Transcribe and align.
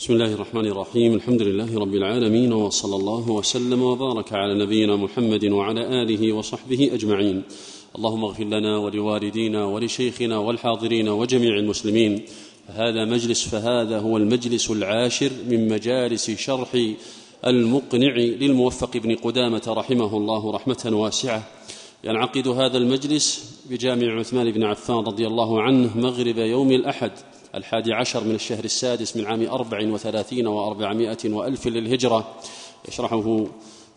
بسم 0.00 0.12
الله 0.12 0.34
الرحمن 0.34 0.66
الرحيم 0.66 1.14
الحمد 1.14 1.42
لله 1.42 1.78
رب 1.78 1.94
العالمين 1.94 2.52
وصلى 2.52 2.96
الله 2.96 3.30
وسلم 3.30 3.82
وبارك 3.82 4.32
على 4.32 4.64
نبينا 4.64 4.96
محمد 4.96 5.44
وعلى 5.44 6.02
اله 6.02 6.32
وصحبه 6.32 6.90
اجمعين 6.92 7.42
اللهم 7.96 8.24
اغفر 8.24 8.44
لنا 8.44 8.78
ولوالدينا 8.78 9.64
ولشيخنا 9.64 10.38
والحاضرين 10.38 11.08
وجميع 11.08 11.58
المسلمين 11.58 12.22
هذا 12.66 13.04
مجلس 13.04 13.48
فهذا 13.48 13.98
هو 13.98 14.16
المجلس 14.16 14.70
العاشر 14.70 15.30
من 15.48 15.68
مجالس 15.68 16.30
شرح 16.30 16.68
المقنع 17.46 18.16
للموفق 18.16 18.96
بن 18.96 19.14
قدامه 19.14 19.62
رحمه 19.68 20.16
الله 20.16 20.52
رحمه 20.52 20.90
واسعه 20.92 21.48
ينعقد 22.04 22.48
هذا 22.48 22.78
المجلس 22.78 23.56
بجامع 23.70 24.18
عثمان 24.18 24.50
بن 24.50 24.62
عفان 24.62 24.96
رضي 24.96 25.26
الله 25.26 25.62
عنه 25.62 25.96
مغرب 25.96 26.38
يوم 26.38 26.72
الأحد 26.72 27.12
الحادي 27.54 27.92
عشر 27.92 28.24
من 28.24 28.34
الشهر 28.34 28.64
السادس 28.64 29.16
من 29.16 29.26
عام 29.26 29.46
أربع 29.46 29.92
وثلاثين 29.92 30.46
وأربعمائة 30.46 31.18
وألف 31.24 31.66
للهجرة. 31.66 32.34
يشرحه 32.88 33.46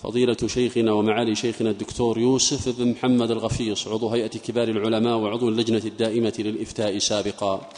فضيلة 0.03 0.37
شيخنا 0.47 0.91
ومعالي 0.93 1.35
شيخنا 1.35 1.69
الدكتور 1.69 2.19
يوسف 2.19 2.79
بن 2.79 2.91
محمد 2.91 3.31
الغفيص 3.31 3.87
عضو 3.87 4.09
هيئة 4.09 4.27
كبار 4.27 4.67
العلماء 4.67 5.17
وعضو 5.17 5.49
اللجنة 5.49 5.81
الدائمة 5.85 6.33
للإفتاء 6.39 6.97
سابقا. 6.97 7.69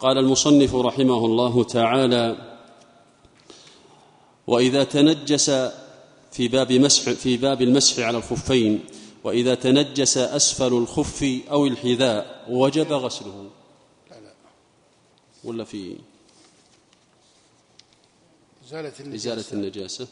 قال 0.00 0.18
المصنف 0.18 0.74
رحمه 0.74 1.26
الله 1.26 1.64
تعالى 1.64 2.36
وإذا 4.46 4.84
تنجس 4.84 5.50
في 6.32 6.48
باب 6.48 6.72
مسح 6.72 7.12
في 7.12 7.36
باب 7.36 7.62
المسح 7.62 8.02
على 8.02 8.18
الخفين 8.18 8.80
وإذا 9.24 9.54
تنجس 9.54 10.18
أسفل 10.18 10.72
الخف 10.72 11.40
أو 11.50 11.66
الحذاء 11.66 12.46
وجب 12.50 12.92
غسله. 12.92 13.59
ولا 15.44 15.64
في 15.64 15.96
إزالة 18.66 18.92
النجاسة, 19.00 19.32
إزالة 19.32 19.52
النجاسة؟ 19.52 20.06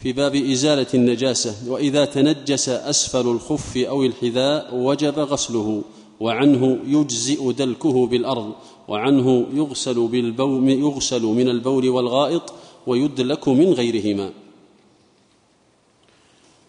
في 0.00 0.12
باب 0.12 0.34
إزالة 0.34 0.86
النجاسة 0.94 1.70
وإذا 1.70 2.04
تنجس 2.04 2.68
أسفل 2.68 3.28
الخف 3.28 3.76
أو 3.76 4.04
الحذاء 4.04 4.74
وجب 4.74 5.18
غسله 5.18 5.82
وعنه 6.20 6.78
يجزئ 6.86 7.52
دلكه 7.52 8.06
بالأرض 8.06 8.54
وعنه 8.88 9.46
يغسل 9.52 10.08
بالبول 10.08 10.68
يغسل 10.68 11.22
من 11.22 11.48
البول 11.48 11.88
والغائط 11.88 12.54
ويدلك 12.86 13.48
من 13.48 13.72
غيرهما. 13.72 14.32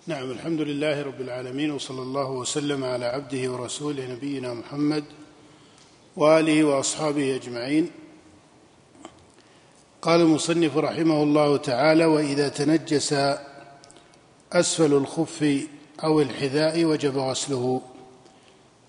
نعم 0.08 0.31
الحمد 0.31 0.61
لله 0.61 1.02
رب 1.02 1.22
العالمين 1.22 1.72
وصلى 1.72 2.02
الله 2.02 2.31
وسلم 2.31 2.83
على 2.83 3.05
عبده 3.05 3.52
ورسوله 3.52 4.14
نبينا 4.14 4.53
محمد 4.53 5.03
وآله 6.16 6.64
وأصحابه 6.64 7.36
أجمعين. 7.36 7.92
قال 10.02 10.22
المصنف 10.22 10.78
رحمه 10.78 11.23
الله 11.23 11.58
تعالى 11.58 12.05
وإذا 12.05 12.50
تنجس 12.50 13.14
أسفل 14.53 14.94
الخف 14.94 15.67
أو 16.03 16.22
الحذاء 16.22 16.86
وجب 16.86 17.17
غسله. 17.17 17.81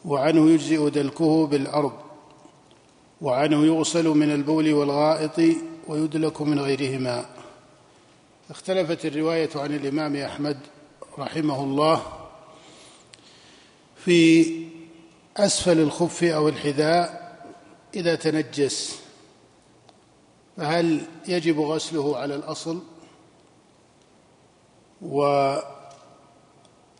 وعنه 0.05 0.50
يجزئ 0.50 0.91
دلكه 0.91 1.47
بالأرض. 1.47 1.92
وعنه 3.20 3.66
يغسل 3.66 4.09
من 4.09 4.31
البول 4.34 4.72
والغائط 4.72 5.56
ويدلك 5.88 6.42
من 6.42 6.61
غيرهما. 6.61 7.27
اختلفت 8.50 9.06
الرواية 9.06 9.50
عن 9.56 9.75
الإمام 9.75 10.16
أحمد 10.16 10.59
رحمه 11.19 11.64
الله 11.64 12.03
في 13.97 14.44
أسفل 15.36 15.78
الخف 15.78 16.24
أو 16.24 16.48
الحذاء 16.48 17.24
إذا 17.94 18.14
تنجس 18.14 18.98
فهل 20.56 21.00
يجب 21.28 21.60
غسله 21.60 22.16
على 22.16 22.34
الأصل؟ 22.34 22.82
و 25.02 25.22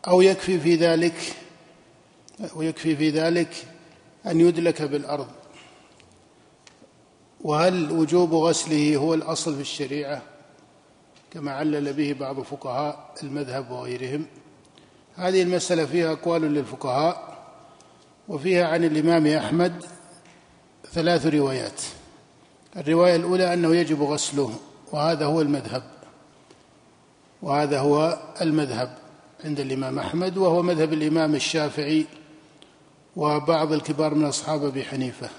أو 0.07 0.21
يكفي 0.21 0.59
في 0.59 0.75
ذلك 0.75 1.35
ويكفي 2.55 2.95
في 2.95 3.09
ذلك 3.09 3.67
أن 4.25 4.39
يدلك 4.41 4.81
بالأرض؟ 4.81 5.27
وهل 7.41 7.91
وجوب 7.91 8.33
غسله 8.33 8.95
هو 8.95 9.13
الأصل 9.13 9.55
في 9.55 9.61
الشريعة؟ 9.61 10.21
كما 11.31 11.51
علل 11.51 11.93
به 11.93 12.13
بعض 12.13 12.41
فقهاء 12.41 13.13
المذهب 13.23 13.71
وغيرهم. 13.71 14.25
هذه 15.15 15.41
المسألة 15.41 15.85
فيها 15.85 16.11
أقوال 16.11 16.41
للفقهاء. 16.41 17.34
وفيها 18.27 18.67
عن 18.67 18.83
الإمام 18.83 19.27
أحمد 19.27 19.85
ثلاث 20.91 21.25
روايات. 21.25 21.81
الرواية 22.77 23.15
الأولى 23.15 23.53
أنه 23.53 23.75
يجب 23.75 24.03
غسله 24.03 24.53
وهذا 24.91 25.25
هو 25.25 25.41
المذهب. 25.41 25.83
وهذا 27.41 27.79
هو 27.79 28.19
المذهب 28.41 28.97
عند 29.45 29.59
الإمام 29.59 29.99
أحمد 29.99 30.37
وهو 30.37 30.61
مذهب 30.61 30.93
الإمام 30.93 31.35
الشافعي 31.35 32.05
وبعض 33.15 33.71
الكبار 33.71 34.13
من 34.13 34.25
أصحاب 34.25 34.65
أبي 34.65 34.83
حنيفة. 34.83 35.29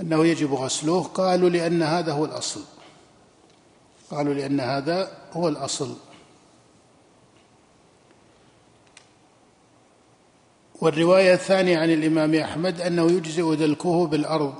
أنه 0.00 0.26
يجب 0.26 0.54
غسله 0.54 1.02
قالوا 1.02 1.48
لأن 1.50 1.82
هذا 1.82 2.12
هو 2.12 2.24
الأصل. 2.24 2.60
قالوا 4.10 4.34
لأن 4.34 4.60
هذا 4.60 5.10
هو 5.32 5.48
الأصل. 5.48 5.96
والرواية 10.80 11.34
الثانية 11.34 11.78
عن 11.78 11.90
الإمام 11.90 12.34
أحمد 12.34 12.80
أنه 12.80 13.10
يجزئ 13.10 13.56
دلكه 13.56 14.06
بالأرض 14.06 14.54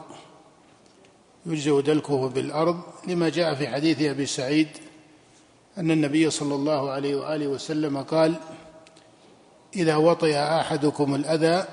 يجزئ 1.47 1.82
دلكه 1.82 2.28
بالأرض 2.28 2.81
لما 3.08 3.28
جاء 3.28 3.54
في 3.54 3.69
حديث 3.69 4.03
أبي 4.03 4.26
سعيد 4.26 4.69
أن 5.78 5.91
النبي 5.91 6.31
صلى 6.31 6.54
الله 6.54 6.91
عليه 6.91 7.16
وآله 7.16 7.47
وسلم 7.47 8.03
قال 8.03 8.34
إذا 9.76 9.97
وطئ 9.97 10.36
أحدكم 10.38 11.14
الأذى 11.14 11.64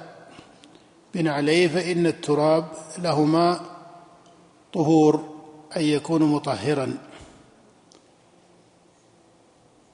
بنعليه 1.14 1.68
فإن 1.68 2.08
التراب 2.08 2.66
لهما 2.98 3.60
طهور 4.74 5.38
أي 5.78 5.92
يكون 5.92 6.24
مطهرا. 6.24 6.98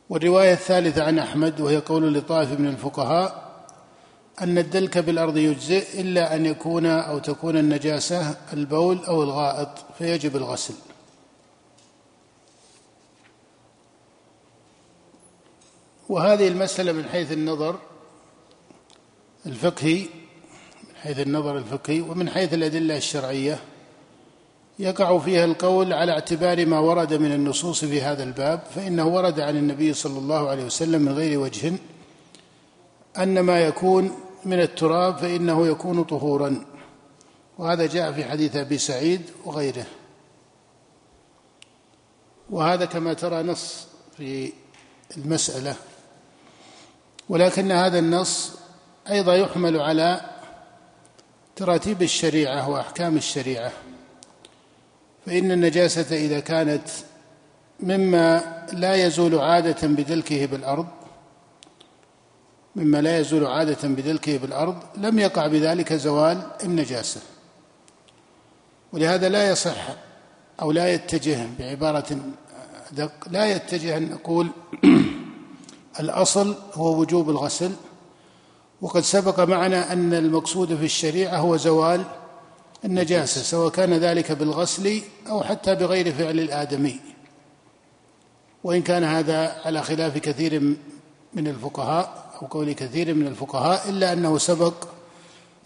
والرواية 0.10 0.54
الثالثة 0.54 1.04
عن 1.04 1.20
أحمد 1.20 1.62
وهي 1.62 1.78
قول 1.78 2.14
لطائف 2.14 2.60
من 2.60 2.68
الفقهاء 2.68 3.43
أن 4.42 4.58
الدلك 4.58 4.98
بالأرض 4.98 5.38
يجزئ 5.38 6.02
إلا 6.02 6.36
أن 6.36 6.46
يكون 6.46 6.86
أو 6.86 7.20
تكون 7.20 7.58
النجاسة 7.58 8.38
البول 8.54 9.06
أو 9.06 9.24
الغائط 9.24 9.70
فيجب 9.98 10.36
الغسل. 10.36 10.74
وهذه 16.10 16.48
المسألة 16.48 16.92
من 16.92 17.06
حيث 17.06 17.32
النظر 17.32 17.80
الفقهي 19.46 20.00
من 20.84 20.96
حيث 21.02 21.20
النظر 21.20 21.58
الفقهي 21.58 22.02
ومن 22.02 22.30
حيث 22.30 22.54
الأدلة 22.54 22.98
الشرعية 22.98 23.60
يقع 24.80 25.20
فيها 25.20 25.46
القول 25.46 25.94
على 25.94 26.12
اعتبار 26.12 26.66
ما 26.66 26.80
ورد 26.80 27.14
من 27.14 27.32
النصوص 27.32 27.86
في 27.86 28.02
هذا 28.02 28.24
الباب 28.24 28.62
فإنه 28.76 29.08
ورد 29.08 29.40
عن 29.40 29.58
النبي 29.58 29.94
صلى 29.94 30.20
الله 30.20 30.50
عليه 30.50 30.66
وسلم 30.66 31.02
من 31.02 31.12
غير 31.12 31.40
وجه 31.40 31.74
أن 33.18 33.40
ما 33.40 33.60
يكون 33.60 34.12
من 34.46 34.62
التراب 34.62 35.18
فإنه 35.18 35.68
يكون 35.68 36.04
طهورا. 36.04 36.66
وهذا 37.58 37.88
جاء 37.88 38.12
في 38.12 38.26
حديث 38.26 38.56
أبي 38.56 38.78
سعيد 38.78 39.22
وغيره. 39.46 39.86
وهذا 42.50 42.86
كما 42.86 43.14
ترى 43.14 43.44
نص 43.44 43.88
في 44.18 44.54
المسألة. 45.18 45.76
ولكن 47.30 47.72
هذا 47.72 48.00
النص 48.00 48.52
أيضا 49.10 49.36
يحمل 49.36 49.80
على 49.80 50.22
تراتيب 51.56 52.02
الشريعة 52.02 52.70
وأحكام 52.70 53.18
الشريعة. 53.18 53.72
فإن 55.26 55.52
النجاسة 55.52 56.16
إذا 56.16 56.40
كانت 56.40 56.88
مما 57.80 58.64
لا 58.74 58.96
يزول 58.96 59.40
عادة 59.40 59.88
بدلكه 59.88 60.46
بالأرض 60.46 60.88
مما 62.76 63.02
لا 63.02 63.20
يزول 63.20 63.46
عادة 63.46 63.88
بدلكه 63.88 64.38
بالأرض 64.38 64.78
لم 64.98 65.20
يقع 65.20 65.48
بذلك 65.48 65.94
زوال 65.94 66.42
النجاسة. 66.64 67.22
ولهذا 68.94 69.30
لا 69.30 69.50
يصح 69.50 69.88
أو 70.62 70.72
لا 70.72 70.94
يتجه 70.94 71.48
بعبارة 71.60 72.20
دق 72.92 73.12
لا 73.32 73.46
يتجه 73.46 73.98
أن 73.98 74.10
نقول 74.10 74.50
الأصل 76.00 76.56
هو 76.74 77.00
وجوب 77.00 77.30
الغسل. 77.30 77.72
وقد 78.82 79.02
سبق 79.02 79.40
معنا 79.40 79.94
أن 79.94 80.14
المقصود 80.14 80.76
في 80.76 80.86
الشريعة 80.86 81.38
هو 81.38 81.58
زوال 81.58 82.04
النجاسة 82.86 83.42
سواء 83.42 83.70
كان 83.70 83.94
ذلك 83.94 84.32
بالغسل 84.32 85.02
أو 85.30 85.44
حتى 85.44 85.76
بغير 85.76 86.14
فعل 86.14 86.40
الآدمي. 86.40 87.00
وإن 88.64 88.82
كان 88.82 89.04
هذا 89.04 89.62
على 89.66 89.82
خلاف 89.82 90.18
كثير 90.18 90.60
من 91.34 91.48
الفقهاء 91.48 92.23
أو 92.44 92.48
قول 92.48 92.72
كثير 92.74 93.14
من 93.14 93.28
الفقهاء 93.28 93.90
إلا 93.90 94.14
أنه 94.14 94.38
سبق 94.38 94.74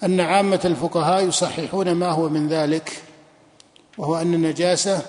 أن 0.03 0.19
عامة 0.19 0.59
الفقهاء 0.65 1.27
يصححون 1.27 1.91
ما 1.91 2.09
هو 2.09 2.29
من 2.29 2.47
ذلك 2.47 3.03
وهو 3.97 4.15
أن 4.15 4.33
النجاسة 4.33 5.01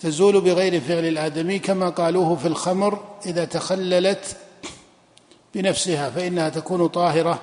تزول 0.00 0.40
بغير 0.40 0.80
فعل 0.80 1.04
الآدمي 1.04 1.58
كما 1.58 1.88
قالوه 1.88 2.36
في 2.36 2.48
الخمر 2.48 3.04
إذا 3.26 3.44
تخللت 3.44 4.36
بنفسها 5.54 6.10
فإنها 6.10 6.48
تكون 6.48 6.86
طاهرة 6.86 7.42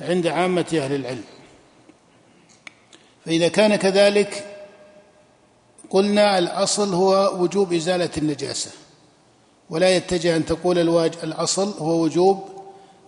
عند 0.00 0.26
عامة 0.26 0.66
أهل 0.72 0.94
العلم. 0.94 1.24
فإذا 3.26 3.48
كان 3.48 3.76
كذلك 3.76 4.60
قلنا 5.90 6.38
الأصل 6.38 6.94
هو 6.94 7.42
وجوب 7.42 7.72
إزالة 7.72 8.10
النجاسة. 8.18 8.85
ولا 9.70 9.96
يتجه 9.96 10.36
أن 10.36 10.46
تقول 10.46 10.78
الواج 10.78 11.12
الأصل 11.22 11.74
هو 11.78 12.02
وجوب 12.02 12.48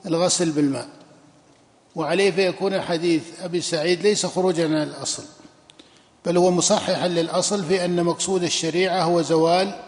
الغسل 0.06 0.50
بالماء. 0.50 0.88
وعليه 1.94 2.31
فيكون 2.31 2.81
حديث 2.81 3.22
أبي 3.40 3.60
سعيد 3.60 4.02
ليس 4.02 4.26
خروجا 4.26 4.64
عن 4.64 4.82
الأصل 4.82 5.22
بل 6.26 6.37
هو 6.37 6.50
مصححا 6.50 7.08
للأصل 7.08 7.64
في 7.64 7.84
أن 7.84 8.05
مقصود 8.05 8.43
الشريعة 8.43 9.02
هو 9.02 9.22
زوال 9.22 9.81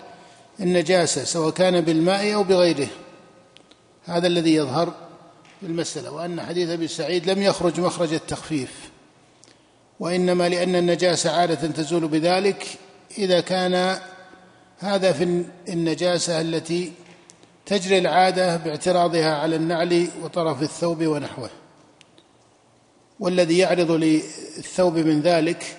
النجاسة 0.61 1.25
سواء 1.25 1.51
كان 1.51 1.81
بالماء 1.81 2.35
أو 2.35 2.43
بغيره. 2.43 2.89
هذا 4.05 4.27
الذي 4.27 4.55
يظهر 4.55 4.95
في 5.61 5.67
المسألة. 5.67 6.11
وأن 6.11 6.41
حديث 6.41 6.69
أبي 6.69 6.89
سعيد 6.89 7.31
لم 7.31 7.43
يخرج 7.43 7.81
مخرج 7.81 8.13
التخفيف 8.13 8.91
وإنما 10.01 10.49
لأن 10.49 10.77
النجاسة 10.77 11.31
عادة 11.31 11.69
تزول 11.69 12.09
بذلك 12.09 12.67
إذا 13.19 13.41
كان 13.41 13.99
هذا 14.83 15.13
في 15.13 15.45
النجاسة 15.69 16.41
التي 16.41 16.93
تجري 17.67 17.99
العادة 17.99 18.57
باعتراضها 18.57 19.37
على 19.37 19.57
النعل 19.57 20.09
وطرف 20.23 20.63
الثوب 20.63 21.07
ونحوه. 21.07 21.51
والذي 23.21 23.59
يعرض 23.59 23.91
للثوب 23.91 24.97
من 24.99 25.21
ذلك 25.21 25.77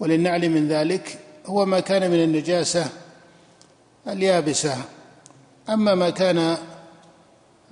وللنعل 0.00 0.50
من 0.50 0.68
ذلك 0.68 1.18
هو 1.46 1.66
ما 1.66 1.80
كان 1.80 2.10
من 2.10 2.24
النجاسة 2.24 2.86
اليابسة. 4.08 4.76
أما 5.68 5.94
ما 5.94 6.10
كان 6.10 6.56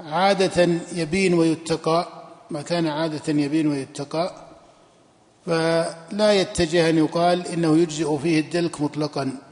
عادة 0.00 0.68
يبين 0.92 1.34
ويتقى 1.34 2.08
ما 2.50 2.62
كان 2.62 2.86
عادة 2.86 3.32
يبين 3.32 3.66
ويتقى 3.66 4.34
فلا 5.46 6.32
يتجه 6.32 6.90
أن 6.90 6.98
يقال 6.98 7.46
إنه 7.46 7.78
يجزئ 7.78 8.18
فيه 8.18 8.40
الدلك 8.40 8.80
مطلقا. 8.80 9.45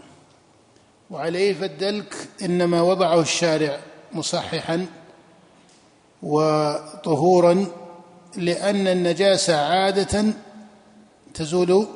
وعليه 1.10 1.54
فالدلك 1.54 2.14
إنما 2.42 2.82
وضعه 2.82 3.20
الشارع 3.20 3.80
مصححا 4.12 4.86
وطهورا 6.22 7.66
لأن 8.36 8.88
النجاسة 8.88 9.56
عادة 9.56 10.24
تزول 11.34 11.86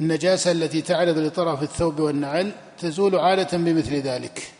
النجاسة 0.00 0.50
التي 0.52 0.82
تعرض 0.82 1.18
لطرف 1.18 1.62
الثوب 1.62 2.00
والنعل 2.00 2.52
تزول 2.78 3.16
عادة 3.16 3.58
بمثل 3.58 3.94
ذلك 3.94 4.52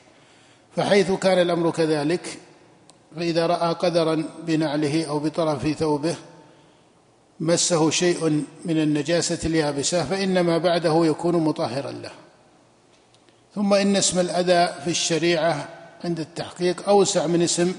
فحيث 0.76 1.12
كان 1.12 1.38
الأمر 1.38 1.70
كذلك 1.70 2.38
فإذا 3.16 3.46
رأى 3.46 3.75
قدرا 3.75 4.25
بنعله 4.46 5.05
أو 5.05 5.19
بطرف 5.19 5.69
ثوبه 5.69 6.16
مسه 7.40 7.90
شيء 7.90 8.44
من 8.64 8.82
النجاسة 8.82 9.38
اليابسة 9.44 10.05
فإن 10.05 10.40
ما 10.40 10.58
بعده 10.58 11.06
يكون 11.06 11.37
مطهرا 11.37 11.90
له. 11.90 12.10
ثم 13.54 13.75
إن 13.75 13.96
اسم 13.96 14.19
الأذى 14.19 14.75
في 14.84 14.90
الشريعة 14.90 15.69
عند 16.04 16.20
التحقيق 16.20 16.88
أوسع 16.88 17.26
من 17.26 17.43
اسم 17.43 17.75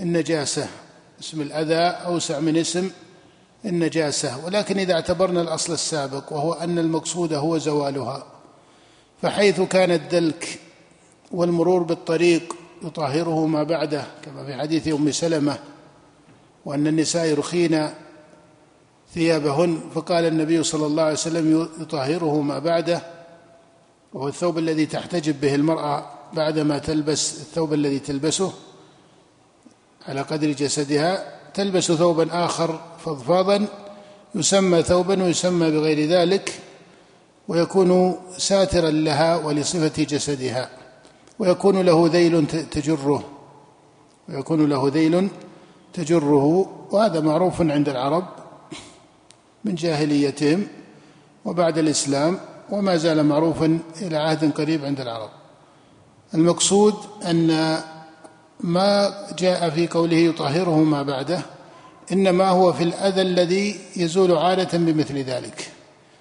النجاسة. 0.00 0.68
اسم 1.20 1.40
الأذى 1.40 2.06
أوسع 2.06 2.40
من 2.40 2.56
اسم 2.56 2.90
النجاسة. 3.64 4.44
ولكن 4.44 4.78
إذا 4.78 4.94
اعتبرنا 4.94 5.42
الأصل 5.42 5.72
السابق 5.72 6.32
وهو 6.32 6.52
أن 6.52 6.78
المقصود 6.78 7.32
هو 7.32 7.58
زوالها 7.58 8.26
فحيث 9.22 9.60
كان 9.60 9.90
الدلك 9.90 10.58
والمرور 11.30 11.82
بالطريق 11.82 12.56
يطهره 12.82 13.46
ما 13.46 13.62
بعده 13.62 14.04
كما 14.24 14.44
في 14.44 14.54
حديث 14.54 14.88
أم 14.88 15.10
سلمة 15.10 15.58
وأن 16.64 16.86
النساء 16.86 17.26
يرخين 17.26 17.88
ثيابهن 19.14 19.80
فقال 19.94 20.24
النبي 20.24 20.62
صلى 20.62 20.86
الله 20.86 21.02
عليه 21.02 21.12
وسلم 21.12 21.68
يطهره 21.80 22.40
ما 22.40 22.58
بعده 22.58 23.02
وهو 24.14 24.28
الثوب 24.28 24.58
الذي 24.58 24.86
تحتجب 24.86 25.40
به 25.40 25.54
المرأة 25.54 26.06
بعدما 26.32 26.78
تلبس 26.78 27.40
الثوب 27.40 27.72
الذي 27.72 27.98
تلبسه 27.98 28.52
على 30.08 30.20
قدر 30.20 30.50
جسدها 30.50 31.38
تلبس 31.54 31.92
ثوبا 31.92 32.44
آخر 32.44 32.80
فضفاضا 33.04 33.66
يسمى 34.34 34.82
ثوبا 34.82 35.22
ويسمى 35.22 35.70
بغير 35.70 36.08
ذلك 36.08 36.60
ويكون 37.48 38.16
ساترا 38.38 38.90
لها 38.90 39.36
ولصفة 39.36 40.02
جسدها 40.02 40.70
ويكون 41.38 41.80
له 41.80 42.08
ذيل 42.12 42.46
تجره 42.46 43.24
ويكون 44.28 44.68
له 44.68 44.88
ذيل 44.88 45.28
تجره 45.92 46.72
وهذا 46.90 47.20
معروف 47.20 47.60
عند 47.60 47.88
العرب 47.88 48.24
من 49.64 49.74
جاهليتهم 49.74 50.66
وبعد 51.44 51.78
الإسلام. 51.78 52.38
وما 52.72 52.96
زال 52.96 53.26
معروفا 53.26 53.78
إلى 54.02 54.16
عهد 54.16 54.52
قريب 54.52 54.84
عند 54.84 55.00
العرب. 55.00 55.30
المقصود 56.34 56.94
أن 57.30 57.78
ما 58.60 59.14
جاء 59.38 59.70
في 59.70 59.88
قوله 59.88 60.16
يطهره 60.16 60.76
ما 60.76 61.02
بعده 61.02 61.42
إنما 62.12 62.48
هو 62.48 62.72
في 62.72 62.84
الأذى 62.84 63.22
الذي 63.22 63.80
يزول 63.96 64.32
عادة 64.36 64.78
بمثل 64.78 65.18
ذلك 65.18 65.72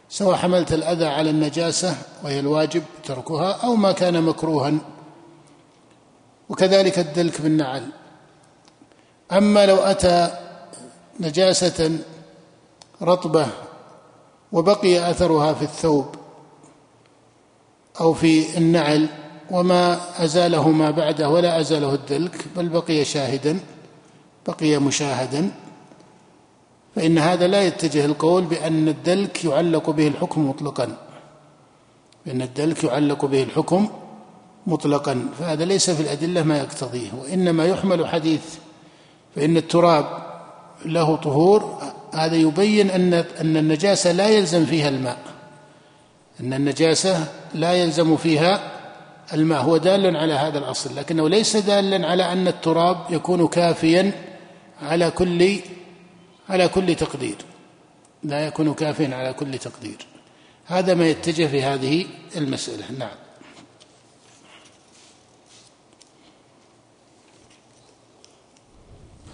سواء 0.09 0.35
حملت 0.35 0.73
الأذى 0.73 1.05
على 1.05 1.29
النجاسة 1.29 1.95
وهي 2.23 2.39
الواجب 2.39 2.83
تركها 3.03 3.51
أو 3.51 3.75
ما 3.75 3.91
كان 3.91 4.23
مكروها. 4.23 4.73
وكذلك 6.49 6.99
الدلك 6.99 7.41
بالنعل. 7.41 7.87
أما 9.31 9.65
لو 9.65 9.77
أتى 9.77 10.37
نجاسة 11.19 11.99
رطبة 13.01 13.47
وبقي 14.51 15.11
أثرها 15.11 15.53
في 15.53 15.61
الثوب 15.61 16.20
أو 17.99 18.13
في 18.13 18.57
النعل 18.57 19.09
وما 19.51 19.99
أزاله 20.23 20.69
ما 20.69 20.91
بعده 20.91 21.29
ولا 21.29 21.59
أزاله 21.59 21.93
الدلك 21.93 22.45
بل 22.57 22.69
بقي 22.69 23.05
شاهدا 23.05 23.59
بقي 24.47 24.77
مشاهدا. 24.77 25.51
فإن 26.95 27.17
هذا 27.17 27.47
لا 27.47 27.63
يتجه 27.63 28.05
القول 28.05 28.43
بأن 28.43 28.87
الدلك 28.87 29.45
يعلق 29.45 29.89
به 29.89 30.07
الحكم 30.07 30.49
مطلقا. 30.49 30.97
بأن 32.25 32.41
الدلك 32.41 32.83
يعلق 32.83 33.25
به 33.25 33.43
الحكم 33.43 33.87
مطلقا. 34.67 35.29
فهذا 35.39 35.65
ليس 35.65 35.89
في 35.89 36.01
الأدلة 36.01 36.43
ما 36.43 36.57
يقتضيه 36.57 37.09
وإنما 37.21 37.65
يحمل 37.65 38.07
حديث 38.07 38.55
فإن 39.35 39.57
التراب 39.57 40.05
له 40.85 41.15
طهور 41.15 41.81
هذا 42.13 42.35
يبين 42.35 42.89
أن 42.89 43.13
أن 43.13 43.57
النجاسة 43.57 44.11
لا 44.11 44.29
يلزم 44.29 44.65
فيها 44.65 44.89
الماء. 44.89 45.17
أن 46.39 46.53
النجاسة 46.53 47.27
لا 47.53 47.73
يلزم 47.73 48.17
فيها 48.17 48.71
الماء. 49.33 49.61
هو 49.61 49.77
دال 49.77 50.17
على 50.17 50.33
هذا 50.33 50.57
الأصل 50.57 50.95
لكنه 50.95 51.29
ليس 51.29 51.57
دالا 51.57 52.07
على 52.07 52.31
أن 52.33 52.47
التراب 52.47 52.97
يكون 53.09 53.47
كافيا 53.47 54.11
على 54.81 55.11
كل 55.11 55.59
على 56.49 56.67
كل 56.67 56.95
تقدير. 56.95 57.35
لا 58.23 58.47
يكون 58.47 58.73
كافيا 58.73 59.15
على 59.15 59.33
كل 59.33 59.57
تقدير. 59.57 60.05
هذا 60.65 60.93
ما 60.93 61.09
يتجه 61.09 61.47
في 61.47 61.63
هذه 61.63 62.05
المسألة. 62.37 62.85
نعم. 62.99 63.09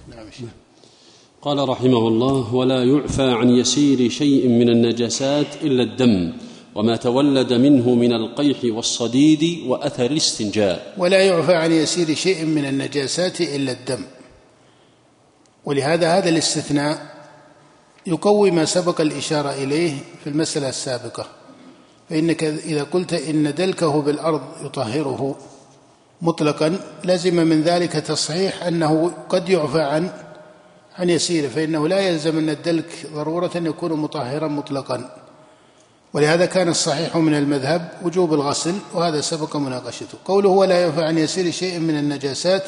نعم 0.10 0.28
قال 1.42 1.70
رحمه 1.70 2.08
الله 2.08 2.56
ولا 2.56 2.84
يعفى 2.84 3.32
عن 3.32 3.50
يسير 3.50 4.10
شيء 4.10 4.48
من 4.48 4.70
النجاسات 4.70 5.56
إلا 5.64 5.84
الدم. 5.84 6.34
وما 6.78 6.96
تولد 6.96 7.54
منه 7.54 7.96
من 7.96 8.14
القيح 8.14 8.58
والصديد 8.76 9.68
وأثر 9.68 10.06
الاستنجاء. 10.06 10.94
ولا 10.98 11.24
يعفى 11.24 11.56
عن 11.56 11.72
يسير 11.72 12.16
شيء 12.16 12.46
من 12.46 12.66
النجاسات 12.66 13.42
إلا 13.42 13.72
الدم. 13.72 14.02
ولهذا 15.66 16.18
هذا 16.18 16.30
الاستثناء 16.30 17.18
يقوي 18.08 18.52
ما 18.52 18.66
سبق 18.66 19.02
الإشارة 19.02 19.50
إليه 19.50 19.94
في 20.24 20.30
المسألة 20.30 20.70
السابقة. 20.70 21.26
فإنك 22.10 22.44
إذا 22.44 22.84
قلت 22.84 23.14
إن 23.14 23.54
دلكه 23.54 24.02
بالأرض 24.02 24.42
يطهره 24.66 25.36
مطلقا 26.22 26.80
لزم 27.04 27.36
من 27.36 27.62
ذلك 27.62 27.92
تصحيح 27.92 28.64
أنه 28.64 29.12
قد 29.30 29.50
يعفى 29.50 29.82
عن 29.82 30.10
عن 30.96 31.10
يسيره 31.10 31.48
فإنه 31.48 31.88
لا 31.88 32.00
يلزم 32.00 32.38
أن 32.38 32.50
الدلك 32.50 33.08
ضرورة 33.14 33.52
يكون 33.56 33.94
مطهرا 33.94 34.48
مطلقا. 34.48 35.27
ولهذا 36.14 36.46
كان 36.46 36.70
الصحيح 36.70 37.18
من 37.18 37.34
المذهب 37.34 37.92
وجوب 38.04 38.34
الغسل 38.34 38.76
وهذا 38.94 39.22
سبق 39.22 39.56
مناقشته. 39.56 40.18
قوله 40.26 40.50
ولا 40.50 40.84
ينفع 40.84 41.06
عن 41.06 41.18
يسير 41.18 41.52
شيء 41.52 41.80
من 41.80 41.98
النجاسات 41.98 42.64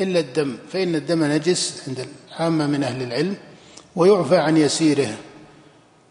إلا 0.00 0.20
الدم 0.20 0.56
فإن 0.72 0.94
الدم 0.94 1.24
نجس 1.24 1.82
عند 1.88 2.08
العامة 2.30 2.66
من 2.66 2.84
أهل 2.84 3.02
العلم 3.02 3.36
ويعفى 3.96 4.36
عن 4.36 4.56
يسيره. 4.56 5.14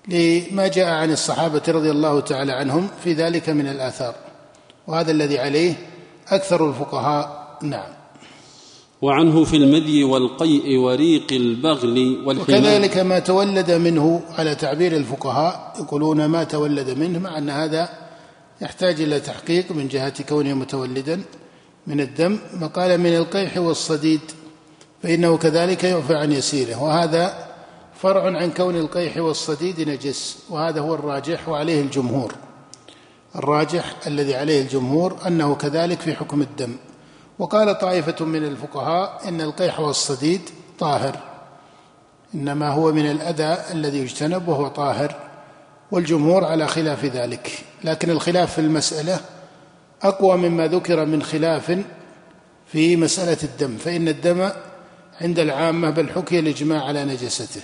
لما 0.07 0.67
جاء 0.67 0.87
عن 0.87 1.11
الصحابة 1.11 1.61
رضي 1.67 1.91
الله 1.91 2.19
تعالى 2.19 2.53
عنهم 2.53 2.87
في 3.03 3.13
ذلك 3.13 3.49
من 3.49 3.67
الآثار 3.67 4.15
وهذا 4.87 5.11
الذي 5.11 5.39
عليه 5.39 5.73
أكثر 6.29 6.69
الفقهاء 6.69 7.57
نعم. 7.61 7.96
وعنه 9.01 9.43
في 9.43 9.55
المدي 9.55 10.03
والقيء 10.03 10.77
وريق 10.77 11.27
البغل 11.31 12.23
والحمار 12.25 12.59
وكذلك 12.59 12.97
ما 12.97 13.19
تولد 13.19 13.71
منه 13.71 14.21
على 14.29 14.55
تعبير 14.55 14.95
الفقهاء 14.95 15.73
يقولون 15.79 16.25
ما 16.25 16.43
تولد 16.43 16.89
منه 16.89 17.19
مع 17.19 17.37
أن 17.37 17.49
هذا 17.49 17.89
يحتاج 18.61 19.01
إلى 19.01 19.19
تحقيق 19.19 19.71
من 19.71 19.87
جهة 19.87 20.23
كونه 20.23 20.53
متولدا 20.53 21.21
من 21.87 22.01
الدم. 22.01 22.39
قال 22.73 22.97
من 22.97 23.15
القيح 23.15 23.57
والصديد 23.57 24.21
فإنه 25.03 25.37
كذلك 25.37 25.83
يعفى 25.83 26.15
عن 26.15 26.31
يسيره. 26.31 26.83
وهذا 26.83 27.47
فرع 28.01 28.23
عن 28.37 28.51
كون 28.51 28.75
القيح 28.75 29.17
والصديد 29.17 29.89
نجس 29.89 30.37
وهذا 30.49 30.81
هو 30.81 30.95
الراجح 30.95 31.49
وعليه 31.49 31.81
الجمهور. 31.81 32.35
الراجح 33.35 33.95
الذي 34.07 34.35
عليه 34.35 34.61
الجمهور 34.61 35.17
أنه 35.27 35.55
كذلك 35.55 35.99
في 35.99 36.13
حكم 36.13 36.41
الدم. 36.41 36.75
وقال 37.39 37.79
طائفة 37.79 38.25
من 38.25 38.43
الفقهاء 38.43 39.21
إن 39.27 39.41
القيح 39.41 39.79
والصديد 39.79 40.41
طاهر 40.79 41.19
إنما 42.35 42.69
هو 42.69 42.91
من 42.91 43.11
الأذى 43.11 43.57
الذي 43.71 43.97
يجتنب 43.97 44.47
وهو 44.47 44.67
طاهر 44.67 45.15
والجمهور 45.91 46.45
على 46.45 46.67
خلاف 46.67 47.05
ذلك 47.05 47.51
لكن 47.83 48.09
الخلاف 48.09 48.53
في 48.53 48.61
المسألة 48.61 49.19
أقوى 50.01 50.37
مما 50.37 50.67
ذكر 50.67 51.05
من 51.05 51.23
خلاف 51.23 51.83
في 52.67 52.95
مسألة 52.95 53.37
الدم 53.43 53.77
فإن 53.77 54.07
الدم 54.07 54.49
عند 55.21 55.39
العامة 55.39 55.89
بل 55.89 56.09
حكي 56.09 56.39
الإجماع 56.39 56.83
على 56.83 57.05
نجسته 57.05 57.61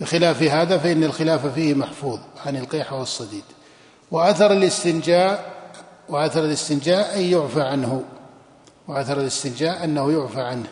بخلاف 0.00 0.42
هذا 0.42 0.78
فإن 0.78 1.04
الخلاف 1.04 1.46
فيه 1.46 1.74
محفوظ 1.74 2.18
عن 2.46 2.56
القيح 2.56 2.92
والصديد. 2.92 3.44
وأثر 4.10 4.52
الاستنجاء 4.52 5.52
وأثر 6.08 6.44
الاستنجاء 6.44 7.18
أن 7.18 7.22
يعفى 7.22 7.62
عنه. 7.62 8.02
وأثر 8.88 9.20
الاستنجاء 9.20 9.84
أنه 9.84 10.12
يعفى 10.12 10.40
عنه. 10.40 10.66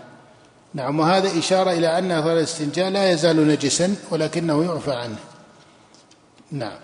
نعم 0.74 1.00
وهذا 1.00 1.38
إشارة 1.38 1.70
إلى 1.72 1.98
أن 1.98 2.10
أثر 2.10 2.32
الاستنجاء 2.32 2.90
لا 2.90 3.12
يزال 3.12 3.48
نجسا 3.48 3.94
ولكنه 4.10 4.64
يعفى 4.64 4.92
عنه. 4.92 5.18
نعم. 6.52 6.78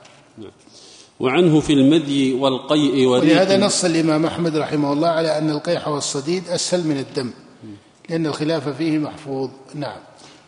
وعنه 1.20 1.60
في 1.60 1.72
المدي 1.72 2.32
والقيء 2.34 3.06
ولهذا 3.06 3.56
نص 3.56 3.84
الإمام 3.84 4.26
أحمد 4.26 4.56
رحمه 4.56 4.92
الله 4.92 5.08
على 5.08 5.38
أن 5.38 5.50
القيح 5.50 5.88
والصديد 5.88 6.48
أسهل 6.48 6.86
من 6.86 6.98
الدم 6.98 7.30
لأن 8.08 8.26
الخلاف 8.26 8.68
فيه 8.68 8.98
محفوظ. 8.98 9.50
نعم. 9.74 9.96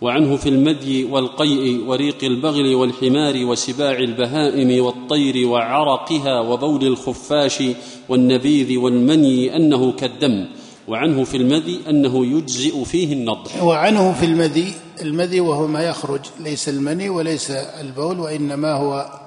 وعنه 0.00 0.36
في 0.36 0.48
المدي 0.48 1.04
والقيء 1.04 1.84
وريق 1.84 2.24
البغل 2.24 2.74
والحمار 2.74 3.44
وسباع 3.44 3.98
البهائم 3.98 4.84
والطير 4.84 5.48
وعرقها 5.48 6.40
وبول 6.40 6.86
الخفاش 6.86 7.62
والنبيذ 8.08 8.78
والمني 8.78 9.56
أنه 9.56 9.92
كالدم. 9.92 10.48
وعنه 10.88 11.24
في 11.24 11.36
المدي 11.36 11.90
أنه 11.90 12.26
يجزئ 12.26 12.84
فيه 12.84 13.12
النضح. 13.12 13.62
وعنه 13.62 14.12
في 14.12 14.26
المدي 14.26 14.72
المدي 15.02 15.40
وهو 15.40 15.66
ما 15.66 15.82
يخرج 15.82 16.20
ليس 16.40 16.68
المني 16.68 17.08
وليس 17.08 17.50
البول 17.50 18.20
وإنما 18.20 18.72
هو 18.72 19.20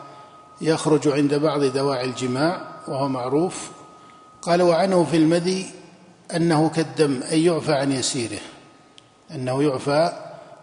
يخرج 0.62 1.08
عند 1.08 1.34
بعض 1.34 1.64
دواعي 1.64 2.06
الجماع 2.06 2.62
وهو 2.88 3.08
معروف. 3.08 3.72
قال 4.42 4.62
وعنه 4.62 5.04
في 5.04 5.18
المدي 5.18 5.66
أنه 6.36 6.70
كالدم 6.70 7.22
أي 7.32 7.46
يعفى 7.46 7.74
عن 7.74 7.92
يسيره. 7.92 8.42
أنه 9.32 9.64
يعفى 9.64 10.12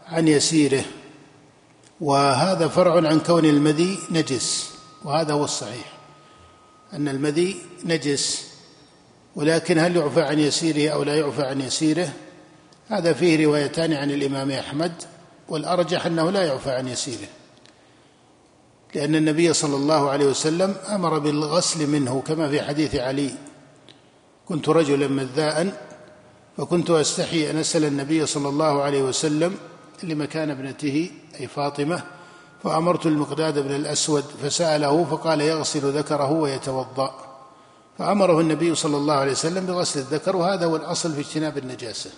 عن 0.07 0.29
يسيره. 0.29 0.85
وهذا 2.01 2.69
فرع 2.69 3.09
عن 3.09 3.21
كون 3.21 3.45
المذي 3.45 3.99
نجس 4.11 4.71
وهذا 5.05 5.33
هو 5.33 5.45
الصحيح. 5.45 5.93
أن 6.93 7.09
المذي 7.09 7.57
نجس. 7.85 8.50
ولكن 9.37 9.79
هل 9.79 9.97
يعفى 9.97 10.23
عن 10.23 10.39
يسيره 10.39 10.93
أو 10.93 11.03
لا 11.03 11.17
يعفى 11.17 11.43
عن 11.43 11.61
يسيره؟ 11.61 12.13
هذا 12.89 13.13
فيه 13.13 13.47
روايتان 13.47 13.93
عن 13.93 14.11
الإمام 14.11 14.51
أحمد 14.51 14.93
والأرجح 15.49 16.07
أنه 16.07 16.31
لا 16.31 16.45
يعفى 16.45 16.71
عن 16.71 16.89
يسيره. 16.89 17.29
لأن 18.95 19.15
النبي 19.15 19.53
صلى 19.53 19.77
الله 19.77 20.11
عليه 20.11 20.27
وسلم 20.27 20.77
أمر 20.89 21.19
بالغسل 21.19 21.87
منه 21.87 22.23
كما 22.27 22.49
في 22.49 22.63
حديث 22.63 22.95
علي. 22.95 23.31
كنت 24.49 24.69
رجلا 24.69 25.09
مذاء 25.09 25.87
فكنت 26.57 26.91
أستحي 26.91 27.51
أن 27.51 27.57
أسأل 27.57 27.85
النبي 27.85 28.27
صلى 28.27 28.49
الله 28.49 28.83
عليه 28.83 29.03
وسلم 29.03 29.55
لمكان 30.03 30.51
ابنته 30.51 31.11
أي 31.41 31.47
فاطمة 31.47 32.03
فأمرت 32.65 33.07
المقداد 33.07 33.59
بن 33.59 33.75
الأسود 33.75 34.25
فسأله 34.43 35.05
فقال 35.05 35.41
يغسل 35.41 35.99
ذكره 35.99 36.31
ويتوضأ. 36.33 37.30
فأمره 38.01 38.41
النبي 38.41 38.75
صلى 38.75 38.97
الله 38.97 39.15
عليه 39.15 39.33
وسلم 39.33 39.67
بغسل 39.67 40.01
الذكر 40.01 40.37
وهذا 40.37 40.67
هو 40.67 40.77
الأصل 40.77 41.13
في 41.15 41.21
اجتناب 41.21 41.59
النجاسة. 41.59 42.11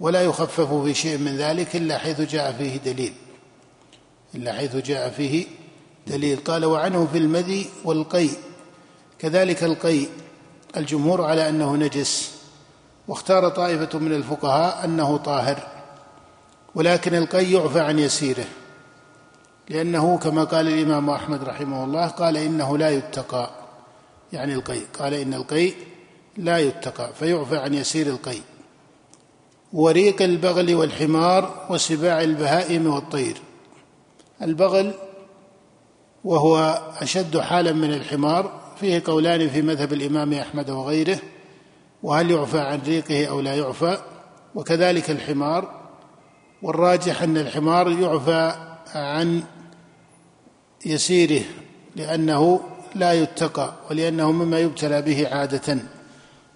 ولا 0.00 0.22
يخفف 0.22 0.74
في 0.74 0.94
شيء 0.94 1.18
من 1.18 1.36
ذلك 1.36 1.76
إلا 1.76 1.98
حيث 1.98 2.20
جاء 2.20 2.52
فيه 2.52 2.76
دليل. 2.76 3.12
إلا 4.34 4.52
حيث 4.52 4.76
جاء 4.76 5.10
فيه 5.10 5.46
دليل. 6.06 6.38
قال 6.44 6.64
وعنه 6.64 7.08
في 7.12 7.18
المذي 7.18 7.70
والقي. 7.84 8.28
كذلك 9.18 9.64
القي 9.64 10.06
الجمهور 10.76 11.24
على 11.24 11.48
أنه 11.48 11.76
نجس. 11.76 12.30
واختار 13.08 13.48
طائفة 13.48 13.98
من 13.98 14.12
الفقهاء 14.12 14.84
أنه 14.84 15.16
طاهر. 15.16 15.68
ولكن 16.74 17.14
القي 17.14 17.52
يعفى 17.52 17.80
عن 17.80 17.98
يسيره. 17.98 18.46
لأنه 19.68 20.18
كما 20.18 20.44
قال 20.44 20.68
الإمام 20.68 21.10
أحمد 21.10 21.44
رحمه 21.44 21.84
الله 21.84 22.06
قال 22.06 22.36
إنه 22.36 22.78
لا 22.78 22.90
يتقى. 22.90 23.63
يعني 24.32 24.54
القي 24.54 24.78
قال 24.98 25.14
إن 25.14 25.34
القي 25.34 25.72
لا 26.36 26.58
يتقى 26.58 27.14
فيعفى 27.14 27.56
عن 27.56 27.74
يسير 27.74 28.06
القي 28.06 28.38
وريق 29.72 30.22
البغل 30.22 30.74
والحمار 30.74 31.66
وسباع 31.70 32.22
البهائم 32.22 32.86
والطير. 32.86 33.36
البغل 34.42 34.94
وهو 36.24 36.82
أشد 37.00 37.38
حالا 37.38 37.72
من 37.72 37.92
الحمار 37.92 38.60
فيه 38.80 39.02
قولان 39.06 39.48
في 39.48 39.62
مذهب 39.62 39.92
الإمام 39.92 40.32
أحمد 40.32 40.70
وغيره 40.70 41.18
وهل 42.02 42.30
يعفى 42.30 42.60
عن 42.60 42.80
ريقه 42.86 43.26
أو 43.26 43.40
لا 43.40 43.54
يعفى؟ 43.54 43.98
وكذلك 44.54 45.10
الحمار 45.10 45.80
والراجح 46.62 47.22
أن 47.22 47.36
الحمار 47.36 47.90
يعفى 47.90 48.54
عن 48.94 49.42
يسيره 50.86 51.42
لأنه 51.96 52.60
لا 52.94 53.12
يتقى 53.12 53.74
ولأنه 53.90 54.32
مما 54.32 54.58
يبتلى 54.58 55.02
به 55.02 55.28
عادة. 55.28 55.78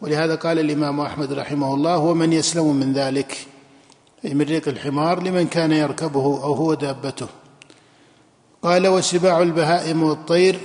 ولهذا 0.00 0.34
قال 0.34 0.58
الإمام 0.58 1.00
أحمد 1.00 1.32
رحمه 1.32 1.74
الله 1.74 1.94
هو 1.94 2.14
من 2.14 2.32
يسلم 2.32 2.76
من 2.76 2.92
ذلك. 2.92 3.46
أي 4.24 4.34
من 4.34 4.44
ريق 4.44 4.68
الحمار 4.68 5.22
لمن 5.22 5.46
كان 5.46 5.72
يركبه 5.72 6.24
أو 6.24 6.52
هو 6.52 6.74
دابته. 6.74 7.28
قال 8.62 8.88
وسباع 8.88 9.42
البهائم 9.42 10.02
والطير. 10.02 10.58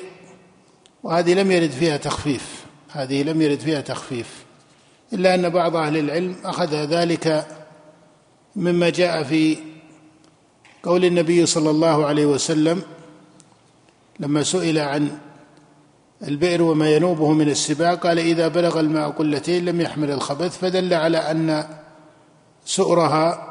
وهذه 1.04 1.34
لم 1.34 1.52
يرد 1.52 1.72
فيها 1.72 1.98
تخفيف. 1.98 2.66
هذه 2.92 3.24
لم 3.24 3.42
يرد 3.42 3.60
فيها 3.60 3.82
تخفيف. 3.82 4.44
إلا 5.14 5.36
أن 5.36 5.50
بعض 5.50 5.76
أهل 5.76 5.98
العلم 5.98 6.36
أخذ 6.46 6.76
ذلك 6.76 7.48
مما 8.56 8.90
جاء 8.90 9.24
في 9.24 9.58
قول 10.84 11.06
النبي 11.06 11.46
صلى 11.46 11.70
الله 11.70 12.06
عليه 12.06 12.26
وسلم 12.26 12.82
لما 14.20 14.44
سئل 14.44 14.80
عن 14.80 15.18
البئر 16.28 16.62
وما 16.62 16.90
ينوبه 16.96 17.32
من 17.32 17.50
السباع. 17.50 17.94
قال 17.94 18.20
إذا 18.20 18.48
بلغ 18.48 18.80
الماء 18.80 19.10
قلتين 19.10 19.66
لم 19.66 19.82
يحمل 19.82 20.12
الخبث 20.12 20.58
فدل 20.58 20.94
على 20.94 21.18
أن 21.18 21.66
سؤرها 22.66 23.50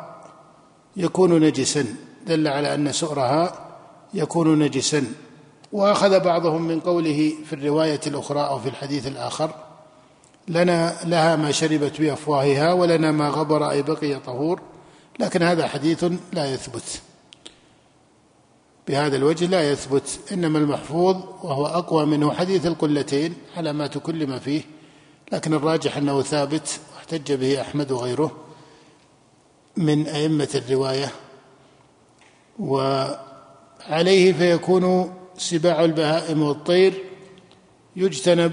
يكون 0.97 1.41
نجسا. 1.41 1.85
دل 2.27 2.49
على 2.49 2.75
أن 2.75 2.93
سؤرها 2.93 3.69
يكون 4.15 4.59
نجسا. 4.59 5.05
وأخذ 5.73 6.21
بعضهم 6.21 6.63
من 6.63 6.81
قوله 6.81 7.33
في 7.47 7.53
الرواية 7.53 8.01
الأخرى 8.07 8.41
أو 8.41 8.59
في 8.59 8.69
الحديث 8.69 9.07
الآخر 9.07 9.51
لنا 10.49 10.95
لها 11.05 11.37
ما 11.37 11.53
شربت 11.53 12.01
بأفواهها 12.01 12.73
ولنا 12.73 13.13
ما 13.13 13.29
غبر 13.29 13.71
أي 13.71 13.83
بقي 13.83 14.15
طهور. 14.15 14.61
لكن 15.19 15.43
هذا 15.43 15.67
حديث 15.67 16.05
لا 16.33 16.55
يثبت. 16.55 17.03
بهذا 18.89 19.17
الوجه 19.17 19.47
لا 19.47 19.71
يثبت 19.71 20.21
إنما 20.33 20.59
المحفوظ 20.59 21.17
وهو 21.43 21.67
أقوى 21.67 22.07
منه 22.07 22.33
حديث 22.33 22.67
القلتين 22.67 23.35
على 23.57 23.73
ما 23.73 23.87
تكلم 23.87 24.39
فيه 24.39 24.63
لكن 25.33 25.55
الراجح 25.55 25.97
أنه 25.97 26.23
ثابت 26.23 26.81
واحتج 26.95 27.33
به 27.33 27.61
أحمد 27.61 27.91
وغيره 27.93 28.31
من 29.77 30.07
أئمة 30.07 30.49
الرواية. 30.55 31.13
وعليه 32.59 34.33
فيكون 34.33 35.15
سباع 35.37 35.85
البهائم 35.85 36.43
والطير 36.43 37.05
يجتنب 37.97 38.53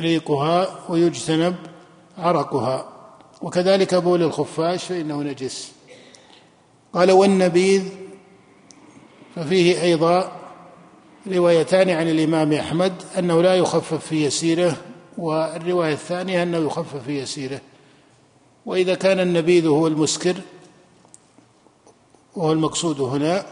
ريقها 0.00 0.78
ويجتنب 0.88 1.56
عرقها. 2.18 2.88
وكذلك 3.42 3.94
بول 3.94 4.22
الخفاش 4.22 4.84
فإنه 4.84 5.22
نجس. 5.22 5.72
قال 6.92 7.10
والنبيذ 7.10 8.03
ففيه 9.34 9.82
أيضا 9.82 10.32
روايتان 11.32 11.90
عن 11.90 12.08
الإمام 12.08 12.52
أحمد 12.52 12.92
أنه 13.18 13.42
لا 13.42 13.54
يخفف 13.54 14.06
في 14.06 14.24
يسيره 14.24 14.76
والرواية 15.18 15.92
الثانية 15.92 16.42
أنه 16.42 16.58
يخفف 16.58 17.04
في 17.06 17.18
يسيره. 17.18 17.60
وإذا 18.66 18.94
كان 18.94 19.20
النبيذ 19.20 19.66
هو 19.66 19.86
المسكر 19.86 20.34
وهو 22.36 22.52
المقصود 22.52 23.00
هنا 23.00 23.46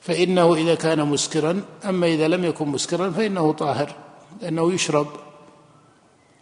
فإنه 0.00 0.54
إذا 0.54 0.74
كان 0.74 1.06
مسكرا 1.06 1.62
أما 1.84 2.06
إذا 2.06 2.28
لم 2.28 2.44
يكن 2.44 2.68
مسكرا 2.68 3.10
فإنه 3.10 3.52
طاهر 3.52 3.94
لأنه 4.42 4.72
يشرب. 4.72 5.06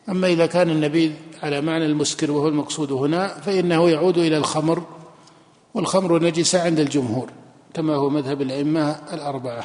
أما 0.08 0.26
إذا 0.26 0.46
كان 0.46 0.70
النبيذ 0.70 1.12
على 1.42 1.60
معنى 1.60 1.86
المسكر 1.86 2.30
وهو 2.30 2.48
المقصود 2.48 2.92
هنا 2.92 3.40
فإنه 3.40 3.90
يعود 3.90 4.18
إلى 4.18 4.36
الخمر. 4.36 4.82
والخمر 5.74 6.22
نجسة 6.22 6.62
عند 6.62 6.80
الجمهور 6.80 7.30
كما 7.74 7.94
هو 7.94 8.10
مذهب 8.10 8.42
الأئمة 8.42 8.90
الأربعة. 9.12 9.64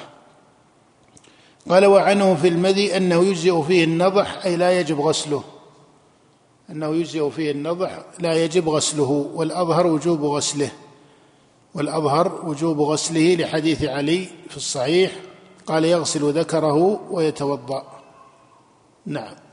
قال 1.70 1.86
وعنه 1.86 2.36
في 2.36 2.48
المذي 2.48 2.98
أنه 2.98 3.24
يجزئ 3.24 3.62
فيه 3.62 3.84
النضح 3.84 4.46
أي 4.46 4.56
لا 4.56 4.80
يجب 4.80 5.02
غسله. 5.02 5.44
أنه 6.70 6.96
يجزئ 6.96 7.30
فيه 7.30 7.52
النضح 7.52 8.00
لا 8.20 8.44
يجب 8.44 8.70
غسله 8.70 9.32
والأظهر 9.34 9.88
وجوب 9.88 10.24
غسله. 10.24 10.72
والأظهر 11.76 12.46
وجوب 12.46 12.82
غسله 12.82 13.36
لحديث 13.36 13.84
علي 13.84 14.28
في 14.50 14.58
الصحيح 14.58 15.12
قال 15.66 15.86
يغسل 15.86 16.40
ذكره 16.40 17.02
ويتوضأ. 17.12 17.84
نعم. 19.06 19.49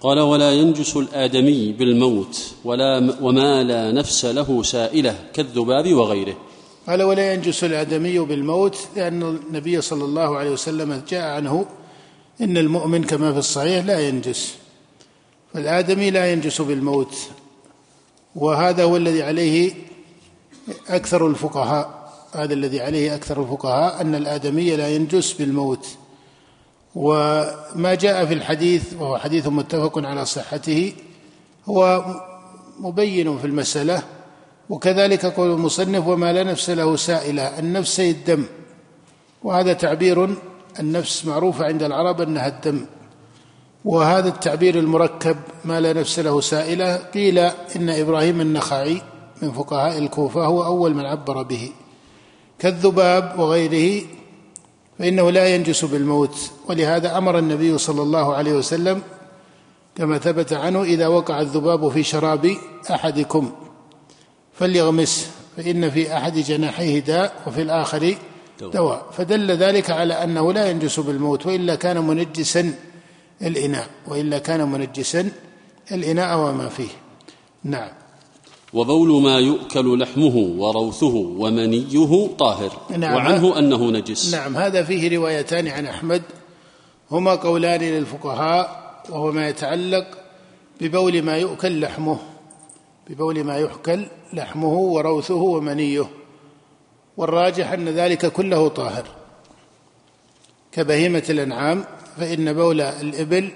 قال 0.00 0.20
ولا 0.20 0.52
ينجس 0.52 0.96
الآدمي 0.96 1.72
بالموت 1.72 2.54
ولا 2.64 3.14
وما 3.20 3.62
لا 3.62 3.92
نفس 3.92 4.24
له 4.24 4.62
سائلة 4.62 5.16
كالذباب 5.34 5.94
وغيره. 5.94 6.36
قال 6.88 7.02
ولا 7.02 7.34
ينجس 7.34 7.64
الآدمي 7.64 8.18
بالموت 8.18 8.78
لأن 8.96 9.22
النبي 9.22 9.80
صلى 9.80 10.04
الله 10.04 10.36
عليه 10.36 10.50
وسلم 10.50 11.02
جاء 11.08 11.22
عنه 11.22 11.66
إن 12.40 12.56
المؤمن 12.56 13.04
كما 13.04 13.32
في 13.32 13.38
الصحيح 13.38 13.84
لا 13.84 14.08
ينجس. 14.08 14.54
فالآدمي 15.54 16.10
لا 16.10 16.32
ينجس 16.32 16.60
بالموت. 16.60 17.14
وهذا 18.36 18.84
هو 18.84 18.96
الذي 18.96 19.22
عليه 19.22 19.72
أكثر 20.88 21.26
الفقهاء. 21.26 22.12
هذا 22.32 22.54
الذي 22.54 22.80
عليه 22.80 23.14
أكثر 23.14 23.42
الفقهاء 23.42 24.00
أن 24.00 24.14
الآدمي 24.14 24.76
لا 24.76 24.88
ينجس 24.88 25.32
بالموت. 25.32 25.86
وما 26.94 27.94
جاء 27.94 28.26
في 28.26 28.34
الحديث 28.34 28.94
وهو 29.00 29.18
حديث 29.18 29.46
متفق 29.46 29.98
على 29.98 30.24
صحته 30.24 30.92
هو 31.68 32.04
مبين 32.80 33.38
في 33.38 33.46
المسألة 33.46 34.02
وكذلك 34.70 35.26
قول 35.26 35.50
المصنف 35.50 36.06
وما 36.06 36.32
لا 36.32 36.44
نفس 36.44 36.70
له 36.70 36.96
سائلة 36.96 37.58
النفس 37.58 38.00
هي 38.00 38.10
الدم. 38.10 38.44
وهذا 39.42 39.72
تعبير 39.72 40.36
النفس 40.80 41.24
معروفة 41.24 41.64
عند 41.64 41.82
العرب 41.82 42.20
أنها 42.20 42.48
الدم. 42.48 42.86
وهذا 43.84 44.28
التعبير 44.28 44.78
المركب 44.78 45.36
ما 45.64 45.80
لا 45.80 45.92
نفس 45.92 46.18
له 46.18 46.40
سائلة. 46.40 46.96
قيل 46.96 47.38
إن 47.76 47.88
إبراهيم 47.90 48.40
النخعي 48.40 49.02
من 49.42 49.52
فقهاء 49.52 49.98
الكوفة 49.98 50.44
هو 50.44 50.64
أول 50.64 50.94
من 50.94 51.06
عبر 51.06 51.42
به. 51.42 51.70
كالذباب 52.58 53.38
وغيره 53.38 54.06
فإنه 54.98 55.30
لا 55.30 55.54
ينجس 55.54 55.84
بالموت 55.84 56.50
ولهذا 56.68 57.18
أمر 57.18 57.38
النبي 57.38 57.78
صلى 57.78 58.02
الله 58.02 58.34
عليه 58.34 58.52
وسلم 58.52 59.02
كما 59.96 60.18
ثبت 60.18 60.52
عنه 60.52 60.82
إذا 60.82 61.06
وقع 61.06 61.40
الذباب 61.40 61.88
في 61.88 62.02
شراب 62.02 62.56
أحدكم 62.90 63.52
فليغمسه 64.54 65.26
فإن 65.56 65.90
في 65.90 66.16
أحد 66.16 66.38
جناحيه 66.38 66.98
داء 66.98 67.42
وفي 67.46 67.62
الآخر 67.62 68.14
دواء. 68.60 69.06
فدل 69.12 69.50
ذلك 69.50 69.90
على 69.90 70.14
أنه 70.14 70.52
لا 70.52 70.70
ينجس 70.70 71.00
بالموت 71.00 71.46
وإلا 71.46 71.74
كان 71.74 72.06
منجسا 72.06 72.74
الإناء 73.42 73.88
وإلا 74.06 74.38
كان 74.38 74.68
منجسا 74.68 75.30
الإناء 75.92 76.38
وما 76.38 76.68
فيه. 76.68 76.88
نعم. 77.64 77.90
وبول 78.72 79.22
ما 79.22 79.38
يؤكل 79.38 79.98
لحمه 79.98 80.36
وروثه 80.36 81.14
ومنيه 81.14 82.28
طاهر. 82.38 82.72
نعم. 82.98 83.14
وعنه 83.14 83.58
أنه 83.58 83.90
نجس. 83.90 84.34
نعم 84.34 84.56
هذا 84.56 84.82
فيه 84.82 85.16
روايتان 85.16 85.68
عن 85.68 85.86
أحمد. 85.86 86.22
هما 87.10 87.34
قولان 87.34 87.80
للفقهاء 87.80 88.94
وهو 89.10 89.32
ما 89.32 89.48
يتعلق 89.48 90.06
ببول 90.80 91.22
ما 91.22 91.38
يؤكل 91.38 91.80
لحمه. 91.80 92.18
ببول 93.08 93.44
ما 93.44 93.56
يؤكل 93.56 94.06
لحمه 94.32 94.74
وروثه 94.74 95.34
ومنيه. 95.34 96.10
والراجح 97.16 97.72
أن 97.72 97.88
ذلك 97.88 98.32
كله 98.32 98.68
طاهر. 98.68 99.04
كبهيمة 100.72 101.24
الأنعام 101.30 101.84
فإن 102.16 102.52
بول 102.52 102.80
الإبل. 102.80 103.50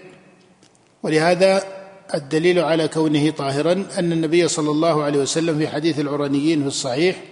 ولهذا 1.02 1.81
الدليل 2.14 2.58
على 2.58 2.88
كونه 2.88 3.30
طاهرا 3.30 3.72
أن 3.72 4.12
النبي 4.12 4.48
صلى 4.48 4.70
الله 4.70 5.02
عليه 5.02 5.18
وسلم 5.18 5.58
في 5.58 5.68
حديث 5.68 6.00
العرنيين 6.00 6.60
في 6.60 6.66
الصحيح 6.66 7.22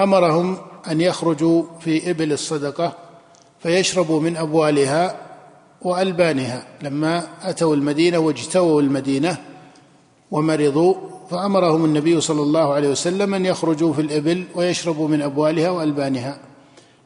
أمرهم 0.00 0.58
أن 0.90 1.00
يخرجوا 1.00 1.62
في 1.80 2.10
إبل 2.10 2.32
الصدقة 2.32 2.92
فيشربوا 3.58 4.20
من 4.20 4.36
أبوالها 4.36 5.16
وألبانها. 5.82 6.66
لما 6.82 7.26
أتوا 7.42 7.74
المدينة 7.74 8.18
واجتووا 8.18 8.82
المدينة 8.82 9.36
ومرضوا 10.30 10.94
فأمرهم 11.30 11.84
النبي 11.84 12.20
صلى 12.20 12.42
الله 12.42 12.74
عليه 12.74 12.88
وسلم 12.88 13.34
أن 13.34 13.46
يخرجوا 13.46 13.92
في 13.92 14.00
الإبل 14.00 14.44
ويشربوا 14.54 15.08
من 15.08 15.22
أبوالها 15.22 15.70
وألبانها. 15.70 16.38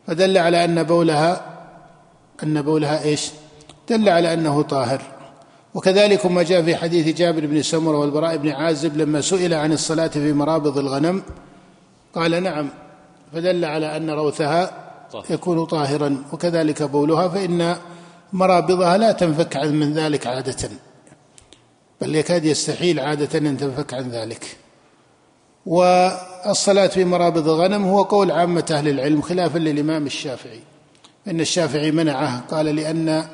فدل 0.07 0.39
على 0.39 0.65
أن 0.65 0.83
بولها 0.83 1.59
أن 2.43 2.63
بولها 2.63 3.05
إيش؟ 3.05 3.31
دل 3.89 4.09
على 4.09 4.35
أنه 4.35 4.63
طاهر. 4.63 5.18
وكذلك 5.75 6.27
ما 6.27 6.43
جاء 6.43 6.63
في 6.63 6.77
حديث 6.77 7.17
جابر 7.17 7.47
بن 7.47 7.63
سمرة 7.63 7.99
والبراء 7.99 8.37
بن 8.37 8.49
عازب 8.49 8.97
لما 8.97 9.21
سئل 9.21 9.55
عن 9.55 9.73
الصلاة 9.73 10.09
في 10.09 10.33
مرابض 10.33 10.79
الغنم 10.79 11.23
قال 12.15 12.43
نعم 12.43 12.69
فدل 13.33 13.65
على 13.65 13.97
أن 13.97 14.11
روثها 14.11 14.89
يكون 15.31 15.65
طاهرا 15.65 16.25
وكذلك 16.33 16.83
بولها 16.83 17.29
فإن 17.29 17.77
مرابضها 18.33 18.97
لا 18.97 19.13
تنفك 19.13 19.57
عن 19.57 19.75
من 19.75 19.95
ذلك 19.95 20.27
عاده. 20.27 20.71
بل 22.01 22.15
يكاد 22.15 22.45
يستحيل 22.45 23.01
عاده 23.01 23.39
أن 23.39 23.57
تنفك 23.57 23.95
عن 23.95 24.11
ذلك. 24.11 24.57
والصلاة 25.67 26.87
في 26.87 27.05
مرابض 27.05 27.49
الغنم 27.49 27.85
هو 27.85 28.03
قول 28.03 28.31
عامة 28.31 28.67
أهل 28.71 28.89
العلم 28.89 29.23
خلافا 29.23 29.59
للإمام 29.59 30.07
الشافعي. 30.07 30.61
إن 31.29 31.41
الشافعي 31.41 31.91
منعه 31.91 32.41
قال 32.51 32.67
لأن 32.67 33.25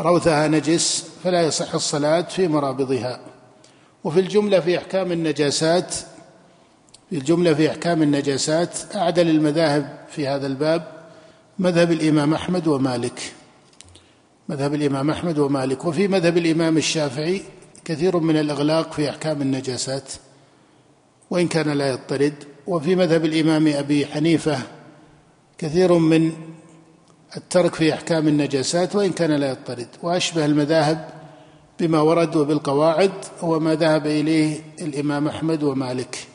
روثها 0.00 0.48
نجس 0.48 1.04
فلا 1.24 1.42
يصح 1.42 1.74
الصلاة 1.74 2.20
في 2.20 2.48
مرابضها. 2.48 3.20
وفي 4.04 4.20
الجملة 4.20 4.60
في 4.60 4.78
أحكام 4.78 5.12
النجاسات 5.12 5.94
في 7.10 7.16
الجملة 7.16 7.54
في 7.54 7.70
أحكام 7.70 8.02
النجاسات 8.02 8.78
أعدل 8.96 9.28
المذاهب 9.28 10.06
في 10.10 10.28
هذا 10.28 10.46
الباب 10.46 10.92
مذهب 11.58 11.92
الإمام 11.92 12.34
أحمد 12.34 12.66
ومالك. 12.66 13.32
مذهب 14.48 14.74
الإمام 14.74 15.10
أحمد 15.10 15.38
ومالك. 15.38 15.84
وفي 15.84 16.08
مذهب 16.08 16.36
الإمام 16.38 16.76
الشافعي 16.76 17.42
كثير 17.84 18.16
من 18.16 18.36
الإغلاق 18.36 18.92
في 18.92 19.10
أحكام 19.10 19.42
النجاسات 19.42 20.12
وإن 21.30 21.48
كان 21.48 21.70
لا 21.70 21.88
يضطرد 21.90 22.34
وفي 22.66 22.94
مذهب 22.94 23.24
الإمام 23.24 23.68
أبي 23.68 24.06
حنيفة 24.06 24.58
كثير 25.58 25.92
من 25.92 26.32
الترك 27.36 27.74
في 27.74 27.94
إحكام 27.94 28.28
النجاسات 28.28 28.96
وإن 28.96 29.10
كان 29.10 29.30
لا 29.30 29.50
يضطرد 29.50 29.86
وأشبه 30.02 30.44
المذاهب 30.44 31.08
بما 31.80 32.00
ورد 32.00 32.36
وبالقواعد 32.36 33.12
هو 33.40 33.60
ما 33.60 33.74
ذهب 33.74 34.06
إليه 34.06 34.60
الإمام 34.80 35.28
أحمد 35.28 35.62
ومالك. 35.62 36.26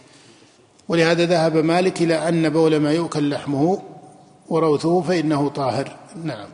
ولهذا 0.90 1.26
ذهب 1.26 1.58
مالك 1.58 2.02
إلى 2.02 2.30
أن 2.30 2.50
بول 2.50 2.78
ما 2.78 2.92
يؤكل 2.92 3.30
لحمه 3.30 3.82
وروثه 4.50 5.02
فإنه 5.02 5.50
طاهر. 5.50 5.96
نعم. 6.24 6.48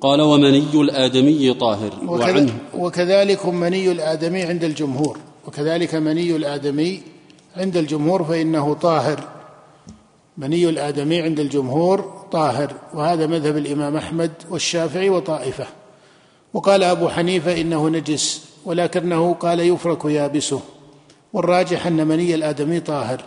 قال 0.00 0.20
ومني 0.20 0.80
الآدمي 0.80 1.54
طاهر. 1.54 1.92
وعنه. 2.06 2.58
وكذلك 2.74 3.46
مني 3.46 3.92
الآدمي 3.92 4.42
عند 4.42 4.64
الجمهور. 4.64 5.18
وكذلك 5.46 5.94
مني 5.94 6.36
الآدمي 6.36 7.02
عند 7.56 7.76
الجمهور 7.76 8.24
فإنه 8.24 8.74
طاهر. 8.74 9.24
مني 10.38 10.68
الآدمي 10.68 11.22
عند 11.22 11.40
الجمهور 11.40 12.17
طاهر 12.32 12.72
وهذا 12.94 13.26
مذهب 13.26 13.56
الإمام 13.56 13.96
أحمد 13.96 14.32
والشافعي 14.50 15.10
وطائفة. 15.10 15.66
وقال 16.54 16.82
أبو 16.82 17.08
حنيفة 17.08 17.60
إنه 17.60 17.88
نجس 17.88 18.44
ولكنه 18.64 19.34
قال 19.34 19.60
يفرك 19.60 20.04
يابسه 20.04 20.60
والراجح 21.32 21.86
أن 21.86 22.06
مني 22.06 22.34
الآدمي 22.34 22.80
طاهر. 22.80 23.22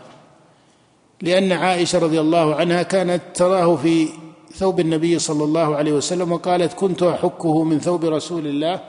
لأن 1.22 1.52
عائشة 1.52 2.00
رضي 2.00 2.20
الله 2.20 2.56
عنها 2.56 2.84
كانت 2.84 3.22
تراه 3.34 3.76
في 3.76 4.08
ثوب 4.56 4.80
النبي 4.80 5.20
صلى 5.20 5.44
الله 5.44 5.76
عليه 5.76 5.94
وسلم 5.94 6.32
وقالت 6.32 6.74
كنت 6.74 7.04
أحكه 7.04 7.64
من 7.64 7.80
ثوب 7.80 8.06
رسول 8.06 8.48
الله 8.48 8.80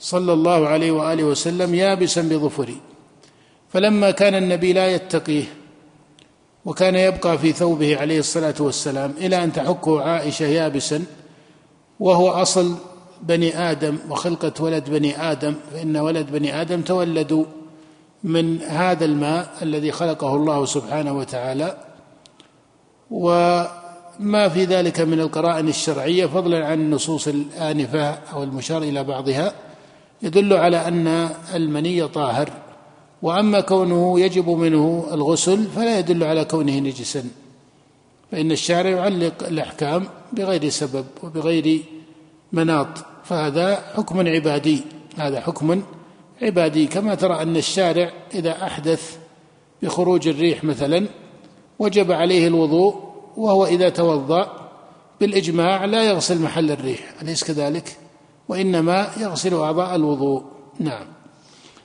صلى 0.00 0.32
الله 0.32 0.68
عليه 0.68 0.90
وآله 0.90 1.24
وسلم 1.24 1.74
يابسا 1.74 2.22
بظفري. 2.22 2.76
فلما 3.68 4.10
كان 4.10 4.34
النبي 4.34 4.72
لا 4.72 4.94
يتقيه 4.94 5.44
وكان 6.64 6.94
يبقى 6.94 7.38
في 7.38 7.52
ثوبه 7.52 7.96
عليه 8.00 8.18
الصلاة 8.18 8.54
والسلام 8.60 9.14
إلى 9.18 9.44
أن 9.44 9.52
تحكه 9.52 10.02
عائشة 10.02 10.46
يابسا 10.46 11.04
وهو 12.00 12.30
أصل 12.30 12.74
بني 13.22 13.70
آدم 13.70 13.98
وخلقة 14.10 14.64
ولد 14.64 14.90
بني 14.90 15.30
آدم 15.32 15.54
فإن 15.72 15.96
ولد 15.96 16.30
بني 16.30 16.60
آدم 16.60 16.80
تولدوا 16.80 17.44
من 18.24 18.62
هذا 18.62 19.04
الماء 19.04 19.48
الذي 19.62 19.92
خلقه 19.92 20.36
الله 20.36 20.64
سبحانه 20.64 21.12
وتعالى. 21.12 21.76
وما 23.10 24.48
في 24.48 24.64
ذلك 24.64 25.00
من 25.00 25.20
القرائن 25.20 25.68
الشرعية 25.68 26.26
فضلا 26.26 26.66
عن 26.66 26.80
النصوص 26.80 27.28
الآنفة 27.28 28.10
أو 28.32 28.42
المشار 28.42 28.82
إلى 28.82 29.04
بعضها 29.04 29.52
يدل 30.22 30.52
على 30.52 30.88
أن 30.88 31.30
المني 31.54 32.08
طاهر. 32.08 32.50
وأما 33.22 33.60
كونه 33.60 34.20
يجب 34.20 34.48
منه 34.48 35.06
الغسل 35.12 35.64
فلا 35.64 35.98
يدل 35.98 36.24
على 36.24 36.44
كونه 36.44 36.78
نجسا 36.78 37.24
فإن 38.32 38.52
الشارع 38.52 38.90
يعلق 38.90 39.46
الأحكام 39.46 40.06
بغير 40.32 40.68
سبب 40.68 41.06
وبغير 41.22 41.82
مناط 42.52 42.88
فهذا 43.24 43.92
حكم 43.96 44.28
عبادي 44.28 44.80
هذا 45.16 45.40
حكم 45.40 45.82
عبادي. 46.42 46.86
كما 46.86 47.14
ترى 47.14 47.42
أن 47.42 47.56
الشارع 47.56 48.12
إذا 48.34 48.62
أحدث 48.62 49.18
بخروج 49.82 50.28
الريح 50.28 50.64
مثلا 50.64 51.06
وجب 51.78 52.12
عليه 52.12 52.46
الوضوء 52.46 52.94
وهو 53.36 53.66
إذا 53.66 53.88
توضأ 53.88 54.70
بالإجماع 55.20 55.84
لا 55.84 56.02
يغسل 56.04 56.42
محل 56.42 56.70
الريح 56.70 57.14
أليس 57.22 57.44
كذلك؟ 57.44 57.96
وإنما 58.48 59.10
يغسل 59.20 59.54
أعضاء 59.54 59.96
الوضوء. 59.96 60.42
نعم. 60.78 61.06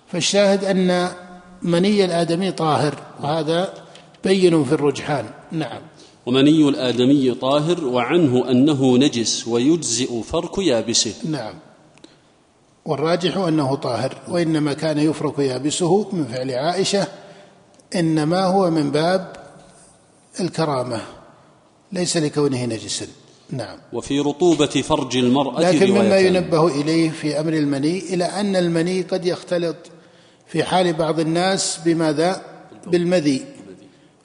فالشاهد 0.08 0.64
أن 0.64 1.10
مني 1.66 2.06
الآدمي 2.06 2.52
طاهر 2.52 2.96
وهذا 3.22 3.74
بين 4.24 4.64
في 4.64 4.72
الرجحان. 4.72 5.26
نعم. 5.52 5.82
ومني 6.26 6.70
الآدمي 6.70 7.32
طاهر 7.32 7.86
وعنه 7.86 8.52
أنه 8.52 8.98
نجس 8.98 9.48
ويجزئ 9.48 10.22
فرك 10.22 10.58
يابسه. 10.58 11.14
نعم. 11.30 11.54
والراجح 12.86 13.38
أنه 13.38 13.76
طاهر 13.76 14.18
وإنما 14.28 14.74
كان 14.74 15.00
يفرك 15.00 15.40
يابسه 15.40 16.08
من 16.14 16.26
فعل 16.26 16.52
عائشة 16.52 17.08
إنما 17.96 18.46
هو 18.46 18.70
من 18.70 18.92
باب 18.92 19.36
الكرامة 20.40 21.02
ليس 21.92 22.18
لكونه 22.18 22.66
نجسا. 22.66 23.08
نعم. 23.52 23.78
وفي 23.94 24.20
رطوبة 24.20 24.66
فرج 24.66 25.18
المرأة 25.18 25.62
لكن 25.62 25.92
مما 25.92 26.18
ينبه 26.18 26.68
إليه 26.68 27.10
في 27.10 27.40
أمر 27.40 27.54
المني 27.54 28.00
إلى 28.00 28.24
أن 28.24 28.56
المني 28.56 29.02
قد 29.02 29.26
يختلط 29.26 29.76
في 30.48 30.64
حال 30.64 30.94
بعض 30.94 31.20
الناس 31.20 31.80
بماذا؟ 31.86 32.42
بالمذي. 32.88 33.46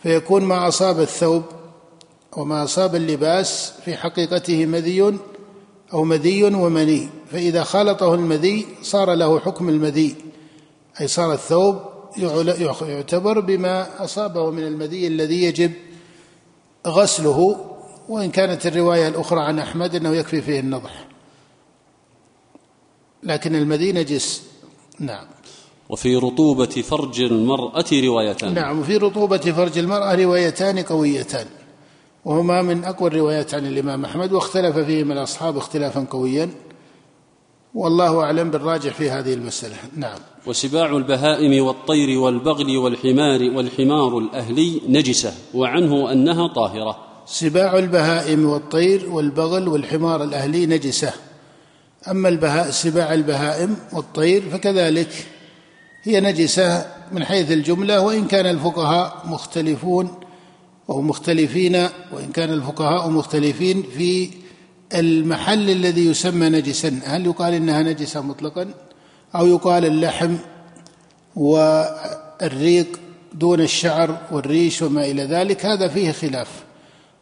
فيكون 0.03 0.45
ما 0.45 0.69
أصاب 0.69 1.01
الثوب 1.01 1.43
وما 2.37 2.65
أصاب 2.65 2.95
اللباس 2.95 3.73
في 3.85 3.97
حقيقته 3.97 4.67
مذي 4.67 5.19
أو 5.93 6.05
مذي 6.05 6.45
ومني. 6.45 7.09
فإذا 7.33 7.65
خالطه 7.65 8.15
المذي 8.15 8.67
صار 8.83 9.15
له 9.15 9.41
حكم 9.41 9.69
المذي. 9.69 10.17
أي 11.01 11.09
صار 11.09 11.33
الثوب 11.33 11.81
يعتبر 12.83 13.41
بما 13.41 14.05
أصابه 14.05 14.51
من 14.51 14.63
المذي 14.63 15.07
الذي 15.07 15.45
يجب 15.45 15.73
غسله. 16.87 17.67
وإن 18.09 18.31
كانت 18.31 18.67
الرواية 18.67 19.09
الأخرى 19.09 19.41
عن 19.41 19.59
أحمد 19.59 19.95
أنه 19.95 20.17
يكفي 20.17 20.43
فيه 20.43 20.61
النضح. 20.61 21.07
لكن 23.23 23.55
المذي 23.55 23.93
نجس. 23.93 24.43
نعم. 24.99 25.27
وفي 25.91 26.17
رطوبة 26.17 26.67
فرج 26.67 27.21
المرأة 27.21 27.85
روايتان. 27.93 28.55
نعم 28.55 28.81
وفي 28.81 28.97
رطوبة 28.97 29.39
فرج 29.39 29.79
المرأة 29.79 30.15
روايتان 30.15 30.79
قويتان 30.79 31.47
وهما 32.25 32.63
من 32.63 32.85
أقوى 32.85 33.09
الروايات 33.09 33.55
عن 33.55 33.67
الإمام 33.67 34.05
أحمد 34.05 34.33
واختلف 34.33 34.79
فيهما 34.79 35.15
الأصحاب 35.15 35.57
اختلافا 35.57 36.07
قويا 36.11 36.51
والله 37.75 38.21
أعلم 38.23 38.51
بالراجح 38.51 38.95
في 38.95 39.11
هذه 39.11 39.35
المسألة. 39.35 39.77
نعم. 39.97 40.19
وسباع 40.47 40.97
البهائم 40.97 41.65
والطير 41.65 42.19
والبغل 42.19 42.77
والحمار 42.77 43.43
والحمار 43.43 44.19
الأهلي 44.19 44.81
نجسة 44.89 45.35
وعنه 45.55 46.13
أنها 46.13 46.47
طاهرة. 46.47 46.99
سباع 47.27 47.79
البهائم 47.79 48.47
والطير 48.47 49.11
والبغل 49.11 49.69
والحمار 49.69 50.25
الأهلي 50.25 50.67
نجسة. 50.67 51.13
أما 52.11 52.29
البهاء 52.29 52.71
سباع 52.71 53.15
البهائم 53.15 53.77
والطير 53.93 54.43
فكذلك 54.53 55.27
هي 56.03 56.21
نجسة 56.21 56.87
من 57.13 57.25
حيث 57.25 57.53
الجملة 57.53 58.01
وإن 58.01 58.27
كان 58.27 58.47
الفقهاء 58.47 59.23
مختلفون 59.25 60.21
أو 60.91 61.03
مختلفين 61.03 61.75
وإن 62.13 62.33
كان 62.35 62.53
الفقهاء 62.53 63.09
مختلفين 63.09 63.83
في 63.97 64.31
المحل 64.95 65.71
الذي 65.71 66.07
يسمى 66.07 66.49
نجسا. 66.49 67.01
هل 67.05 67.27
يقال 67.27 67.55
إنها 67.55 67.83
نجسة 67.83 68.21
مطلقا؟ 68.21 68.71
أو 69.35 69.47
يقال 69.47 69.85
اللحم 69.85 70.37
والريق 71.37 73.01
دون 73.35 73.61
الشعر 73.61 74.19
والريش 74.33 74.83
وما 74.83 75.05
إلى 75.05 75.25
ذلك؟ 75.25 75.67
هذا 75.67 75.89
فيه 75.89 76.13
خلاف. 76.13 76.49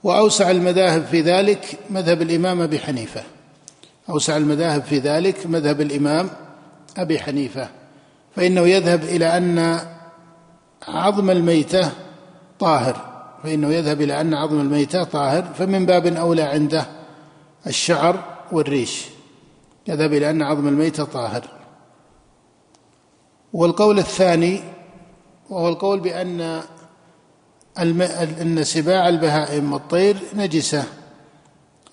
وأوسع 0.04 0.50
المذاهب 0.50 1.04
في 1.04 1.20
ذلك 1.20 1.78
مذهب 1.90 2.22
الإمام 2.22 2.60
أبي 2.60 2.78
حنيفة. 2.78 3.22
أوسع 4.10 4.36
المذاهب 4.36 4.82
في 4.82 4.98
ذلك 4.98 5.46
مذهب 5.46 5.80
الإمام 5.80 6.30
أبي 6.96 7.18
حنيفة. 7.18 7.77
فإنه 8.38 8.60
يذهب 8.60 9.02
إلى 9.02 9.36
أن 9.36 9.80
عظم 10.88 11.30
الميتة 11.30 11.90
طاهر. 12.58 13.24
فإنه 13.42 13.68
يذهب 13.68 14.00
إلى 14.00 14.20
أن 14.20 14.34
عظم 14.34 14.60
الميتة 14.60 15.04
طاهر 15.04 15.42
فمن 15.42 15.86
باب 15.86 16.06
أولى 16.06 16.42
عنده 16.42 16.86
الشعر 17.66 18.24
والريش. 18.52 19.06
يذهب 19.88 20.12
إلى 20.12 20.30
أن 20.30 20.42
عظم 20.42 20.68
الميتة 20.68 21.04
طاهر. 21.04 21.44
والقول 23.52 23.98
الثاني 23.98 24.60
وهو 25.50 25.68
القول 25.68 26.00
بأن 26.00 26.62
أن 27.78 28.64
سباع 28.64 29.08
البهائم 29.08 29.72
والطير 29.72 30.16
نجسة. 30.34 30.84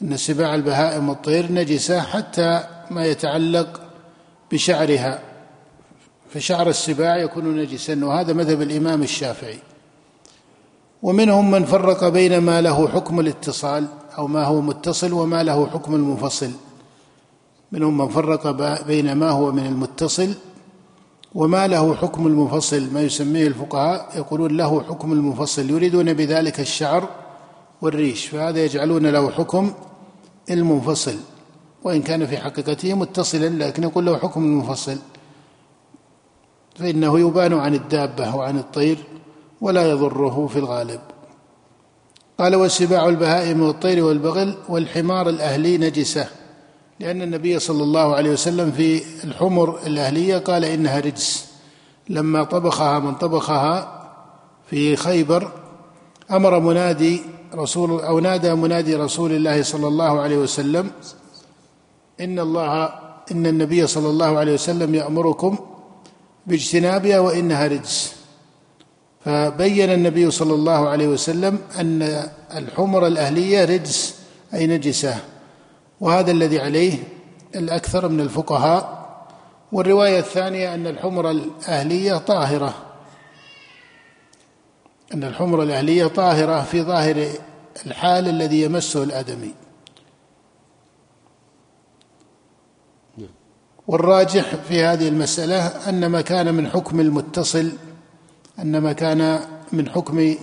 أن 0.02 0.18
سباع 0.18 0.56
البهائم 0.56 1.10
والطير 1.10 1.52
نجسة 1.52 2.02
حتى 2.02 2.64
ما 2.92 3.06
يتعلق 3.06 3.82
بشعرها. 4.52 5.35
فشعر 6.36 6.70
السباع 6.70 7.18
يكون 7.18 7.58
نجسا 7.58 8.06
وهذا 8.06 8.34
مذهب 8.34 8.62
الإمام 8.62 9.04
الشافعي. 9.04 9.60
ومنهم 11.04 11.52
من 11.52 11.66
فرق 11.66 12.08
بين 12.08 12.38
ما 12.38 12.62
له 12.62 12.88
حكم 12.88 13.20
الاتصال 13.20 13.88
أو 14.18 14.28
ما 14.28 14.44
هو 14.44 14.62
متصل 14.62 15.14
وما 15.14 15.44
له 15.44 15.68
حكم 15.68 15.96
المنفصل. 15.96 16.52
منهم 17.72 17.98
من 17.98 18.08
فرق 18.08 18.52
بين 18.88 19.14
ما 19.14 19.30
هو 19.30 19.52
من 19.52 19.66
المتصل 19.66 20.34
وما 21.36 21.68
له 21.68 21.96
حكم 21.96 22.28
المنفصل. 22.28 22.94
ما 22.94 23.02
يسميه 23.02 23.48
الفقهاء 23.48 24.18
يقولون 24.18 24.58
له 24.58 24.84
حكم 24.84 25.12
المنفصل 25.12 25.70
يريدون 25.70 26.14
بذلك 26.14 26.60
الشعر 26.60 27.10
والريش 27.82 28.26
فهذا 28.26 28.66
يجعلون 28.66 29.08
له 29.08 29.32
حكم 29.32 29.74
المنفصل. 30.50 31.16
وإن 31.84 32.02
كان 32.02 32.26
في 32.26 32.38
حقيقته 32.38 32.94
متصلا 32.94 33.50
لكن 33.50 33.84
يقول 33.84 34.06
له 34.06 34.18
حكم 34.18 34.44
المنفصل. 34.44 34.98
فإنه 36.76 37.20
يبان 37.20 37.54
عن 37.54 37.76
الدابة 37.76 38.36
وعن 38.36 38.58
الطير 38.58 38.98
ولا 39.62 39.90
يضره 39.90 40.48
في 40.48 40.60
الغالب. 40.60 41.00
قال 42.40 42.56
وسباع 42.56 43.10
البهائم 43.10 43.62
والطير 43.62 44.06
والبغل 44.06 44.56
والحمار 44.70 45.30
الأهلي 45.30 45.78
نجسة. 45.78 46.28
لأن 47.00 47.22
النبي 47.22 47.60
صلى 47.60 47.84
الله 47.84 48.16
عليه 48.16 48.32
وسلم 48.32 48.72
في 48.72 49.04
الحمر 49.24 49.80
الأهلية 49.88 50.38
قال 50.38 50.66
إنها 50.66 51.00
رجس. 51.00 51.48
لما 52.10 52.44
طبخها 52.44 53.00
من 53.00 53.16
طبخها 53.16 54.02
في 54.70 54.96
خيبر 54.96 55.52
أمر 56.32 56.60
منادي 56.60 57.22
رسول 57.56 58.02
أو 58.02 58.20
نادى 58.20 58.54
منادي 58.54 58.96
رسول 58.96 59.32
الله 59.32 59.64
صلى 59.64 59.88
الله 59.88 60.22
عليه 60.22 60.38
وسلم 60.38 60.92
إن 62.22 62.40
الله 62.40 62.86
إن 63.32 63.46
النبي 63.46 63.88
صلى 63.88 64.10
الله 64.10 64.38
عليه 64.38 64.54
وسلم 64.54 64.96
يأمركم 64.96 65.58
باجتنابها 66.48 67.20
وإنها 67.20 67.68
رجس. 67.68 68.16
فبين 69.26 69.90
النبي 69.90 70.32
صلى 70.32 70.54
الله 70.54 70.90
عليه 70.90 71.08
وسلم 71.08 71.60
أن 71.80 72.30
الحمر 72.56 73.08
الأهلية 73.08 73.66
رجس 73.66 74.16
أي 74.54 74.68
نجسة. 74.68 75.18
وهذا 76.02 76.32
الذي 76.32 76.60
عليه 76.60 76.98
الأكثر 77.56 78.08
من 78.08 78.20
الفقهاء. 78.20 79.06
والرواية 79.72 80.20
الثانية 80.20 80.74
أن 80.74 80.88
الحمر 80.88 81.32
الأهلية 81.32 82.18
طاهرة. 82.18 82.74
أن 85.14 85.24
الحمر 85.24 85.64
الأهلية 85.64 86.06
طاهرة 86.08 86.62
في 86.62 86.82
ظاهر 86.82 87.28
الحال 87.86 88.28
الذي 88.28 88.62
يمسه 88.62 89.04
الآدمي. 89.04 89.54
والراجح 93.88 94.56
في 94.56 94.84
هذه 94.84 95.08
المسألة 95.08 95.68
أن 95.68 96.06
ما 96.06 96.22
كان 96.22 96.54
من 96.54 96.70
حكم 96.70 97.00
المتصل 97.00 97.72
أن 98.60 98.78
ما 98.78 98.94
كان 98.94 99.40
من 99.72 99.90
حكم 99.90 100.36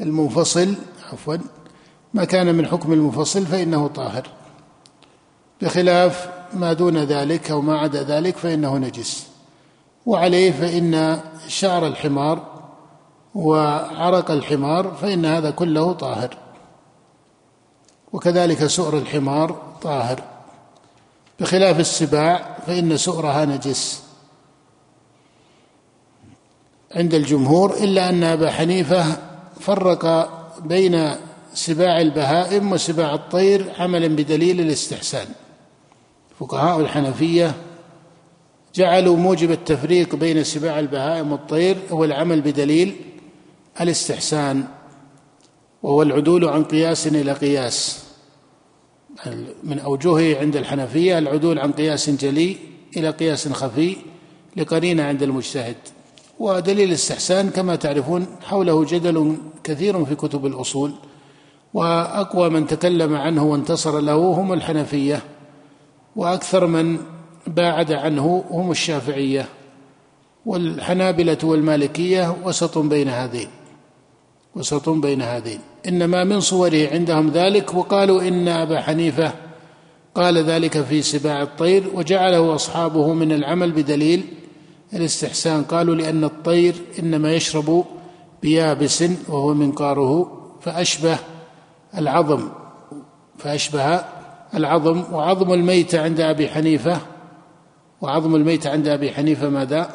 المنفصل 0.00 0.74
عفوا 1.12 1.36
ما 2.14 2.24
كان 2.24 2.54
من 2.54 2.66
حكم 2.66 2.92
المنفصل 2.92 3.46
فإنه 3.46 3.88
طاهر. 3.88 4.26
بخلاف 5.62 6.30
ما 6.54 6.72
دون 6.72 6.96
ذلك 6.96 7.50
أو 7.50 7.60
ما 7.60 7.78
عدا 7.78 8.02
ذلك 8.02 8.36
فإنه 8.36 8.78
نجس. 8.78 9.26
وعليه 10.06 10.52
فإن 10.52 11.20
شعر 11.48 11.86
الحمار 11.86 12.46
وعرق 13.34 14.30
الحمار 14.30 14.94
فإن 15.02 15.24
هذا 15.24 15.50
كله 15.50 15.92
طاهر. 15.92 16.36
وكذلك 18.12 18.66
سؤر 18.66 18.98
الحمار 18.98 19.62
طاهر. 19.82 20.22
بخلاف 21.40 21.80
السباع 21.80 22.58
فإن 22.66 22.96
سؤرها 22.96 23.44
نجس. 23.44 24.02
عند 26.94 27.14
الجمهور 27.14 27.74
إلا 27.74 28.08
أن 28.08 28.24
أبا 28.24 28.50
حنيفة 28.50 29.04
فرق 29.60 30.04
بين 30.60 31.10
سباع 31.54 32.00
البهائم 32.00 32.72
وسباع 32.72 33.14
الطير 33.14 33.72
عملا 33.78 34.06
بدليل 34.06 34.60
الاستحسان. 34.60 35.26
فقهاء 36.40 36.80
الحنفية 36.80 37.54
جعلوا 38.74 39.16
موجب 39.16 39.50
التفريق 39.50 40.14
بين 40.14 40.44
سباع 40.44 40.78
البهائم 40.78 41.32
والطير 41.32 41.76
هو 41.90 42.04
العمل 42.04 42.40
بدليل 42.40 42.96
الاستحسان 43.80 44.64
وهو 45.82 46.02
العدول 46.02 46.48
عن 46.48 46.64
قياس 46.64 47.06
إلى 47.06 47.32
قياس. 47.32 48.07
من 49.64 49.78
أوجهه 49.78 50.40
عند 50.40 50.56
الحنفية 50.56 51.18
العدول 51.18 51.58
عن 51.58 51.72
قياس 51.72 52.10
جلي 52.10 52.56
إلى 52.96 53.10
قياس 53.10 53.48
خفي 53.48 53.96
لقرينة 54.56 55.02
عند 55.02 55.22
المجتهد 55.22 55.76
ودليل 56.38 56.88
الاستحسان 56.88 57.50
كما 57.50 57.76
تعرفون 57.76 58.26
حوله 58.42 58.84
جدل 58.84 59.36
كثير 59.64 60.04
في 60.04 60.14
كتب 60.14 60.46
الأصول 60.46 60.92
وأقوى 61.74 62.50
من 62.50 62.66
تكلم 62.66 63.14
عنه 63.14 63.44
وانتصر 63.44 64.00
له 64.00 64.14
هم 64.14 64.52
الحنفية 64.52 65.22
وأكثر 66.16 66.66
من 66.66 66.98
باعد 67.46 67.92
عنه 67.92 68.44
هم 68.50 68.70
الشافعية 68.70 69.48
والحنابلة 70.46 71.38
والمالكية 71.42 72.36
وسط 72.44 72.78
بين 72.78 73.08
هذين 73.08 73.48
وسط 74.54 74.88
بين 74.88 75.22
هذين. 75.22 75.60
إنما 75.88 76.24
من 76.24 76.40
صوره 76.40 76.88
عندهم 76.92 77.30
ذلك 77.30 77.74
وقالوا 77.74 78.22
إن 78.22 78.48
أبا 78.48 78.80
حنيفة 78.80 79.32
قال 80.14 80.38
ذلك 80.38 80.82
في 80.82 81.02
سباع 81.02 81.42
الطير 81.42 81.84
وجعله 81.94 82.54
أصحابه 82.54 83.12
من 83.14 83.32
العمل 83.32 83.72
بدليل 83.72 84.24
الاستحسان. 84.94 85.62
قالوا 85.62 85.94
لأن 85.94 86.24
الطير 86.24 86.74
إنما 86.98 87.32
يشرب 87.32 87.84
بيابس 88.42 89.04
وهو 89.28 89.54
منقاره 89.54 90.32
فأشبه 90.60 91.18
العظم 91.98 92.48
فأشبه 93.38 94.04
العظم. 94.54 95.02
وعظم 95.12 95.52
الميت 95.52 95.94
عند 95.94 96.20
أبي 96.20 96.48
حنيفة 96.48 96.98
وعظم 98.00 98.34
الميت 98.34 98.66
عند 98.66 98.88
أبي 98.88 99.10
حنيفة 99.12 99.48
ماذا؟ 99.48 99.90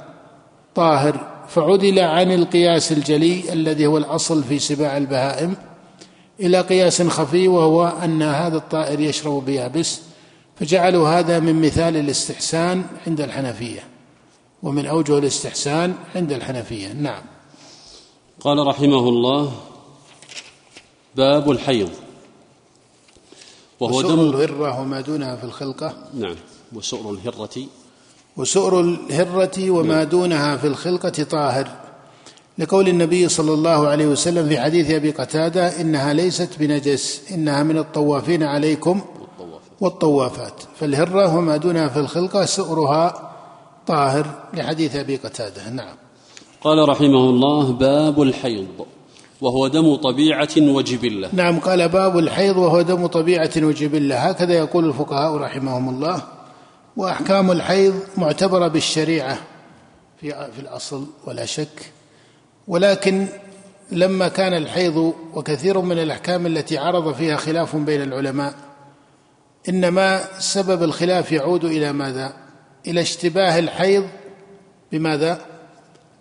طاهر. 0.76 1.34
فعدل 1.48 2.00
عن 2.00 2.32
القياس 2.32 2.92
الجلي 2.92 3.54
الذي 3.54 3.86
هو 3.86 3.98
الأصل 3.98 4.44
في 4.44 4.60
سباع 4.60 4.98
البهائم. 4.98 5.56
إلى 6.44 6.62
قياس 6.62 7.02
خفي 7.02 7.48
وهو 7.48 7.88
أن 8.04 8.22
هذا 8.22 8.58
الطائر 8.58 9.00
يشرب 9.00 9.46
بيابس 9.46 10.00
فجعلوا 10.60 11.10
هذا 11.10 11.40
من 11.40 11.62
مثال 11.62 11.98
الاستحسان 11.98 12.84
عند 13.08 13.22
الحنفية 13.22 13.84
ومن 14.64 14.86
أوجه 14.86 15.18
الاستحسان 15.18 15.96
عند 16.16 16.32
الحنفية. 16.32 16.94
نعم. 16.94 17.22
قال 18.40 18.68
رحمه 18.68 19.10
الله 19.10 19.52
باب 21.16 21.52
الحيض. 21.52 21.90
وهو 23.80 24.02
دم 24.02 24.20
الهرة 24.20 24.82
وما 24.82 25.02
دونها 25.02 25.36
في 25.36 25.44
الخلقة. 25.44 25.96
نعم. 26.14 26.36
وسؤر 26.74 27.12
الهرة. 27.12 27.68
وسؤر 28.38 28.80
الهرة 28.80 29.70
وما 29.70 29.96
نعم. 29.96 30.04
دونها 30.04 30.58
في 30.58 30.68
الخلقة 30.68 31.24
طاهر. 31.24 31.83
لقول 32.58 32.88
النبي 32.88 33.30
صلى 33.30 33.54
الله 33.54 33.88
عليه 33.88 34.08
وسلم 34.08 34.50
في 34.50 34.60
حديث 34.60 34.92
أبي 34.92 35.12
قتادة 35.12 35.82
إنها 35.82 36.14
ليست 36.14 36.50
بنجس 36.60 37.22
إنها 37.32 37.64
من 37.64 37.78
الطوافين 37.78 38.44
عليكم 38.44 39.02
والطوافات. 39.82 40.62
فالهرة 40.80 41.38
وما 41.38 41.58
دونها 41.58 41.88
في 41.88 42.00
الخلقة 42.00 42.46
سؤرها 42.46 43.32
طاهر 43.88 44.28
لحديث 44.54 44.96
أبي 44.96 45.16
قتادة. 45.16 45.70
نعم. 45.70 45.96
قال 46.62 46.90
رحمه 46.90 47.30
الله 47.30 47.72
باب 47.72 48.22
الحيض 48.22 48.68
وهو 49.42 49.68
دم 49.68 49.96
طبيعة 49.96 50.50
وجبلة. 50.58 51.30
نعم 51.34 51.60
قال 51.60 51.90
باب 51.90 52.18
الحيض 52.18 52.58
وهو 52.58 52.82
دم 52.82 53.08
طبيعة 53.08 53.52
وجبلة. 53.58 54.16
هكذا 54.16 54.54
يقول 54.54 54.86
الفقهاء 54.86 55.38
رحمهم 55.38 55.90
الله 55.90 56.22
وأحكام 56.98 57.52
الحيض 57.52 57.94
معتبرة 58.18 58.68
بالشريعة 58.68 59.38
في 60.22 60.30
في 60.30 60.60
الأصل 60.60 61.06
ولا 61.28 61.46
شك. 61.46 61.92
ولكن 62.68 63.28
لما 63.92 64.28
كان 64.28 64.54
الحيض 64.54 65.14
وكثير 65.34 65.82
من 65.82 66.00
الأحكام 66.00 66.46
التي 66.46 66.78
عرض 66.78 67.14
فيها 67.14 67.38
خلاف 67.38 67.76
بين 67.76 68.02
العلماء 68.02 68.54
إنما 69.70 70.40
سبب 70.40 70.84
الخلاف 70.84 71.32
يعود 71.32 71.66
إلى 71.66 71.94
ماذا؟ 71.94 72.34
إلى 72.88 73.02
اشتباه 73.02 73.60
الحيض 73.60 74.08
بماذا؟ 74.92 75.46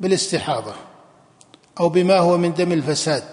بالاستحاضة 0.00 0.72
أو 1.80 1.88
بما 1.88 2.18
هو 2.18 2.38
من 2.38 2.54
دم 2.54 2.72
الفساد. 2.72 3.24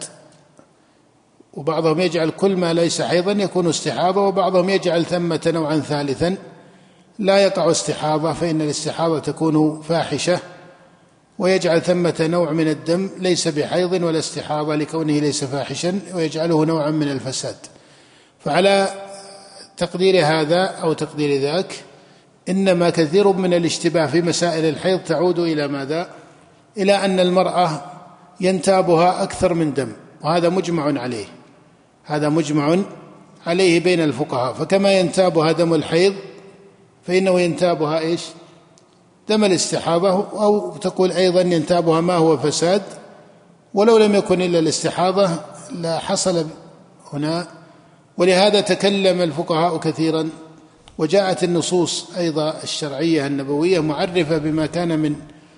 وبعضهم 1.54 2.00
يجعل 2.00 2.30
كل 2.30 2.56
ما 2.56 2.74
ليس 2.74 3.02
حيضا 3.02 3.32
يكون 3.32 3.67
استحاضة 3.67 4.22
وبعضهم 4.22 4.69
يجعل 4.69 5.06
ثمة 5.06 5.41
نوعا 5.48 5.80
ثالثا 5.80 6.38
لا 7.19 7.38
يقع 7.38 7.72
استحاضة 7.72 8.34
فإن 8.34 8.62
الاستحاضة 8.62 9.19
تكون 9.19 9.82
فاحشة. 9.82 10.39
ويجعل 11.39 11.82
ثمة 11.82 12.15
نوع 12.19 12.52
من 12.52 12.67
الدم 12.67 13.10
ليس 13.17 13.47
بحيض 13.47 13.91
ولا 13.91 14.19
استحاضة 14.19 14.75
لكونه 14.75 15.19
ليس 15.19 15.43
فاحشا 15.43 15.99
ويجعله 16.13 16.65
نوعا 16.65 16.91
من 16.91 17.12
الفساد 17.12 17.56
فعلى 18.39 18.89
تقدير 19.78 20.25
هذا 20.25 20.63
أو 20.63 20.93
تقدير 20.93 21.41
ذاك 21.41 21.73
إنما 22.49 22.89
كثير 22.89 23.32
من 23.32 23.54
الاشتباه 23.54 24.06
في 24.06 24.21
مسائل 24.21 24.65
الحيض 24.65 24.99
تعود 24.99 25.39
إلى 25.39 25.67
ماذا؟ 25.67 26.10
إلى 26.78 26.93
أن 26.93 27.19
المرأة 27.19 27.82
ينتابها 28.41 29.23
أكثر 29.23 29.54
من 29.54 29.73
دم 29.73 29.91
وهذا 30.21 30.49
مجمع 30.49 31.02
عليه 31.02 31.25
هذا 32.04 32.30
مجمع 32.30 32.78
عليه 33.47 33.80
بين 33.80 33.99
الفقهاء 33.99 34.54
فكما 34.54 34.99
ينتابها 34.99 35.52
دم 35.52 35.73
الحيض 35.73 36.13
فإنه 37.08 37.39
ينتابها 37.39 37.99
إيش؟ 37.99 38.21
دم 39.30 39.44
الاستحاضة 39.44 40.10
أو 40.44 40.78
تقول 40.78 41.12
أيضا 41.12 41.42
ينتابها 41.42 42.02
ما 42.02 42.15
هو 42.15 42.38
فساد 42.38 42.82
ولو 43.74 43.98
لم 43.98 44.15
يكن 44.15 44.42
إلا 44.42 44.60
الاستحاضة 44.60 45.30
لا 45.72 46.00
حصل 46.00 46.46
هنا. 47.13 47.48
ولهذا 48.18 48.62
تكلم 48.62 49.22
الفقهاء 49.22 49.78
كثيرا 49.78 50.30
وجاءت 50.98 51.44
النصوص 51.44 52.06
أيضا 52.18 52.54
الشرعية 52.63 53.28
النبوية 53.28 53.80
معرفة 53.80 54.38
بما 54.38 54.65
كان 54.65 55.00
من 55.00 55.15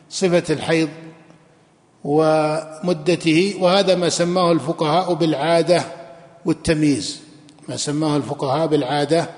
صفة 0.09 0.43
الحيض 0.53 0.89
ومدته 2.03 3.55
وهذا 3.59 3.95
ما 3.95 4.09
سماه 4.09 4.51
الفقهاء 4.51 5.13
بالعادة 5.13 5.83
والتمييز. 6.45 7.19
ما 7.69 7.77
سماه 7.77 8.17
الفقهاء 8.17 8.67
بالعادة 8.67 9.29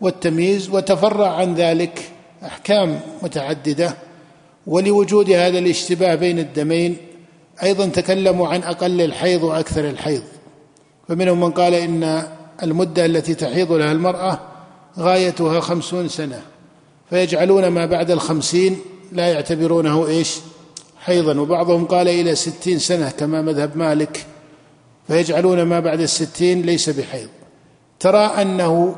والتمييز 0.00 0.70
وتفرع 0.70 1.28
عن 1.36 1.54
ذلك 1.54 2.12
أحكام 2.44 3.00
متعددة 3.22 3.94
ولوجود 4.66 5.30
هذا 5.30 5.58
الاشتباه 5.58 6.14
بين 6.14 6.38
الدمين 6.38 6.96
أيضا 7.62 7.86
تكلموا 7.86 8.48
عن 8.48 8.62
أقل 8.62 9.00
الحيض 9.00 9.42
وأكثر 9.42 9.88
الحيض. 9.88 10.22
فمنهم 11.08 11.40
من 11.40 11.50
قال 11.50 11.74
إن 11.74 12.22
المدة 12.62 13.06
التي 13.06 13.34
تحيض 13.34 13.72
لها 13.72 13.92
المرأة 13.92 14.40
غايتها 14.98 15.60
خمسون 15.60 16.08
سنة 16.08 16.42
فيجعلون 17.10 17.68
ما 17.68 17.86
بعد 17.86 18.10
الخمسين 18.10 18.78
لا 19.12 19.28
يعتبرونه 19.28 20.06
إيش؟ 20.06 20.36
حيضا. 21.00 21.40
وبعضهم 21.40 21.84
قال 21.84 22.08
إلى 22.08 22.34
ستين 22.34 22.78
سنة 22.78 23.10
كما 23.10 23.42
مذهب 23.42 23.76
مالك 23.76 24.26
فيجعلون 25.08 25.62
ما 25.62 25.80
بعد 25.80 26.00
الستين 26.00 26.62
ليس 26.62 26.90
بحيض. 26.90 27.28
ترى 28.00 28.18
أنه 28.18 28.96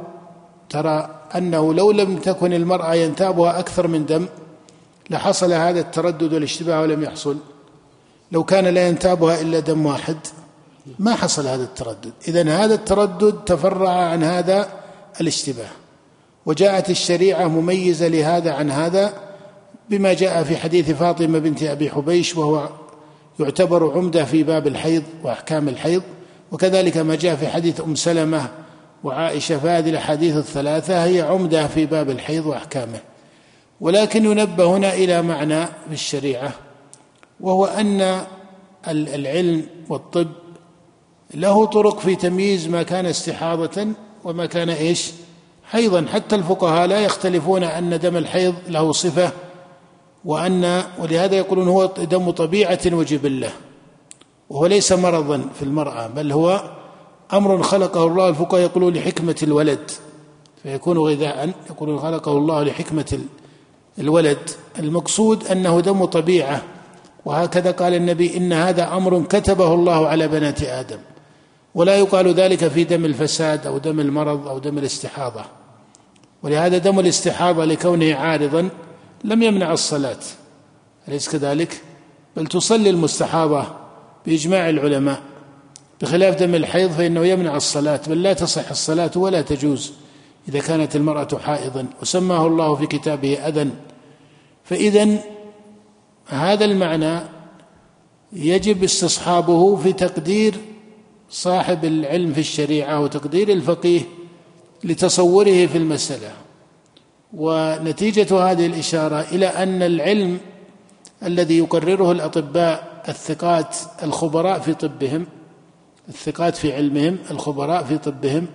ترى 0.70 1.19
أنه 1.36 1.74
لو 1.74 1.90
لم 1.90 2.16
تكن 2.16 2.52
المرأة 2.52 2.94
ينتابها 2.94 3.58
أكثر 3.58 3.86
من 3.86 4.06
دم 4.06 4.26
لحصل 5.10 5.52
هذا 5.52 5.80
التردد 5.80 6.32
والاشتباه 6.32 6.80
ولم 6.80 7.02
يحصل. 7.02 7.36
لو 8.32 8.44
كان 8.44 8.64
لا 8.64 8.88
ينتابها 8.88 9.40
إلا 9.40 9.60
دم 9.60 9.86
واحد 9.86 10.16
ما 10.98 11.14
حصل 11.14 11.46
هذا 11.46 11.62
التردد. 11.62 12.12
اذا 12.28 12.64
هذا 12.64 12.74
التردد 12.74 13.32
تفرع 13.46 13.90
عن 13.90 14.22
هذا 14.22 14.68
الاشتباه. 15.20 15.68
وجاءت 16.46 16.90
الشريعة 16.90 17.48
مميزة 17.48 18.08
لهذا 18.08 18.52
عن 18.52 18.70
هذا 18.70 19.12
بما 19.90 20.12
جاء 20.12 20.42
في 20.42 20.56
حديث 20.56 20.90
فاطمة 20.90 21.38
بنت 21.38 21.62
أبي 21.62 21.90
حبيش 21.90 22.36
وهو 22.36 22.68
يعتبر 23.40 23.92
عمدة 23.92 24.24
في 24.24 24.42
باب 24.42 24.66
الحيض 24.66 25.02
وأحكام 25.24 25.68
الحيض. 25.68 26.02
وكذلك 26.52 26.96
ما 26.96 27.14
جاء 27.14 27.36
في 27.36 27.48
حديث 27.48 27.80
أم 27.80 27.94
سلمة 27.94 28.48
وعائشة 29.04 29.58
فهذه 29.58 29.90
الأحاديث 29.90 30.36
الثلاثة 30.36 31.04
هي 31.04 31.20
عمدة 31.20 31.66
في 31.66 31.86
باب 31.86 32.10
الحيض 32.10 32.46
وأحكامه 32.46 33.00
ولكن 33.80 34.24
ينبه 34.24 34.64
هنا 34.64 34.94
إلى 34.94 35.22
معنى 35.22 35.66
في 35.66 35.92
الشريعة 35.92 36.52
وهو 37.40 37.64
أن 37.64 38.20
العلم 38.88 39.66
والطب 39.88 40.28
له 41.34 41.66
طرق 41.66 41.98
في 41.98 42.16
تمييز 42.16 42.68
ما 42.68 42.82
كان 42.82 43.06
استحاضة 43.06 43.86
وما 44.24 44.46
كان 44.46 44.70
إيش؟ 44.70 45.12
حيضا 45.64 46.06
حتى 46.12 46.36
الفقهاء 46.36 46.86
لا 46.86 47.00
يختلفون 47.00 47.64
أن 47.64 47.98
دم 47.98 48.16
الحيض 48.16 48.54
له 48.68 48.92
صفة 48.92 49.32
وان 50.24 50.82
ولهذا 50.98 51.36
يقولون 51.36 51.68
هو 51.68 51.86
دم 51.86 52.30
طبيعة 52.30 52.80
وجبلة 52.86 53.52
وهو 54.50 54.66
ليس 54.66 54.92
مرضا 54.92 55.48
في 55.54 55.62
المرأة 55.62 56.06
بل 56.06 56.32
هو 56.32 56.79
أمر 57.32 57.62
خلقه 57.62 58.06
الله 58.06 58.28
الفقهاء 58.28 58.62
يقولون 58.62 58.94
لحكمة 58.94 59.36
الولد. 59.42 59.90
فيكون 60.62 60.98
غذاء 60.98 61.52
يقولون 61.70 61.98
خلقه 61.98 62.32
الله 62.38 62.62
لحكمة 62.62 63.18
الولد. 63.98 64.50
المقصود 64.78 65.46
أنه 65.46 65.80
دم 65.80 66.04
طبيعة. 66.04 66.62
وهكذا 67.24 67.70
قال 67.70 67.94
النبي 67.94 68.36
إن 68.36 68.52
هذا 68.52 68.96
أمر 68.96 69.22
كتبه 69.22 69.74
الله 69.74 70.08
على 70.08 70.28
بنات 70.28 70.62
آدم. 70.62 70.98
ولا 71.74 71.96
يقال 71.96 72.34
ذلك 72.34 72.68
في 72.68 72.84
دم 72.84 73.04
الفساد 73.04 73.66
أو 73.66 73.78
دم 73.78 74.00
المرض 74.00 74.48
أو 74.48 74.58
دم 74.58 74.78
الاستحاضة. 74.78 75.44
ولهذا 76.42 76.78
دم 76.78 77.00
الاستحاضة 77.00 77.64
لكونه 77.64 78.14
عارضا 78.14 78.68
لم 79.24 79.42
يمنع 79.42 79.72
الصلاة. 79.72 80.20
أليس 81.08 81.28
كذلك؟ 81.28 81.80
بل 82.36 82.46
تصلي 82.46 82.90
المستحاضة 82.90 83.66
بإجماع 84.26 84.68
العلماء. 84.68 85.22
بخلاف 86.00 86.36
دم 86.36 86.54
الحيض 86.54 86.90
فإنه 86.90 87.26
يمنع 87.26 87.56
الصلاة 87.56 88.00
بل 88.06 88.22
لا 88.22 88.32
تصح 88.32 88.70
الصلاة 88.70 89.10
ولا 89.16 89.42
تجوز 89.42 89.92
إذا 90.48 90.60
كانت 90.60 90.96
المرأة 90.96 91.38
حائضا. 91.38 91.86
وسماه 92.02 92.46
الله 92.46 92.74
في 92.74 92.86
كتابه 92.86 93.34
أذى. 93.34 93.70
فاذا 94.64 95.18
هذا 96.26 96.64
المعنى 96.64 97.20
يجب 98.32 98.84
استصحابه 98.84 99.76
في 99.76 99.92
تقدير 99.92 100.54
صاحب 101.30 101.84
العلم 101.84 102.32
في 102.32 102.40
الشريعة 102.40 103.00
وتقدير 103.00 103.48
الفقيه 103.48 104.00
لتصوره 104.84 105.66
في 105.66 105.78
المسألة. 105.78 106.32
ونتيجة 107.32 108.50
هذه 108.50 108.66
الإشارة 108.66 109.20
إلى 109.20 109.46
أن 109.46 109.82
العلم 109.82 110.38
الذي 111.22 111.58
يقرره 111.58 112.12
الأطباء 112.12 113.02
الثقات 113.08 113.76
الخبراء 114.02 114.60
في 114.60 114.74
طبهم 114.74 115.26
الثقات 116.10 116.56
في 116.56 116.72
علمهم 116.76 117.18
الخبراء 117.30 117.84
في 117.84 117.98
طبهم. 117.98 118.46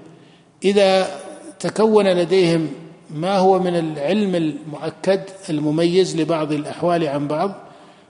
إذا 0.63 1.19
تكون 1.59 2.07
لديهم 2.07 2.69
ما 3.09 3.37
هو 3.37 3.59
من 3.59 3.75
العلم 3.75 4.35
المؤكد 4.35 5.21
المميز 5.49 6.17
لبعض 6.17 6.51
الأحوال 6.51 7.07
عن 7.07 7.27
بعض 7.27 7.51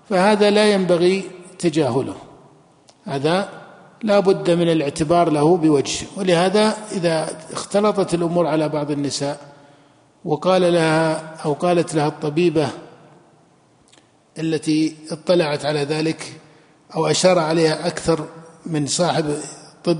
فهذا 0.10 0.50
لا 0.50 0.74
ينبغي 0.74 1.24
تجاهله. 1.60 2.16
هذا 3.06 3.50
لا 4.04 4.20
بد 4.20 4.52
من 4.52 4.72
الاعتبار 4.72 5.30
له 5.30 5.58
بوجه 5.58 6.06
ولهذا 6.18 6.78
إذا 6.92 7.38
اختلطت 7.54 8.14
الأمور 8.14 8.48
على 8.48 8.70
بعض 8.70 8.92
النساء 8.92 9.40
وقال 10.26 10.74
لها 10.74 11.36
أو 11.46 11.54
قالت 11.54 11.96
لها 11.96 12.08
الطبيبة 12.08 12.70
التي 14.40 14.96
اطلعت 15.12 15.66
على 15.66 15.80
ذلك 15.80 16.42
أو 16.96 17.08
أشار 17.08 17.40
عليها 17.40 17.88
أكثر 17.88 18.26
من 18.66 18.88
صاحب 18.88 19.38
طب 19.84 19.98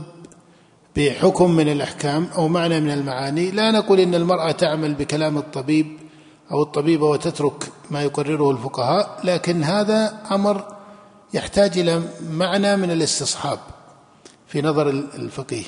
بحكم 0.96 1.52
من 1.52 1.72
الأحكام 1.72 2.28
أو 2.36 2.48
معنى 2.48 2.80
من 2.80 2.92
المعاني 2.92 3.52
لا 3.52 3.72
نقول 3.72 4.00
إن 4.00 4.16
المرأة 4.16 4.52
تعمل 4.52 4.94
بكلام 4.94 5.38
الطبيب 5.38 5.98
أو 6.52 6.64
الطبيبة 6.64 7.06
وتترك 7.10 7.72
ما 7.92 8.04
يقرره 8.04 8.52
الفقهاء 8.52 9.20
لكن 9.24 9.64
هذا 9.64 10.22
أمر 10.32 10.76
يحتاج 11.34 11.80
إلى 11.80 12.02
معنى 12.30 12.76
من 12.78 12.92
الاستصحاب 12.92 13.60
في 14.48 14.62
نظر 14.62 14.90
الفقيه. 14.90 15.64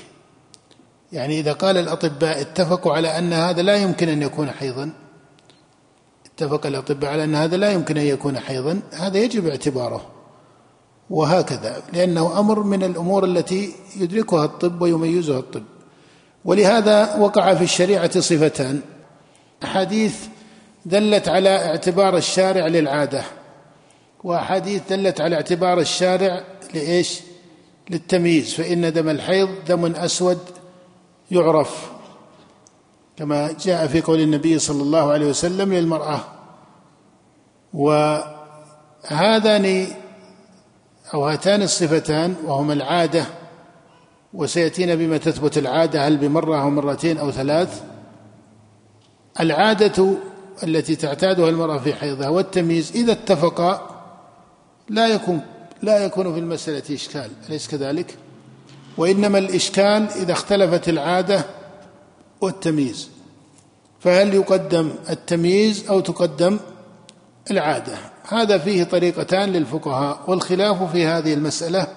يعني 1.11 1.39
إذا 1.39 1.53
قال 1.53 1.77
الأطباء 1.77 2.41
اتفقوا 2.41 2.93
على 2.93 3.17
أن 3.17 3.33
هذا 3.33 3.61
لا 3.61 3.75
يمكن 3.75 4.09
أن 4.09 4.21
يكون 4.21 4.51
حيضا 4.51 4.93
اتفق 6.25 6.65
الأطباء 6.65 7.11
على 7.11 7.23
أن 7.23 7.35
هذا 7.35 7.57
لا 7.57 7.71
يمكن 7.71 7.97
أن 7.97 8.05
يكون 8.05 8.39
حيضا 8.39 8.81
هذا 8.93 9.17
يجب 9.17 9.47
اعتباره. 9.47 10.16
وهكذا 11.09 11.83
لأنه 11.93 12.39
أمر 12.39 12.63
من 12.63 12.83
الأمور 12.83 13.25
التي 13.25 13.73
يدركها 13.99 14.45
الطب 14.45 14.81
ويميزها 14.81 15.39
الطب. 15.39 15.63
ولهذا 16.45 17.15
وقع 17.15 17.53
في 17.53 17.63
الشريعة 17.63 18.19
صفتان. 18.19 18.81
أحاديث 19.63 20.25
دلت 20.85 21.27
على 21.27 21.49
اعتبار 21.49 22.17
الشارع 22.17 22.67
للعادة 22.67 23.23
وأحاديث 24.23 24.81
دلت 24.89 25.21
على 25.21 25.35
اعتبار 25.35 25.79
الشارع 25.79 26.43
لإيش؟ 26.73 27.19
للتمييز. 27.89 28.53
فإن 28.53 28.93
دم 28.93 29.09
الحيض 29.09 29.49
دم 29.67 29.85
أسود 29.85 30.39
يعرف 31.31 31.91
كما 33.17 33.55
جاء 33.61 33.87
في 33.87 34.01
قول 34.01 34.21
النبي 34.21 34.59
صلى 34.59 34.83
الله 34.83 35.11
عليه 35.11 35.25
وسلم 35.25 35.73
للمرأة. 35.73 36.19
وهذان 37.73 39.87
أو 41.13 41.25
هاتان 41.25 41.61
الصفتان 41.61 42.35
وهما 42.45 42.73
العادة 42.73 43.25
وسيأتينا 44.33 44.95
بما 44.95 45.17
تثبت 45.17 45.57
العادة 45.57 46.07
هل 46.07 46.17
بمرة 46.17 46.61
أو 46.61 46.69
مرتين 46.69 47.17
أو 47.17 47.31
ثلاث. 47.31 47.83
العادة 49.39 50.17
التي 50.63 50.95
تعتادها 50.95 51.49
المرأة 51.49 51.77
في 51.77 51.93
حيضها 51.93 52.29
والتمييز 52.29 52.91
إذا 52.95 53.11
اتفقا 53.11 54.03
لا 54.89 55.07
يكون 55.07 55.41
لا 55.81 56.05
يكون 56.05 56.33
في 56.33 56.39
المسألة 56.39 56.95
إشكال 56.95 57.31
أليس 57.49 57.67
كذلك؟ 57.67 58.15
وإنما 58.97 59.37
الإشكال 59.37 60.07
إذا 60.15 60.31
اختلفت 60.31 60.89
العادة 60.89 61.45
والتمييز. 62.41 63.09
فهل 63.99 64.33
يقدم 64.33 64.91
التمييز 65.09 65.87
أو 65.89 65.99
تقدم 65.99 66.59
العادة؟ 67.51 67.97
هذا 68.27 68.57
فيه 68.57 68.83
طريقتان 68.83 69.49
للفقهاء 69.49 70.19
والخلاف 70.27 70.91
في 70.91 71.05
هذه 71.05 71.33
المسألة 71.33 71.87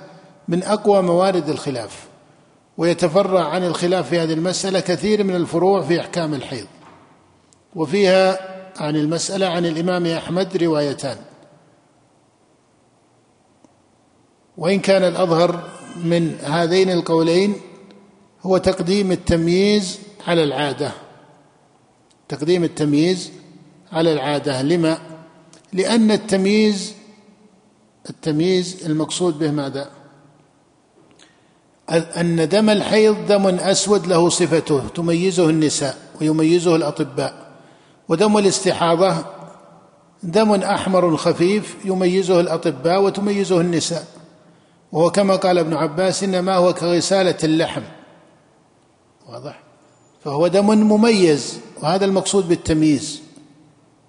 من 0.48 0.62
أقوى 0.62 1.02
موارد 1.02 1.48
الخلاف 1.48 2.08
ويتفرع 2.76 3.48
عن 3.48 3.64
الخلاف 3.64 4.08
في 4.08 4.18
هذه 4.18 4.32
المسألة 4.32 4.80
كثير 4.80 5.24
من 5.24 5.36
الفروع 5.36 5.82
في 5.82 6.00
أحكام 6.00 6.34
الحيض 6.34 6.66
وفيها 7.76 8.38
عن 8.82 8.96
المسألة 8.96 9.46
عن 9.46 9.66
الإمام 9.66 10.06
أحمد 10.06 10.56
روايتان 10.56 11.16
وإن 14.56 14.80
كان 14.80 15.02
الأظهر 15.02 15.68
من 16.04 16.38
هذين 16.42 16.90
القولين 16.90 17.54
هو 18.42 18.58
تقديم 18.58 19.12
التمييز 19.12 19.98
على 20.26 20.44
العادة 20.44 20.92
تقديم 22.28 22.64
التمييز 22.64 23.32
على 23.92 24.12
العادة 24.12 24.62
لما؟ 24.62 24.98
لأن 25.72 26.10
التمييز 26.10 26.94
التمييز 28.10 28.86
المقصود 28.86 29.38
به 29.38 29.50
ماذا؟ 29.50 29.90
أن 31.90 32.48
دم 32.48 32.70
الحيض 32.70 33.26
دم 33.26 33.46
أسود 33.46 34.06
له 34.06 34.28
صفته 34.28 34.88
تميزه 34.88 35.50
النساء 35.50 35.98
ويميزه 36.20 36.76
الأطباء. 36.76 37.50
ودم 38.08 38.38
الاستحاضة 38.38 39.24
دم 40.22 40.54
أحمر 40.54 41.16
خفيف 41.16 41.76
يميزه 41.84 42.40
الأطباء 42.40 43.02
وتميزه 43.02 43.60
النساء. 43.60 44.06
وهو 44.92 45.10
كما 45.10 45.36
قال 45.36 45.58
ابن 45.58 45.74
عباس 45.74 46.24
إنما 46.24 46.54
هو 46.54 46.74
كغسالة 46.74 47.38
اللحم. 47.44 47.82
واضح؟ 49.28 49.60
فهو 50.24 50.46
دم 50.46 50.66
مميز 50.66 51.58
وهذا 51.82 52.04
المقصود 52.04 52.48
بالتمييز. 52.48 53.22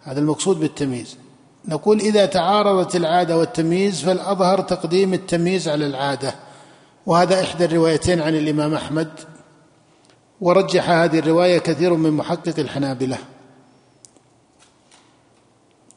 هذا 0.02 0.20
المقصود 0.20 0.60
بالتمييز. 0.60 1.18
نقول 1.66 2.00
إذا 2.00 2.26
تعارضت 2.26 2.96
العادة 2.96 3.38
والتمييز 3.38 4.02
فالأظهر 4.02 4.62
تقديم 4.62 5.14
التمييز 5.14 5.70
على 5.70 5.86
العادة. 5.86 6.36
وهذا 7.06 7.42
إحدى 7.42 7.66
الروايتين 7.66 8.22
عن 8.22 8.36
الإمام 8.36 8.74
أحمد. 8.74 9.10
ورجح 10.42 10.90
هذه 10.90 11.20
الرواية 11.20 11.58
كثير 11.58 11.94
من 11.94 12.12
محقق 12.12 12.60
الحنابلة. 12.60 13.18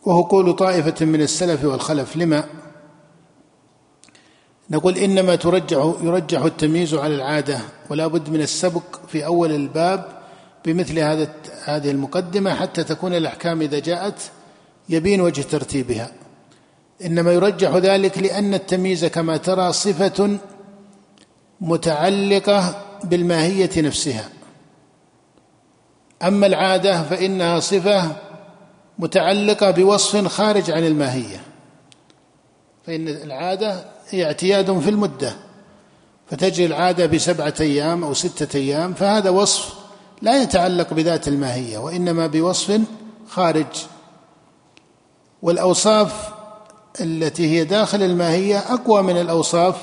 وهو 0.06 0.22
قول 0.22 0.52
طائفة 0.52 1.06
من 1.06 1.20
السلف 1.22 1.64
والخلف. 1.64 2.16
لما؟ 2.16 2.44
نقول 4.70 4.98
إنما 4.98 5.36
ترجح 5.36 5.94
يرجح 6.02 6.42
التمييز 6.42 6.94
على 6.94 7.14
العادة 7.14 7.58
ولا 7.90 8.06
بد 8.06 8.30
من 8.30 8.40
السبق 8.40 9.06
في 9.08 9.26
أول 9.26 9.52
الباب 9.52 10.04
بمثل 10.64 10.98
هذا 10.98 11.34
هذه 11.64 11.90
المقدمة 11.90 12.54
حتى 12.54 12.84
تكون 12.84 13.14
الأحكام 13.14 13.60
إذا 13.62 13.78
جاءت 13.78 14.30
يبين 14.88 15.20
وجه 15.20 15.42
ترتيبها. 15.42 16.10
إنما 17.04 17.32
يرجح 17.32 17.70
ذلك 17.70 18.18
لأن 18.18 18.54
التمييز 18.54 19.04
كما 19.04 19.36
ترى 19.36 19.72
صفة 19.72 20.38
متعلقة 21.60 22.84
بالماهية 23.04 23.70
نفسها. 23.76 24.28
أما 26.22 26.46
العادة 26.46 27.02
فإنها 27.02 27.60
صفة 27.60 28.16
متعلقة 28.98 29.70
بوصف 29.70 30.26
خارج 30.26 30.70
عن 30.70 30.86
الماهية. 30.86 31.40
فإن 32.86 33.08
العادة 33.08 33.84
هي 34.10 34.24
اعتياد 34.24 34.78
في 34.78 34.90
المدة. 34.90 35.36
فتجري 36.30 36.66
العادة 36.66 37.06
بسبعة 37.06 37.54
أيام 37.60 38.04
أو 38.04 38.14
ستة 38.14 38.56
أيام 38.58 38.94
فهذا 38.94 39.30
وصف 39.30 39.74
لا 40.22 40.42
يتعلق 40.42 40.94
بذات 40.94 41.28
الماهية 41.28 41.78
وإنما 41.78 42.26
بوصف 42.26 42.80
خارج 43.28 43.66
والأوصاف 45.44 46.32
التي 47.00 47.46
هي 47.46 47.64
داخل 47.64 48.02
الماهية 48.02 48.58
أقوى 48.58 49.02
من 49.02 49.16
الأوصاف 49.20 49.76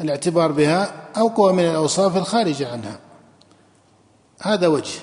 الاعتبار 0.00 0.52
بها 0.52 0.92
أقوى 1.16 1.52
من 1.52 1.64
الأوصاف 1.64 2.16
الخارجة 2.16 2.72
عنها. 2.72 2.98
هذا 4.42 4.66
وجه. 4.66 5.00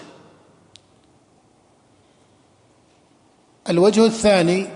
الوجه 3.70 4.06
الثاني 4.06 4.68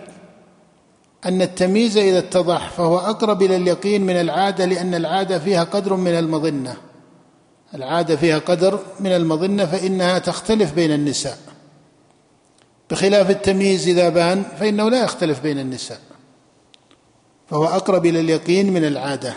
أن 1.26 1.42
التمييز 1.42 1.98
إذا 1.98 2.20
اتضح 2.20 2.70
فهو 2.70 2.98
أقرب 2.98 3.42
إلى 3.42 3.56
اليقين 3.56 4.06
من 4.06 4.16
العادة 4.16 4.66
لأن 4.66 4.96
العادة 4.96 5.40
فيها 5.40 5.64
قدر 5.64 5.96
من 5.96 6.12
المظنة. 6.12 6.78
العادة 7.74 8.16
فيها 8.16 8.40
قدر 8.40 8.80
من 9.00 9.12
المظنة 9.12 9.66
فإنها 9.66 10.20
تختلف 10.20 10.74
بين 10.74 10.92
النساء. 10.92 11.49
بخلاف 12.90 13.30
التمييز 13.30 13.88
إذا 13.88 14.10
بان 14.10 14.44
فإنه 14.44 14.90
لا 14.90 15.04
يختلف 15.04 15.40
بين 15.40 15.60
النساء. 15.60 16.00
فهو 17.48 17.66
أقرب 17.66 18.06
إلى 18.06 18.20
اليقين 18.20 18.74
من 18.74 18.86
العادة. 18.86 19.34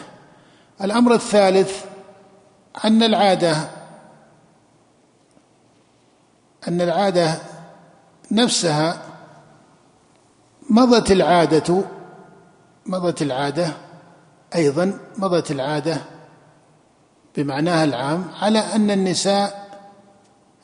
الأمر 0.82 1.14
الثالث 1.14 1.84
أن 2.84 3.02
العادة 3.02 3.70
أن 6.68 6.80
العادة 6.80 7.38
نفسها 8.30 9.02
مضت 10.70 11.10
العادة 11.10 11.84
مضت 12.86 13.22
العادة 13.22 13.72
أيضا 14.54 14.98
مضت 15.18 15.50
العادة 15.50 15.96
بمعناها 17.36 17.84
العام 17.84 18.24
على 18.40 18.58
أن 18.58 18.90
النساء 18.90 19.68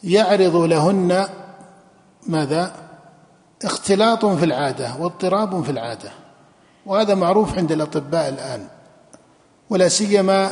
يعرض 0.05 0.57
لهن 0.57 1.29
ماذا؟ 2.29 2.73
اختلاط 3.65 4.27
في 4.27 4.45
العادة 4.45 4.97
واضطراب 4.99 5.65
في 5.65 5.71
العادة. 5.71 6.11
وهذا 6.87 7.15
معروف 7.15 7.59
عند 7.59 7.73
الأطباء 7.73 8.29
الآن 8.29 8.67
ولا 9.71 9.89
سيما 9.89 10.51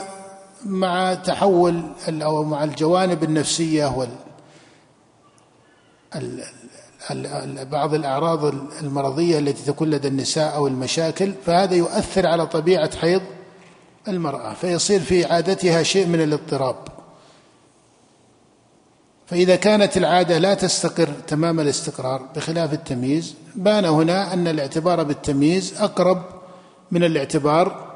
مع 0.64 1.14
تحول 1.14 1.82
أو 2.08 2.44
مع 2.44 2.64
الجوانب 2.64 3.24
النفسية 3.24 3.86
وال 3.96 4.08
بعض 7.70 7.94
الأعراض 7.94 8.44
المرضية 8.82 9.38
التي 9.38 9.62
تكون 9.64 9.90
لدى 9.90 10.08
النساء 10.08 10.54
أو 10.54 10.66
المشاكل 10.66 11.32
فهذا 11.46 11.74
يؤثر 11.74 12.26
على 12.26 12.46
طبيعة 12.46 12.96
حيض 12.96 13.22
المرأة 14.08 14.54
فيصير 14.54 15.00
في 15.00 15.24
عادتها 15.24 15.82
شيء 15.82 16.06
من 16.06 16.22
الاضطراب. 16.22 16.76
فإذا 19.26 19.56
كانت 19.56 19.96
العادة 19.96 20.38
لا 20.38 20.54
تستقر 20.54 21.08
تمام 21.26 21.60
الاستقرار 21.60 22.22
بخلاف 22.36 22.72
التمييز 22.72 23.34
بان 23.54 23.84
هنا 23.84 24.32
أن 24.32 24.48
الاعتبار 24.48 25.02
بالتمييز 25.02 25.74
أقرب 25.80 26.22
من 26.90 27.04
الاعتبار 27.04 27.86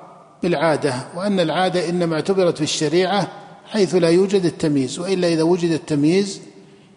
بالعادة 0.43 0.95
وأن 1.17 1.41
العادة 1.41 1.89
إنما 1.89 2.15
اعتبرت 2.15 2.57
في 2.57 2.65
الشريعة 2.65 3.29
حيث 3.67 3.95
لا 3.95 4.09
يوجد 4.09 4.45
التمييز 4.45 4.99
وإلا 4.99 5.29
إذا 5.29 5.43
وجد 5.43 5.71
التمييز 5.71 6.41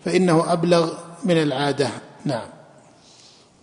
فإنه 0.06 0.54
أبلغ 0.54 0.94
من 1.24 1.42
العادة. 1.42 1.90
نعم. 2.26 2.48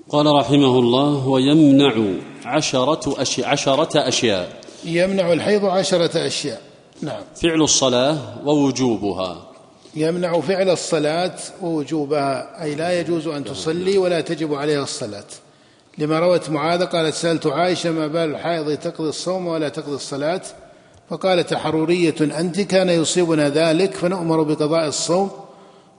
قال 0.08 0.26
رحمه 0.26 0.78
الله 0.78 1.28
ويمنع 1.28 2.20
عشرة 2.44 3.22
أشياء 3.22 3.48
عشرة 3.48 4.08
أشياء. 4.08 4.60
يمنع 4.84 5.32
الحيض 5.32 5.64
عشرة 5.64 6.26
أشياء. 6.26 6.60
نعم. 7.02 7.22
فعل 7.42 7.62
الصلاة 7.62 8.18
ووجوبها. 8.44 9.49
يمنع 9.94 10.40
فعل 10.40 10.70
الصلاة 10.70 11.34
ووجوبها 11.62 12.62
أي 12.62 12.74
لا 12.74 13.00
يجوز 13.00 13.26
أن 13.26 13.44
تصلي 13.44 13.98
ولا 13.98 14.20
تجب 14.20 14.54
عليها 14.54 14.82
الصلاة. 14.82 15.24
لما 15.98 16.18
روت 16.18 16.50
معاذ 16.50 16.84
قالت 16.84 17.14
سألت 17.14 17.46
عائشة 17.46 17.90
ما 17.90 18.06
بال 18.06 18.30
الحائض 18.30 18.76
تقضي 18.76 19.08
الصوم 19.08 19.46
ولا 19.46 19.68
تقضي 19.68 19.94
الصلاة؟ 19.94 20.42
فقالت 21.10 21.54
حرورية 21.54 22.14
أنت 22.20 22.60
كان 22.60 22.88
يصيبنا 22.88 23.48
ذلك 23.48 23.94
فنؤمر 23.94 24.42
بقضاء 24.42 24.88
الصوم 24.88 25.30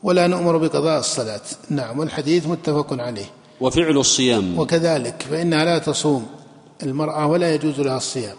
ولا 0.03 0.27
نؤمر 0.27 0.57
بقضاء 0.57 0.99
الصلاة. 0.99 1.41
نعم 1.69 1.99
والحديث 1.99 2.47
متفق 2.47 2.93
عليه. 2.93 3.25
وفعل 3.61 3.97
الصيام. 3.97 4.59
وكذلك 4.59 5.25
فإنها 5.31 5.65
لا 5.65 5.77
تصوم 5.77 6.27
المرأة 6.83 7.27
ولا 7.27 7.53
يجوز 7.53 7.79
لها 7.79 7.97
الصيام. 7.97 8.35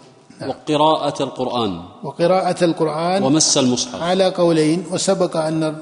وقراءة 0.49 1.23
القرآن. 1.23 1.81
وقراءة 2.03 2.63
القرآن 2.63 3.23
ومس 3.23 3.57
المصحف. 3.57 4.01
على 4.01 4.25
قولين 4.25 4.85
وسبق 4.91 5.37
أن 5.37 5.75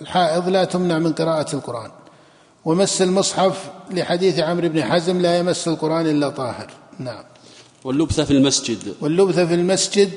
الحائض 0.00 0.48
لا 0.48 0.64
تمنع 0.64 0.98
من 0.98 1.12
قراءة 1.12 1.54
القرآن. 1.54 1.90
ومس 2.64 3.02
المصحف 3.02 3.70
لحديث 3.90 4.38
عمرو 4.38 4.68
بن 4.68 4.84
حزم 4.84 5.20
لا 5.20 5.38
يمس 5.38 5.68
القرآن 5.68 6.06
إلا 6.06 6.28
طاهر. 6.28 6.70
نعم. 6.98 7.24
واللبث 7.84 8.20
في 8.20 8.30
المسجد. 8.30 8.94
واللبث 9.00 9.38
في 9.38 9.54
المسجد 9.54 10.10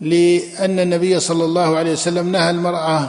لأن 0.00 0.78
النبي 0.78 1.20
صلى 1.20 1.44
الله 1.44 1.76
عليه 1.76 1.92
وسلم 1.92 2.32
نهى 2.32 2.50
المرأة 2.50 3.08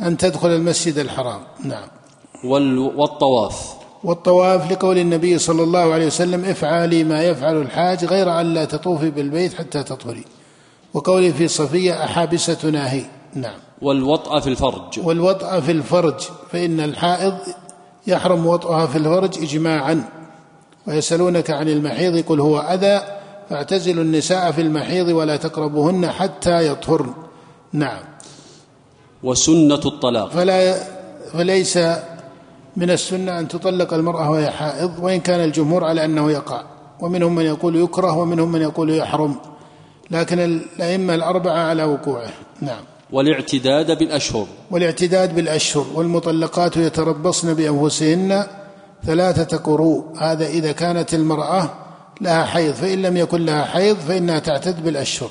أن 0.00 0.16
تدخل 0.16 0.48
المسجد 0.48 0.98
الحرام. 0.98 1.40
نعم. 1.64 1.88
والطواف. 2.44 3.77
والطواف 4.04 4.72
لقول 4.72 4.98
النبي 4.98 5.38
صلى 5.38 5.62
الله 5.62 5.92
عليه 5.92 6.06
وسلم 6.06 6.44
افعلي 6.44 7.04
ما 7.04 7.22
يفعل 7.22 7.56
الحاج 7.56 8.04
غير 8.04 8.40
أن 8.40 8.54
لا 8.54 8.64
تطوفي 8.64 9.10
بالبيت 9.10 9.54
حتى 9.54 9.82
تطهري. 9.82 10.24
وقوله 10.94 11.30
في 11.30 11.48
صفية 11.48 12.04
أحابسة 12.04 12.70
ناهي 12.70 13.02
نعم. 13.34 13.58
والوطأ 13.82 14.40
في 14.40 14.46
الفرج. 14.46 15.00
والوطأ 15.04 15.60
في 15.60 15.72
الفرج. 15.72 16.20
فإن 16.52 16.80
الحائض 16.80 17.34
يحرم 18.06 18.46
وطئها 18.46 18.86
في 18.86 18.98
الفرج 18.98 19.38
إجماعا. 19.42 20.04
ويسألونك 20.86 21.50
عن 21.50 21.68
المحيض 21.68 22.24
قل 22.24 22.40
هو 22.40 22.58
أذى. 22.58 23.02
فاعتزلوا 23.50 24.04
النساء 24.04 24.52
في 24.52 24.60
المحيض 24.60 25.08
ولا 25.08 25.36
تقربوهن 25.36 26.10
حتى 26.10 26.66
يطهرن. 26.66 27.14
نعم. 27.72 28.02
وسنة 29.22 29.80
الطلاق. 29.86 30.30
فلا 30.30 30.74
فليس 31.32 31.78
من 32.78 32.90
السنة 32.90 33.38
أن 33.38 33.48
تطلق 33.48 33.94
المرأة 33.94 34.30
وهي 34.30 34.50
حائض 34.50 34.92
وإن 35.02 35.20
كان 35.20 35.40
الجمهور 35.40 35.84
على 35.84 36.04
أنه 36.04 36.30
يقع. 36.30 36.62
ومنهم 37.00 37.34
من 37.34 37.44
يقول 37.44 37.76
يكره 37.76 38.18
ومنهم 38.18 38.52
من 38.52 38.62
يقول 38.62 38.90
يحرم. 38.90 39.34
لكن 40.10 40.38
الأئمة 40.38 41.14
الأربعة 41.14 41.58
على 41.58 41.84
وقوعه. 41.84 42.30
نعم. 42.60 42.80
والاعتداد 43.12 43.98
بالأشهر. 43.98 44.46
والاعتداد 44.70 45.34
بالأشهر. 45.34 45.86
والمطلقات 45.94 46.76
يتربصن 46.76 47.54
بأنفسهن 47.54 48.46
ثلاثة 49.06 49.56
قروء. 49.56 50.04
هذا 50.18 50.46
إذا 50.46 50.72
كانت 50.72 51.14
المرأة 51.14 51.70
لها 52.20 52.44
حيض. 52.44 52.74
فإن 52.74 53.02
لم 53.02 53.16
يكن 53.16 53.44
لها 53.44 53.64
حيض 53.64 53.96
فإنها 53.96 54.38
تعتد 54.38 54.84
بالأشهر. 54.84 55.30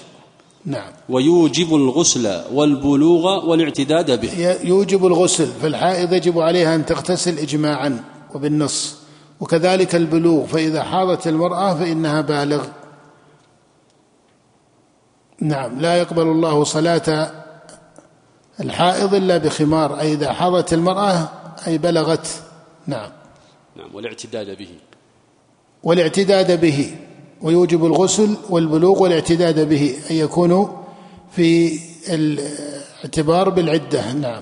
نعم. 0.68 0.92
ويوجب 1.10 1.76
الغسل 1.76 2.42
والبلوغ 2.54 3.50
والاعتداد 3.50 4.22
به. 4.22 4.58
يوجب 4.64 5.06
الغسل 5.06 5.48
فالحائض 5.48 6.14
يجب 6.14 6.40
عليها 6.40 6.76
أن 6.76 6.86
تغتسل 6.86 7.40
إجماعا 7.40 8.04
وبالنص. 8.36 8.98
وكذلك 9.40 9.96
البلوغ 9.96 10.46
فإذا 10.46 10.84
حاضت 10.84 11.28
المرأة 11.28 11.74
فإنها 11.74 12.22
بالغ. 12.22 12.66
نعم 15.42 15.80
لا 15.80 15.96
يقبل 15.96 16.28
الله 16.28 16.64
صلاة 16.64 17.32
الحائض 18.60 19.14
إلا 19.14 19.38
بخمار 19.38 20.00
أي 20.00 20.14
إذا 20.14 20.34
حاضت 20.34 20.74
المرأة 20.74 21.30
أي 21.68 21.78
بلغت. 21.78 22.28
نعم. 22.88 23.12
نعم 23.76 23.96
والاعتداد 23.96 24.58
به. 24.58 24.70
والاعتداد 25.84 26.62
به. 26.62 26.96
ويوجب 27.42 27.86
الغسل 27.86 28.38
والبلوغ 28.50 29.02
والاعتداد 29.02 29.70
به 29.70 29.94
أن 30.12 30.16
يكونوا 30.16 30.68
في 31.32 31.80
الاعتبار 32.10 33.50
بالعدة. 33.50 34.14
نعم. 34.14 34.42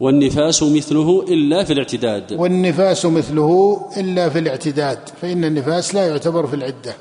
والنفاس 0.00 0.62
مثله 0.62 1.24
إلا 1.28 1.64
في 1.64 1.72
الاعتداد. 1.72 2.32
والنفاس 2.32 3.06
مثله 3.06 3.80
إلا 3.96 4.28
في 4.28 4.38
الاعتداد 4.38 4.98
فإن 5.22 5.44
النفاس 5.44 5.94
لا 5.94 6.06
يعتبر 6.06 6.46
في 6.46 6.56
العدة. 6.56 6.96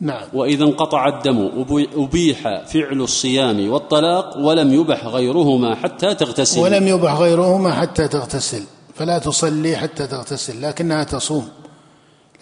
نعم. 0.00 0.22
وإذا 0.34 0.64
انقطع 0.64 1.08
الدم 1.08 1.50
أبيح 1.96 2.64
فعل 2.64 3.00
الصيام 3.00 3.70
والطلاق 3.70 4.36
ولم 4.38 4.72
يبح 4.72 5.06
غيرهما 5.06 5.74
حتى 5.74 6.14
تغتسل. 6.14 6.60
ولم 6.60 6.88
يبح 6.88 7.14
غيرهما 7.14 7.72
حتى 7.72 8.08
تغتسل. 8.08 8.62
فلا 8.94 9.18
تصلي 9.18 9.76
حتى 9.76 10.06
تغتسل 10.06 10.62
لكنها 10.62 11.04
تصوم. 11.04 11.48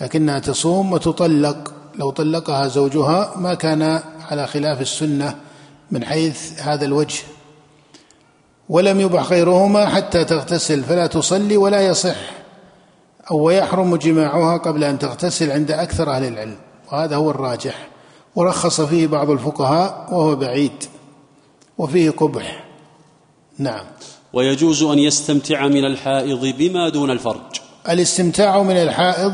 لكنها 0.01 0.39
تصوم 0.39 0.93
وتطلق. 0.93 1.73
لو 1.99 2.11
طلقها 2.11 2.69
زوجها 2.69 3.33
ما 3.37 3.55
كان 3.55 4.01
على 4.31 4.47
خلاف 4.47 4.81
السنة 4.81 5.37
من 5.91 6.05
حيث 6.05 6.63
هذا 6.63 6.85
الوجه. 6.85 7.23
ولم 8.69 9.01
يبح 9.01 9.23
غيرهما 9.23 9.87
حتى 9.87 10.25
تغتسل 10.25 10.85
فلا 10.85 11.07
تصلي 11.07 11.57
ولا 11.57 11.81
يصح 11.81 12.17
أو 13.31 13.39
ويحرم 13.43 13.97
جماعها 13.97 14.57
قبل 14.57 14.85
أن 14.85 14.99
تغتسل 14.99 15.51
عند 15.51 15.71
أكثر 15.71 16.11
أهل 16.11 16.25
العلم. 16.25 16.57
وهذا 16.93 17.17
هو 17.17 17.31
الراجح. 17.31 17.89
ورخص 18.37 18.81
فيه 18.81 19.07
بعض 19.07 19.31
الفقهاء 19.31 20.09
وهو 20.11 20.37
بعيد 20.37 20.85
وفيه 21.79 22.11
قبح. 22.11 22.65
نعم. 23.59 23.85
ويجوز 24.33 24.83
أن 24.83 24.99
يستمتع 24.99 25.67
من 25.67 25.85
الحائض 25.85 26.55
بما 26.59 26.89
دون 26.89 27.11
الفرج. 27.11 27.61
الاستمتاع 27.89 28.63
من 28.63 28.77
الحائض 28.77 29.33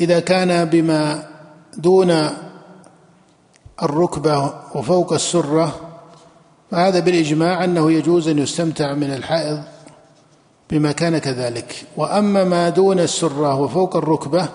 إذا 0.00 0.20
كان 0.20 0.64
بما 0.64 1.33
دون 1.78 2.30
الركبة 3.82 4.52
وفوق 4.74 5.12
السرة 5.12 5.80
فهذا 6.70 7.00
بالإجماع 7.00 7.64
أنه 7.64 7.92
يجوز 7.92 8.28
أن 8.28 8.38
يستمتع 8.38 8.94
من 8.94 9.12
الحائض 9.12 9.62
بما 10.70 10.92
كان 10.92 11.18
كذلك. 11.18 11.86
وأما 11.96 12.44
ما 12.44 12.68
دون 12.68 13.00
السرة 13.00 13.60
وفوق 13.60 13.96
الركبة 13.96 14.48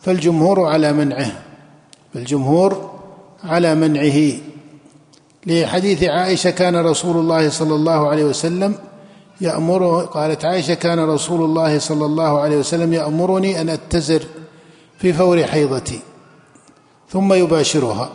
فالجمهور 0.00 0.66
على 0.66 0.92
منعه 0.92 1.32
فالجمهور 2.14 2.90
على 3.44 3.74
منعه. 3.74 4.32
لحديث 5.46 6.04
عائشة 6.04 6.50
كان 6.50 6.76
رسول 6.76 7.16
الله 7.16 7.50
صلى 7.50 7.74
الله 7.74 8.08
عليه 8.08 8.24
وسلم 8.24 8.74
يأمره 9.40 10.00
قالت 10.00 10.44
عائشة 10.44 10.74
كان 10.74 10.98
رسول 10.98 11.44
الله 11.44 11.78
صلى 11.78 12.06
الله 12.06 12.40
عليه 12.40 12.56
وسلم 12.56 12.92
يأمرني 12.92 13.60
أن 13.60 13.68
أتزر 13.68 14.22
في 14.98 15.12
فور 15.12 15.44
حيضتي. 15.44 16.00
ثم 17.10 17.32
يباشرها. 17.32 18.10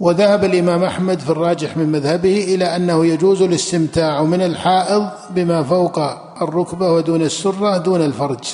وذهب 0.00 0.44
الإمام 0.44 0.84
أحمد 0.84 1.18
في 1.18 1.30
الراجح 1.30 1.76
من 1.76 1.92
مذهبه 1.92 2.44
إلى 2.54 2.76
أنه 2.76 3.06
يجوز 3.06 3.42
الاستمتاع 3.42 4.22
من 4.22 4.42
الحائض 4.42 5.10
بما 5.30 5.62
فوق 5.62 5.98
الركبه 6.42 6.92
ودون 6.92 7.22
السرة 7.22 7.78
دون 7.78 8.00
الفرج. 8.04 8.44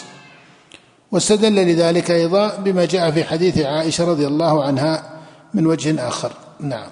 واستدل 1.12 1.54
لذلك 1.54 2.10
أيضا 2.10 2.56
بما 2.56 2.84
جاء 2.84 3.10
في 3.10 3.24
حديث 3.24 3.58
عائشة 3.58 4.04
رضي 4.04 4.26
الله 4.26 4.64
عنها 4.64 5.20
من 5.54 5.66
وجه 5.66 6.08
آخر. 6.08 6.32
نعم. 6.60 6.88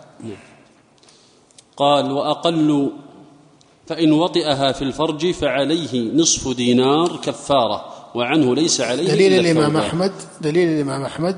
قال 1.77 2.13
وأقل 2.13 2.91
فإن 3.87 4.13
وطئها 4.13 4.73
في 4.73 4.83
الفرج 4.83 5.31
فعليه 5.31 6.13
نصف 6.15 6.57
دينار 6.57 7.17
كفارة 7.25 7.85
وعنه 8.15 8.55
ليس 8.55 8.81
عليه 8.81 9.13
دليل 9.13 9.33
الإمام 9.33 9.77
أحمد 9.77 10.13
دليل 10.41 10.69
الإمام 10.69 11.03
أحمد 11.03 11.37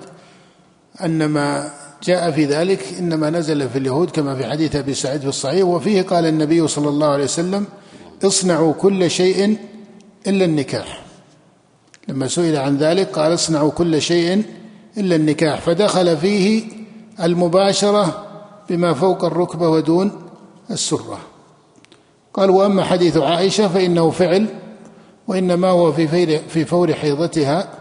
أن 1.04 1.24
ما 1.24 1.70
جاء 2.02 2.30
في 2.30 2.44
ذلك 2.44 2.94
إنما 2.98 3.30
نزل 3.30 3.68
في 3.68 3.78
اليهود 3.78 4.10
كما 4.10 4.34
في 4.36 4.46
حديث 4.46 4.76
أبي 4.76 4.94
سعيد 4.94 5.20
في 5.20 5.28
الصحيح 5.28 5.64
وفيه 5.64 6.02
قال 6.02 6.26
النبي 6.26 6.68
صلى 6.68 6.88
الله 6.88 7.06
عليه 7.06 7.24
وسلم 7.24 7.64
اصنعوا 8.24 8.72
كل 8.72 9.10
شيء 9.10 9.56
إلا 10.26 10.44
النكاح. 10.44 11.02
لما 12.08 12.28
سئل 12.28 12.56
عن 12.56 12.76
ذلك 12.76 13.06
قال 13.08 13.34
اصنعوا 13.34 13.70
كل 13.70 14.02
شيء 14.02 14.42
إلا 14.98 15.16
النكاح. 15.16 15.60
فدخل 15.60 16.16
فيه 16.16 16.64
المباشرة 17.22 18.26
بما 18.70 18.94
فوق 18.94 19.24
الركبة 19.24 19.68
ودون 19.68 20.12
السرة. 20.70 21.18
قال 22.34 22.50
وأما 22.50 22.84
حديث 22.84 23.16
عائشة 23.16 23.68
فإنه 23.68 24.10
فعل 24.10 24.46
وإنما 25.28 25.68
هو 25.68 25.92
في 25.92 26.38
في 26.48 26.64
فور 26.64 26.94
حيضتها 26.94 27.77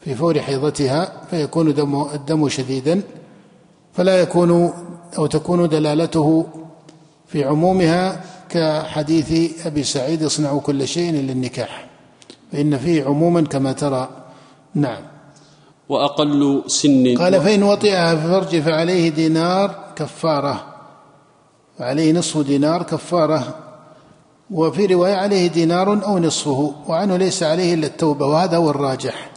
في 0.00 0.14
فور 0.14 0.40
حيضتها 0.40 1.12
فيكون 1.30 1.74
دم 1.74 2.06
الدم 2.14 2.48
شديدا 2.48 3.02
فلا 3.92 4.20
يكون 4.20 4.72
أو 5.18 5.26
تكون 5.26 5.68
دلالته 5.68 6.46
في 7.26 7.44
عمومها 7.44 8.20
كحديث 8.50 9.66
أبي 9.66 9.82
سعيد 9.84 10.22
اصنعوا 10.22 10.60
كل 10.60 10.88
شيء 10.88 11.10
إلا 11.10 11.32
النكاح 11.32 11.88
فإن 12.52 12.78
فيه 12.78 13.04
عموما 13.04 13.42
كما 13.42 13.72
ترى. 13.72 14.08
نعم. 14.74 15.02
وأقل 15.88 16.62
سن 16.66 17.18
قال 17.18 17.40
فإن 17.40 17.62
وطئها 17.62 18.16
في 18.16 18.22
فرج 18.22 18.60
فعليه 18.60 19.08
دينار 19.08 19.74
كفارة 19.96 20.64
فعليه 21.78 22.12
نصف 22.12 22.38
دينار 22.38 22.82
كفارة 22.82 23.54
وفي 24.50 24.86
رواية 24.86 25.14
عليه 25.14 25.46
دينار 25.46 26.06
أو 26.06 26.18
نصفه 26.18 26.74
وعنه 26.88 27.16
ليس 27.16 27.42
عليه 27.42 27.74
إلا 27.74 27.86
التوبة 27.86 28.26
وهذا 28.26 28.56
هو 28.56 28.70
الراجح. 28.70 29.27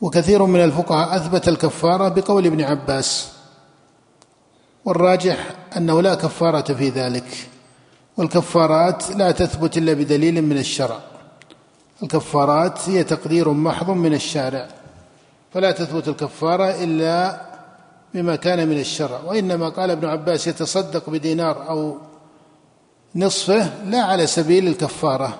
وكثير 0.00 0.46
من 0.46 0.64
الفقهاء 0.64 1.16
أثبت 1.16 1.48
الكفارة 1.48 2.08
بقول 2.08 2.46
ابن 2.46 2.60
عباس 2.60 3.28
والراجح 4.84 5.54
أنه 5.76 6.02
لا 6.02 6.14
كفارة 6.14 6.74
في 6.74 6.88
ذلك 6.88 7.48
والكفارات 8.16 9.10
لا 9.10 9.30
تثبت 9.30 9.76
إلا 9.78 9.92
بدليل 9.92 10.42
من 10.42 10.58
الشرع 10.58 10.98
الكفارات 12.02 12.88
هي 12.88 13.04
تقدير 13.04 13.50
محض 13.50 13.90
من 13.90 14.14
الشارع 14.14 14.68
فلا 15.54 15.70
تثبت 15.70 16.08
الكفارة 16.08 16.84
إلا 16.84 17.40
بما 18.14 18.36
كان 18.36 18.68
من 18.68 18.78
الشرع 18.80 19.20
وإنما 19.26 19.68
قال 19.68 19.90
ابن 19.90 20.08
عباس 20.08 20.46
يتصدق 20.46 21.10
بدينار 21.10 21.68
أو 21.68 21.96
نصفه 23.14 23.84
لا 23.84 24.02
على 24.02 24.26
سبيل 24.26 24.68
الكفارة 24.68 25.38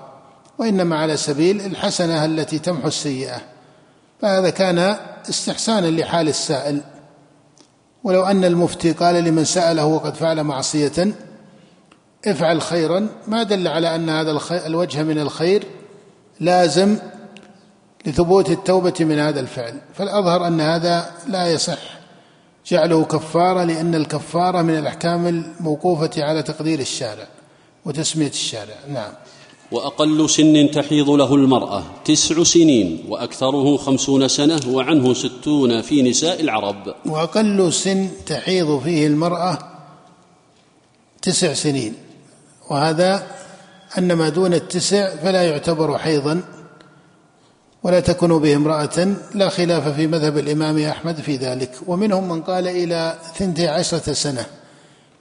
وإنما 0.59 0.99
على 0.99 1.17
سبيل 1.17 1.61
الحسنة 1.61 2.25
التي 2.25 2.59
تمحو 2.59 2.89
السيئة. 2.89 3.56
فهذا 4.21 4.51
كان 4.51 4.97
استحسانا 5.29 5.87
لحال 5.87 6.29
السائل. 6.29 6.81
ولو 8.05 8.25
أن 8.25 8.45
المفتي 8.45 8.93
قال 8.93 9.25
لمن 9.25 9.45
سأله 9.45 9.87
وقد 9.87 10.15
فعل 10.15 10.43
معصية 10.43 11.15
افعل 12.27 12.63
خيرا. 12.63 13.09
ما 13.27 13.43
دل 13.43 13.69
على 13.69 13.95
أن 13.95 14.09
هذا 14.09 14.41
الوجه 14.51 15.03
من 15.03 15.19
الخير 15.19 15.65
لازم 16.41 16.99
لثبوت 18.07 18.51
التوبة 18.51 18.95
من 19.01 19.19
هذا 19.19 19.41
الفعل. 19.41 19.81
فالأظهر 19.95 20.47
أن 20.47 20.61
هذا 20.61 21.11
لا 21.27 21.47
يصح. 21.47 21.97
جعله 22.67 23.05
كفارة 23.05 23.65
لأن 23.65 23.95
الكفارة 23.95 24.63
من 24.63 24.79
الأحكام 24.79 25.27
الموقوفة 25.27 26.11
على 26.25 26.43
تقدير 26.43 26.79
الشارع 26.79 27.27
وتسمية 27.85 28.29
الشارع. 28.29 28.75
نعم. 28.89 29.13
وأقل 29.73 30.31
سن 30.31 30.71
تحيض 30.71 31.11
له 31.11 31.35
المرأة 31.35 31.83
تسع 32.05 32.43
سنين 32.43 33.05
وأكثره 33.09 33.77
خمسون 33.77 34.29
سنة 34.29 34.61
وعنه 34.69 35.15
ستون 35.15 35.83
في 35.83 36.03
نساء 36.03 36.41
العرب. 36.41 36.95
وأقل 37.07 37.73
سن 37.73 38.09
تحيض 38.27 38.81
فيه 38.85 39.07
المرأة 39.07 39.59
تسع 41.23 41.55
سنين. 41.55 41.95
وهذا 42.71 43.27
أن 43.99 44.13
ما 44.13 44.29
دون 44.29 44.55
التسع 44.55 45.17
فلا 45.17 45.43
يعتبر 45.43 45.99
حيضا 45.99 46.43
ولا 47.83 48.01
تكون 48.01 48.39
به 48.39 48.57
امرأة. 48.57 49.15
لا 49.35 49.49
خلاف 49.49 49.89
في 49.89 50.07
مذهب 50.07 50.39
الإمام 50.39 50.79
أحمد 50.79 51.21
في 51.21 51.37
ذلك. 51.37 51.71
ومنهم 51.87 52.29
من 52.29 52.43
قال 52.43 52.69
إلى 52.69 53.19
ثنتي 53.35 53.69
عشرة 53.69 54.13
سنة. 54.13 54.47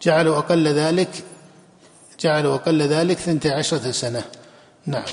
جعلوا 0.01 0.37
أقل 0.37 0.67
ذلك 0.67 1.23
جعلوا 2.19 2.55
أقل 2.55 2.81
ذلك 2.81 3.17
ثنتي 3.17 3.49
عشرة 3.49 3.91
سنة. 3.91 4.23
نعم. 4.85 5.03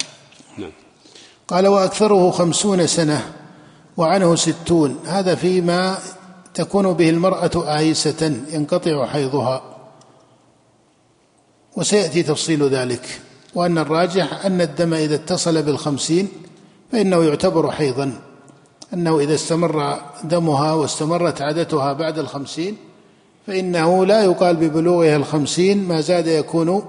نعم. 0.58 0.70
قال 1.48 1.66
وأكثره 1.66 2.30
خمسون 2.30 2.86
سنة 2.86 3.32
وعنه 3.96 4.36
ستون. 4.36 4.98
هذا 5.06 5.34
فيما 5.34 5.98
تكون 6.54 6.92
به 6.92 7.10
المرأة 7.10 7.78
آيسة 7.78 8.36
ينقطع 8.52 9.06
حيضها. 9.06 9.62
وسيأتي 11.76 12.22
تفصيل 12.22 12.68
ذلك. 12.68 13.20
وأن 13.54 13.78
الراجح 13.78 14.46
أن 14.46 14.60
الدم 14.60 14.94
إذا 14.94 15.14
اتصل 15.14 15.62
بالخمسين 15.62 16.28
فإنه 16.92 17.24
يعتبر 17.24 17.70
حيضا. 17.70 18.12
أنه 18.94 19.20
إذا 19.20 19.34
استمر 19.34 20.02
دمها 20.24 20.72
واستمرت 20.72 21.42
عادتها 21.42 21.92
بعد 21.92 22.18
الخمسين 22.18 22.76
فإنه 23.46 24.06
لا 24.06 24.24
يقال 24.24 24.56
ببلوغها 24.56 25.16
الخمسين 25.16 25.88
ما 25.88 26.00
زاد 26.00 26.26
يكون 26.26 26.82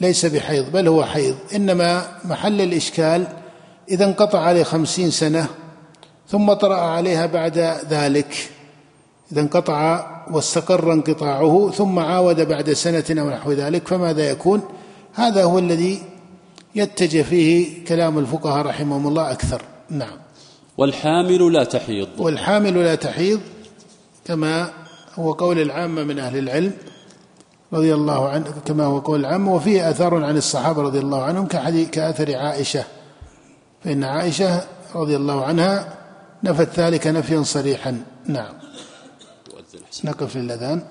ليس 0.00 0.26
بحيض 0.26 0.72
بل 0.72 0.88
هو 0.88 1.04
حيض. 1.04 1.36
إنما 1.54 2.06
محل 2.24 2.60
الإشكال 2.60 3.26
إذا 3.90 4.04
انقطع 4.04 4.40
عليه 4.40 4.62
خمسين 4.62 5.10
سنة 5.10 5.46
ثم 6.28 6.52
طرأ 6.52 6.76
عليها 6.76 7.26
بعد 7.26 7.58
ذلك. 7.90 8.50
إذا 9.32 9.40
انقطع 9.40 10.06
واستقر 10.30 10.92
انقطاعه 10.92 11.70
ثم 11.70 11.98
عاود 11.98 12.40
بعد 12.40 12.72
سنة 12.72 13.04
أو 13.20 13.30
نحو 13.30 13.52
ذلك 13.52 13.88
فماذا 13.88 14.30
يكون؟ 14.30 14.62
هذا 15.14 15.44
هو 15.44 15.58
الذي 15.58 16.02
يتجه 16.74 17.22
فيه 17.22 17.84
كلام 17.84 18.18
الفقهاء 18.18 18.66
رحمهم 18.66 19.06
الله 19.06 19.30
أكثر. 19.30 19.62
نعم. 19.90 20.18
والحامل 20.78 21.52
لا 21.52 21.64
تحيض. 21.64 22.08
والحامل 22.18 22.84
لا 22.84 22.94
تحيض 22.94 23.40
كما 24.24 24.70
هو 25.14 25.32
قول 25.32 25.58
العامة 25.58 26.04
من 26.04 26.18
أهل 26.18 26.38
العلم 26.38 26.72
رضي 27.72 27.94
الله 27.94 28.28
عنه 28.28 28.54
كما 28.66 28.84
هو 28.84 28.98
قول 28.98 29.20
العامة 29.20 29.54
وفيه 29.54 29.90
أثار 29.90 30.24
عن 30.24 30.36
الصحابة 30.36 30.82
رضي 30.82 30.98
الله 30.98 31.22
عنهم 31.22 31.46
كأثر 31.92 32.36
عائشة. 32.36 32.84
فإن 33.84 34.04
عائشة 34.04 34.60
رضي 34.94 35.16
الله 35.16 35.44
عنها 35.44 35.98
نفت 36.44 36.80
ذلك 36.80 37.06
نفيا 37.06 37.42
صريحا. 37.42 38.02
نعم. 38.26 38.54
نقف 40.04 40.36
للأذان. 40.36 40.82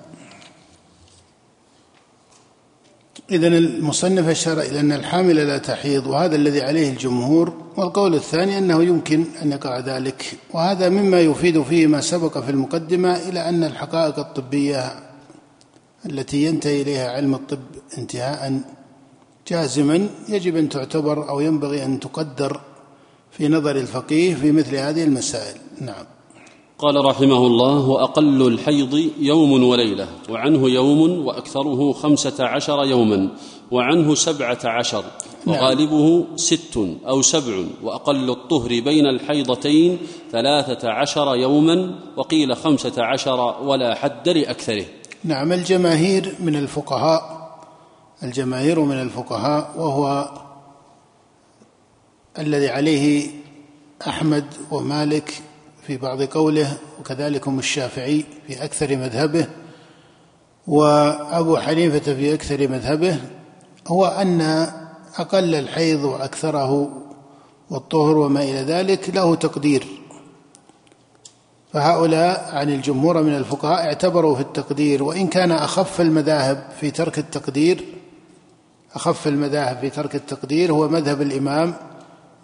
إذا 3.30 3.46
المصنف 3.46 4.28
أشار 4.28 4.60
إلى 4.60 4.80
أن 4.80 4.92
الحامل 4.92 5.36
لا 5.36 5.58
تحيض 5.58 6.06
وهذا 6.06 6.36
الذي 6.36 6.62
عليه 6.62 6.90
الجمهور 6.90 7.52
والقول 7.76 8.14
الثاني 8.14 8.58
أنه 8.58 8.82
يمكن 8.82 9.24
أن 9.42 9.52
يقع 9.52 9.78
ذلك. 9.78 10.38
وهذا 10.52 10.88
مما 10.88 11.20
يفيد 11.20 11.62
فيه 11.62 11.86
ما 11.86 12.00
سبق 12.00 12.38
في 12.38 12.50
المقدمة 12.50 13.16
إلى 13.16 13.48
أن 13.48 13.64
الحقائق 13.64 14.18
الطبية 14.18 14.92
التي 16.06 16.44
ينتهي 16.44 16.82
إليها 16.82 17.10
علم 17.10 17.34
الطب 17.34 17.58
انتهاء 17.98 18.60
جازما 19.48 20.08
يجب 20.28 20.56
أن 20.56 20.68
تعتبر 20.68 21.28
أو 21.28 21.40
ينبغي 21.40 21.84
أن 21.84 22.00
تقدر 22.00 22.60
في 23.30 23.48
نظر 23.48 23.76
الفقيه 23.76 24.34
في 24.34 24.52
مثل 24.52 24.76
هذه 24.76 25.04
المسائل. 25.04 25.56
نعم. 25.80 26.04
قال 26.84 27.04
رحمه 27.04 27.46
الله 27.46 27.88
وأقل 27.88 28.46
الحيض 28.46 29.10
يوم 29.18 29.64
وليلة 29.64 30.08
وعنه 30.30 30.70
يوم 30.70 31.26
وأكثره 31.26 31.92
خمسة 31.92 32.44
عشر 32.44 32.84
يوما 32.84 33.28
وعنه 33.70 34.14
سبعة 34.14 34.58
عشر 34.64 35.04
نعم. 35.46 35.56
وغالبه 35.56 36.26
ست 36.36 36.88
أو 37.08 37.22
سبع 37.22 37.64
وأقل 37.82 38.30
الطهر 38.30 38.68
بين 38.68 39.06
الحيضتين 39.06 39.98
ثلاثة 40.32 40.90
عشر 40.90 41.34
يوما 41.36 41.94
وقيل 42.16 42.56
خمسة 42.56 43.02
عشر 43.04 43.62
ولا 43.62 43.94
حد 43.94 44.28
لأكثره 44.28 44.84
نعم 45.24 45.52
الجماهير 45.52 46.34
من 46.40 46.56
الفقهاء 46.56 47.50
الجماهير 48.22 48.80
من 48.80 49.00
الفقهاء 49.00 49.74
وهو 49.76 50.30
الذي 52.38 52.68
عليه 52.68 53.30
أحمد 54.08 54.44
ومالك 54.70 55.42
في 55.86 55.96
بعض 55.96 56.22
قوله 56.22 56.76
وكذلك 57.00 57.48
هم 57.48 57.58
الشافعي 57.58 58.24
في 58.46 58.64
أكثر 58.64 58.96
مذهبه 58.96 59.46
وأبو 60.66 61.56
حنيفة 61.56 62.14
في 62.14 62.34
أكثر 62.34 62.68
مذهبه 62.68 63.18
هو 63.86 64.06
أن 64.06 64.40
أقل 65.18 65.54
الحيض 65.54 66.04
وأكثره 66.04 66.90
والطهر 67.70 68.18
وما 68.18 68.42
إلى 68.42 68.60
ذلك 68.60 69.10
له 69.10 69.34
تقدير. 69.34 69.86
فهؤلاء 71.72 72.50
عن 72.52 72.70
الجمهور 72.70 73.22
من 73.22 73.36
الفقهاء 73.36 73.84
اعتبروا 73.84 74.34
في 74.34 74.40
التقدير 74.40 75.02
وإن 75.02 75.26
كان 75.26 75.52
أخف 75.52 76.00
المذاهب 76.00 76.68
في 76.80 76.90
ترك 76.90 77.18
التقدير 77.18 77.84
أخف 78.94 79.28
المذاهب 79.28 79.78
في 79.80 79.90
ترك 79.90 80.14
التقدير 80.14 80.72
هو 80.72 80.88
مذهب 80.88 81.22
الإمام 81.22 81.74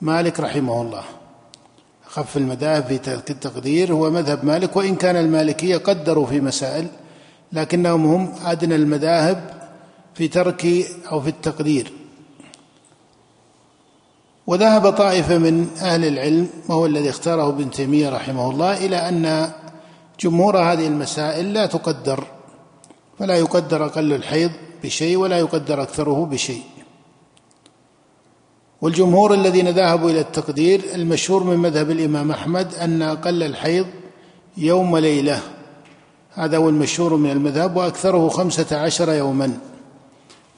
مالك 0.01 0.41
رحمه 0.41 0.83
الله. 0.83 1.03
خف 2.11 2.37
المذاهب 2.37 2.85
في 2.85 3.31
التقدير 3.31 3.93
هو 3.93 4.11
مذهب 4.11 4.45
مالك 4.45 4.77
وإن 4.77 4.97
كان 4.97 5.17
المالكية 5.17 5.77
قدروا 5.77 6.27
في 6.27 6.41
مسائل 6.41 6.87
لكنهم 7.53 8.07
هم 8.07 8.33
أدنى 8.45 8.75
المذاهب 8.75 9.71
في 10.15 10.29
ترك 10.29 10.67
أو 11.13 11.21
في 11.21 11.29
التقدير. 11.29 11.93
وذهب 14.47 14.91
طائفة 14.91 15.39
من 15.39 15.69
أهل 15.83 16.05
العلم 16.05 16.49
وهو 16.69 16.87
الذي 16.87 17.11
اختاره 17.11 17.49
ابن 17.49 17.71
تيمية 17.71 18.09
رحمه 18.09 18.51
الله 18.51 18.87
إلى 18.87 18.97
أن 18.97 19.53
جمهور 20.21 20.59
هذه 20.59 20.87
المسائل 20.87 21.53
لا 21.53 21.67
تقدر 21.67 22.25
فلا 23.19 23.37
يقدر 23.37 23.87
أقل 23.87 24.13
الحيض 24.13 24.51
بشيء 24.85 25.17
ولا 25.17 25.39
يقدر 25.39 25.83
أكثره 25.83 26.27
بشيء. 26.27 26.63
والجمهور 28.83 29.35
الذين 29.35 29.69
ذهبوا 29.69 30.11
إلى 30.11 30.21
التقدير 30.21 30.81
المشهور 30.95 31.45
من 31.45 31.57
مذهب 31.57 31.91
الإمام 31.91 32.31
أحمد 32.31 32.75
أن 32.75 33.03
أقل 33.03 33.43
الحيض 33.43 33.87
يوم 34.57 34.97
ليلة. 34.97 35.41
هذا 36.35 36.57
هو 36.57 36.69
المشهور 36.69 37.17
من 37.17 37.31
المذهب 37.31 37.77
وأكثره 37.77 38.29
خمسة 38.29 38.77
عشر 38.77 39.13
يوما. 39.13 39.59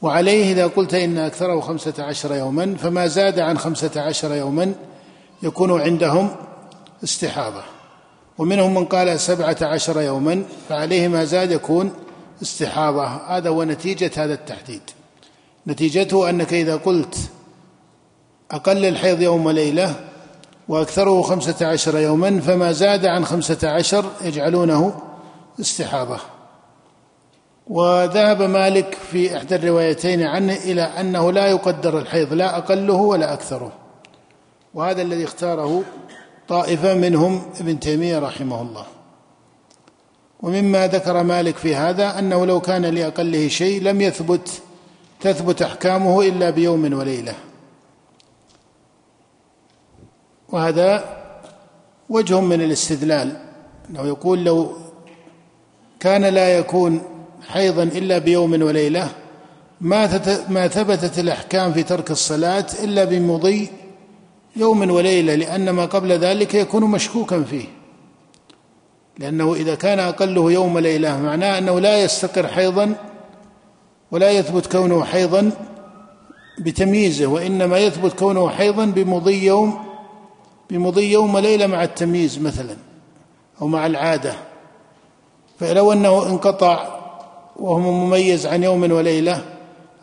وعليه 0.03 0.53
إذا 0.53 0.67
قلت 0.67 0.95
إن 0.95 1.19
أكثره 1.19 1.61
خمسة 1.61 1.95
عشر 1.99 2.35
يوما 2.35 2.75
فما 2.75 3.07
زاد 3.07 3.39
عن 3.39 3.59
خمسة 3.59 4.01
عشر 4.01 4.35
يوما 4.35 4.73
يكون 5.43 5.81
عندهم 5.81 6.29
استحاضة. 7.05 7.63
ومنهم 8.39 8.75
من 8.75 8.85
قال 8.85 9.21
سبعة 9.21 9.57
عشر 9.63 10.01
يوما 10.01 10.43
فعليه 10.69 11.09
ما 11.09 11.25
زاد 11.25 11.51
يكون 11.51 11.93
استحاضة. 12.43 13.07
هذا 13.07 13.49
هو 13.49 13.65
نتيجة 13.65 14.11
هذا 14.17 14.35
التحديد. 14.35 14.83
نتيجته 15.67 16.31
أنك 16.31 16.55
إذا 16.55 16.77
قلت 16.77 17.17
أقل 18.53 18.85
الحيض 18.85 19.21
يوم 19.21 19.47
وليلة 19.47 19.95
وأكثره 20.69 21.23
خمسة 21.23 21.67
عشر 21.67 21.99
يوما 21.99 22.41
فما 22.41 22.73
زاد 22.73 23.07
عن 23.07 23.25
خمسة 23.25 23.69
عشر 23.69 24.05
يجعلونه 24.25 24.95
استحاضة. 25.61 26.19
وذهب 27.67 28.43
مالك 28.43 28.97
في 29.13 29.37
إحدى 29.37 29.55
الروايتين 29.55 30.23
عنه 30.23 30.53
إلى 30.53 30.83
أنه 30.83 31.33
لا 31.33 31.47
يقدر 31.47 31.99
الحيض 31.99 32.33
لا 32.33 32.59
أقله 32.59 32.95
ولا 32.95 33.33
أكثره. 33.33 33.73
وهذا 34.75 35.03
الذي 35.03 35.25
اختاره 35.25 35.83
طائفة 36.49 36.95
منهم 36.95 37.43
ابن 37.61 37.81
تيمية 37.81 38.19
رحمه 38.19 38.63
الله. 38.63 38.85
ومما 40.43 40.87
ذكر 40.87 41.23
مالك 41.23 41.57
في 41.57 41.77
هذا 41.77 42.19
أنه 42.19 42.47
لو 42.47 42.61
كان 42.61 42.85
لأقله 42.85 43.49
شيء 43.49 43.83
لم 43.83 44.01
يثبت 44.01 44.63
تثبت 45.21 45.63
أحكامه 45.63 46.23
إلا 46.23 46.51
بيوم 46.51 46.93
وليلة. 46.93 47.35
وهذا 50.53 51.05
وجه 52.09 52.41
من 52.41 52.63
الاستدلال 52.63 53.37
أنه 53.91 54.07
يقول 54.07 54.45
لو 54.45 54.73
كان 56.01 56.25
لا 56.25 56.59
يكون 56.59 57.03
حيضا 57.49 57.83
إلا 57.83 58.19
بيوم 58.19 58.63
وليلة 58.63 59.09
ما 59.81 60.21
ما 60.49 60.69
ثبتت 60.69 61.19
الأحكام 61.19 61.73
في 61.73 61.83
ترك 61.83 62.11
الصلاة 62.11 62.67
إلا 62.83 63.05
بمضي 63.05 63.69
يوم 64.57 64.91
وليلة 64.91 65.35
لأن 65.35 65.71
ما 65.71 65.85
قبل 65.85 66.13
ذلك 66.13 66.55
يكون 66.55 66.85
مشكوكا 66.85 67.43
فيه. 67.43 67.65
لأنه 69.19 69.55
إذا 69.55 69.75
كان 69.75 69.99
أقله 69.99 70.53
يوم 70.53 70.75
وليله 70.75 71.21
معناه 71.21 71.59
أنه 71.59 71.81
لا 71.81 72.03
يستقر 72.05 72.49
حيضا 72.49 72.95
ولا 74.11 74.31
يثبت 74.31 74.73
كونه 74.73 75.05
حيضا 75.05 75.51
بتمييزه 76.59 77.27
وإنما 77.27 77.79
يثبت 77.79 78.13
كونه 78.13 78.49
حيضا 78.49 78.85
بمضي 78.85 79.45
يوم 79.45 79.92
بمضي 80.73 81.13
يوم 81.13 81.35
وليلة 81.35 81.67
مع 81.67 81.85
التمييز 81.85 82.39
مثلا 82.39 82.77
أو 83.63 83.67
مع 83.67 83.87
العادة. 83.87 84.35
فلو 85.61 85.93
أنه 85.93 86.27
انقطع 86.27 86.89
وهو 87.57 87.79
مميز 87.79 88.47
عن 88.47 88.63
يوم 88.63 88.93
وليلة 88.93 89.43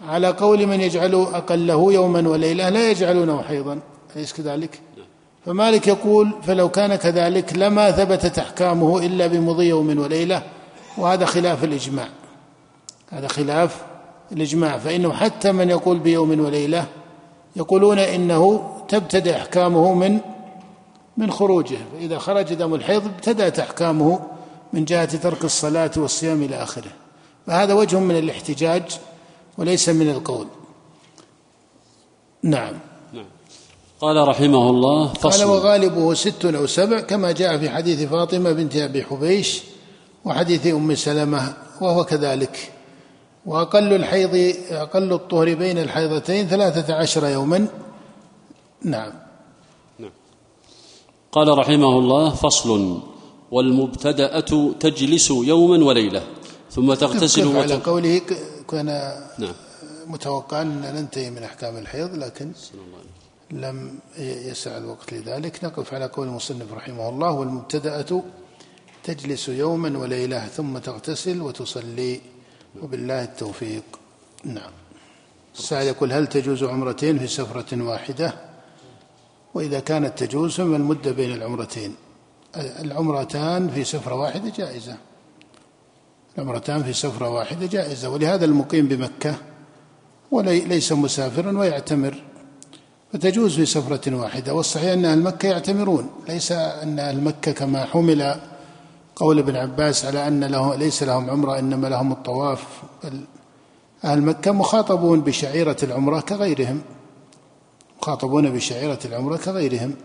على 0.08 0.28
قول 0.28 0.68
من 0.68 0.82
يجعل 0.82 1.14
أقله 1.34 1.94
يوما 1.94 2.30
وليلة 2.30 2.70
لا 2.70 2.90
يجعلونه 2.90 3.42
حيضا. 3.42 3.80
أليس 4.16 4.34
كذلك؟ 4.34 4.80
فمالك 5.46 5.88
يقول 5.88 6.32
فلو 6.44 6.70
كان 6.70 6.96
كذلك 6.96 7.54
لما 7.58 7.92
ثبتت 7.92 8.40
أحكامه 8.40 9.00
إلا 9.00 9.28
بمضي 9.28 9.68
يوم 9.68 10.00
وليلة 10.00 10.44
وهذا 10.98 11.26
خلاف 11.26 11.64
الإجماع. 11.64 12.08
هذا 13.10 13.28
خلاف 13.28 13.82
الإجماع. 14.32 14.78
فإنه 14.78 15.14
حتى 15.14 15.52
من 15.52 15.70
يقول 15.70 16.00
بيوم 16.00 16.40
وليلة 16.40 16.86
يقولون 17.56 18.00
إنه 18.00 18.70
تبتدئ 18.88 19.36
أحكامه 19.36 19.94
من 19.94 20.20
من 21.20 21.32
خروجه 21.32 21.78
فإذا 21.94 22.20
خرج 22.20 22.54
دم 22.54 22.74
الحيض 22.74 23.06
ابتدأت 23.06 23.60
أحكامه 23.60 24.20
من 24.74 24.86
جهة 24.86 25.18
ترك 25.18 25.46
الصلاة 25.46 25.92
والصيام 25.98 26.44
إلى 26.44 26.56
آخره. 26.64 26.92
فهذا 27.48 27.74
وجه 27.74 28.00
من 28.00 28.18
الاحتجاج 28.18 28.84
وليس 29.58 29.90
من 29.90 30.10
القول. 30.10 30.48
نعم. 32.44 32.74
نعم. 33.14 33.26
قال 34.02 34.28
رحمه 34.28 34.70
الله 34.70 35.14
فصل. 35.14 35.30
قال 35.30 35.50
وغالبه 35.50 36.14
ست 36.14 36.46
أو 36.46 36.66
سبع 36.66 37.00
كما 37.00 37.32
جاء 37.32 37.58
في 37.58 37.70
حديث 37.70 38.10
فاطمة 38.10 38.52
بنت 38.52 38.76
أبي 38.76 39.04
حبيش 39.04 39.62
وحديث 40.26 40.68
أم 40.68 40.96
سلمة 40.96 41.54
وهو 41.82 42.04
كذلك. 42.04 42.72
وأقل 43.46 43.94
الحيض 43.94 44.56
أقل 44.72 45.14
الطهر 45.14 45.54
بين 45.54 45.78
الحيضتين 45.78 46.48
ثلاثة 46.48 46.94
عشر 46.96 47.28
يوما. 47.28 47.68
نعم. 48.84 49.29
قال 51.32 51.58
رحمه 51.58 52.00
الله 52.00 52.30
فصل 52.30 53.00
والمبتدأة 53.52 54.74
تجلس 54.80 55.32
يوما 55.32 55.86
وليلة 55.86 56.24
ثم 56.72 56.94
تغتسل 56.94 57.58
على 57.58 57.74
قوله 57.74 58.22
كان 58.70 58.86
نعم. 59.40 59.54
متوقعا 60.08 60.62
أن 60.62 60.82
ننتهي 60.96 61.30
من 61.30 61.44
أحكام 61.44 61.78
الحيض 61.78 62.16
لكن 62.16 62.52
لم 63.52 64.00
يسع 64.20 64.78
الوقت 64.78 65.14
لذلك. 65.14 65.64
نقف 65.64 65.94
على 65.94 66.06
قول 66.06 66.28
المصنف 66.28 66.74
رحمه 66.74 67.10
الله 67.10 67.32
والمبتدأة 67.32 68.24
تجلس 69.04 69.50
يوما 69.50 69.98
وليلة 69.98 70.48
ثم 70.48 70.78
تغتسل 70.78 71.42
وتصلي 71.42 72.22
وبالله 72.82 73.24
التوفيق. 73.24 73.84
نعم. 74.44 74.72
السائل 75.58 75.88
يقول 75.88 76.14
هل 76.14 76.28
تجوز 76.28 76.64
عمرتين 76.64 77.20
في 77.20 77.28
سفرة 77.28 77.84
واحدة؟ 77.84 78.49
وإذا 79.54 79.80
كانت 79.80 80.24
تجوز 80.24 80.56
فما 80.56 80.78
المدة 80.78 81.12
بين 81.12 81.34
العمرتين؟ 81.34 81.96
العمرتان 82.56 83.70
في 83.70 83.84
سفرة 83.84 84.16
واحدة 84.16 84.52
جائزة. 84.58 84.98
العمرتان 86.38 86.84
في 86.84 86.94
سفرة 86.94 87.30
واحدة 87.30 87.66
جائزة. 87.66 88.10
ولهذا 88.10 88.46
المقيم 88.46 88.88
بمكة 88.88 89.36
وليس 90.32 90.92
مسافرا 90.92 91.58
ويعتمر. 91.58 92.24
فتجوز 93.14 93.56
في 93.56 93.66
سفرة 93.66 94.16
واحدة. 94.16 94.54
والصحيح 94.54 94.92
أن 94.92 95.06
أهل 95.06 95.22
مكة 95.22 95.48
يعتمرون. 95.48 96.10
ليس 96.30 96.52
أن 96.52 97.00
أهل 97.00 97.22
مكة 97.22 97.52
كما 97.52 97.86
حمل 97.86 98.36
قول 99.16 99.40
ابن 99.40 99.56
عباس 99.56 100.06
على 100.06 100.28
أن 100.28 100.44
له 100.44 100.76
ليس 100.76 101.04
لهم 101.04 101.30
عمرة 101.30 101.60
إنما 101.60 101.88
لهم 101.88 102.12
الطواف. 102.12 102.64
أهل 104.04 104.22
مكة 104.22 104.52
مخاطبون 104.52 105.22
بشعيرة 105.22 105.78
العمرة 105.84 106.20
كغيرهم. 106.20 106.82
مخاطبون 108.02 108.50
بشعيرة 108.50 109.00
العمرة 109.06 109.38
كغيرهم. 109.38 109.96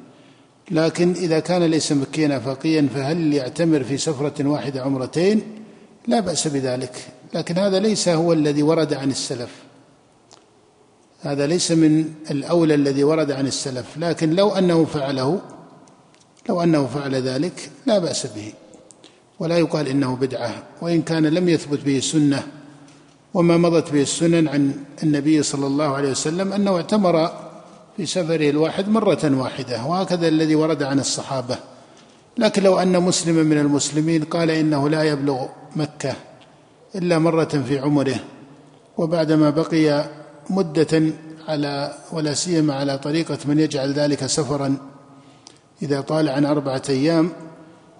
لكن 0.70 1.12
إذا 1.12 1.38
كان 1.40 1.62
ليس 1.62 1.92
مكيا 1.92 2.38
فقيا 2.38 2.88
فهل 2.94 3.32
يعتمر 3.32 3.84
في 3.84 3.96
سفرة 3.96 4.48
واحدة 4.48 4.82
عمرتين؟ 4.82 5.42
لا 6.08 6.20
بأس 6.20 6.48
بذلك. 6.48 6.96
لكن 7.34 7.58
هذا 7.58 7.78
ليس 7.78 8.08
هو 8.08 8.32
الذي 8.32 8.62
ورد 8.62 8.94
عن 8.94 9.10
السلف. 9.10 9.50
هذا 11.20 11.46
ليس 11.46 11.72
من 11.72 12.04
الأولى 12.30 12.74
الذي 12.74 13.04
ورد 13.04 13.30
عن 13.30 13.46
السلف. 13.46 13.86
لكن 13.96 14.30
لو 14.30 14.50
أنه 14.50 14.84
فعله 14.84 15.40
لو 16.48 16.62
أنه 16.62 16.86
فعل 16.86 17.14
ذلك 17.14 17.70
لا 17.86 17.98
بأس 17.98 18.26
به. 18.26 18.52
ولا 19.38 19.58
يقال 19.58 19.88
إنه 19.88 20.16
بدعة. 20.16 20.62
وإن 20.82 21.02
كان 21.02 21.26
لم 21.26 21.48
يثبت 21.48 21.80
به 21.80 22.00
سنة 22.00 22.46
وما 23.34 23.56
مضت 23.56 23.92
به 23.92 24.02
السنن 24.02 24.48
عن 24.48 24.74
النبي 25.02 25.42
صلى 25.42 25.66
الله 25.66 25.94
عليه 25.94 26.10
وسلم 26.10 26.52
أنه 26.52 26.76
اعتمر 26.76 27.43
في 27.96 28.06
سفره 28.06 28.50
الواحد 28.50 28.88
مرة 28.88 29.30
واحدة 29.40 29.84
وهكذا 29.84 30.28
الذي 30.28 30.54
ورد 30.54 30.82
عن 30.82 31.00
الصحابة. 31.00 31.58
لكن 32.38 32.62
لو 32.62 32.78
أن 32.78 33.02
مسلما 33.02 33.42
من 33.42 33.58
المسلمين 33.58 34.24
قال 34.24 34.50
إنه 34.50 34.88
لا 34.88 35.02
يبلغ 35.02 35.46
مكة 35.76 36.14
إلا 36.94 37.18
مرة 37.18 37.44
في 37.44 37.78
عمره 37.78 38.16
وبعدما 38.98 39.50
بقي 39.50 40.04
مدة 40.50 41.02
على 41.48 41.94
ولا 42.12 42.34
سيما 42.34 42.74
على 42.74 42.98
طريقة 42.98 43.38
من 43.44 43.58
يجعل 43.58 43.92
ذلك 43.92 44.26
سفرا 44.26 44.76
إذا 45.82 46.00
طال 46.00 46.28
عن 46.28 46.44
أربعة 46.44 46.82
أيام 46.88 47.30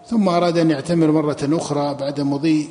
ثم 0.07 0.29
أراد 0.29 0.59
أن 0.59 0.71
يعتمر 0.71 1.11
مرة 1.11 1.39
أخرى 1.43 1.95
بعد 1.95 2.21
مضي 2.21 2.69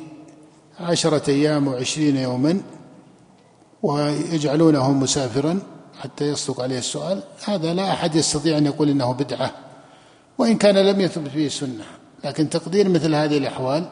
عشرة 0.80 1.30
أيام 1.30 1.68
وعشرين 1.68 2.16
يوما 2.16 2.60
ويجعلونه 3.82 4.92
مسافرا. 4.92 5.58
حتى 6.00 6.24
يصدق 6.24 6.60
عليه 6.60 6.78
السؤال 6.78 7.22
هذا 7.44 7.74
لا 7.74 7.92
أحد 7.92 8.14
يستطيع 8.14 8.58
أن 8.58 8.66
يقول 8.66 8.88
إنه 8.88 9.12
بدعة 9.12 9.50
وإن 10.38 10.56
كان 10.56 10.76
لم 10.76 11.00
يثبت 11.00 11.28
فيه 11.28 11.48
سنة. 11.48 11.84
لكن 12.24 12.50
تقدير 12.50 12.88
مثل 12.88 13.14
هذه 13.14 13.38
الأحوال 13.38 13.88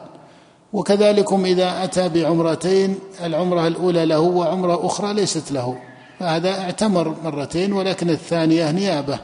وكذلكم 0.73 1.45
إذا 1.45 1.83
أتى 1.83 2.09
بعمرتين 2.09 2.99
العمرة 3.23 3.67
الأولى 3.67 4.05
له 4.05 4.19
وعمرة 4.19 4.85
أخرى 4.85 5.13
ليست 5.13 5.51
له. 5.51 5.77
فهذا 6.19 6.61
اعتمر 6.61 7.15
مرتين 7.23 7.73
ولكن 7.73 8.09
الثانية 8.09 8.71
نيابة. 8.71 9.19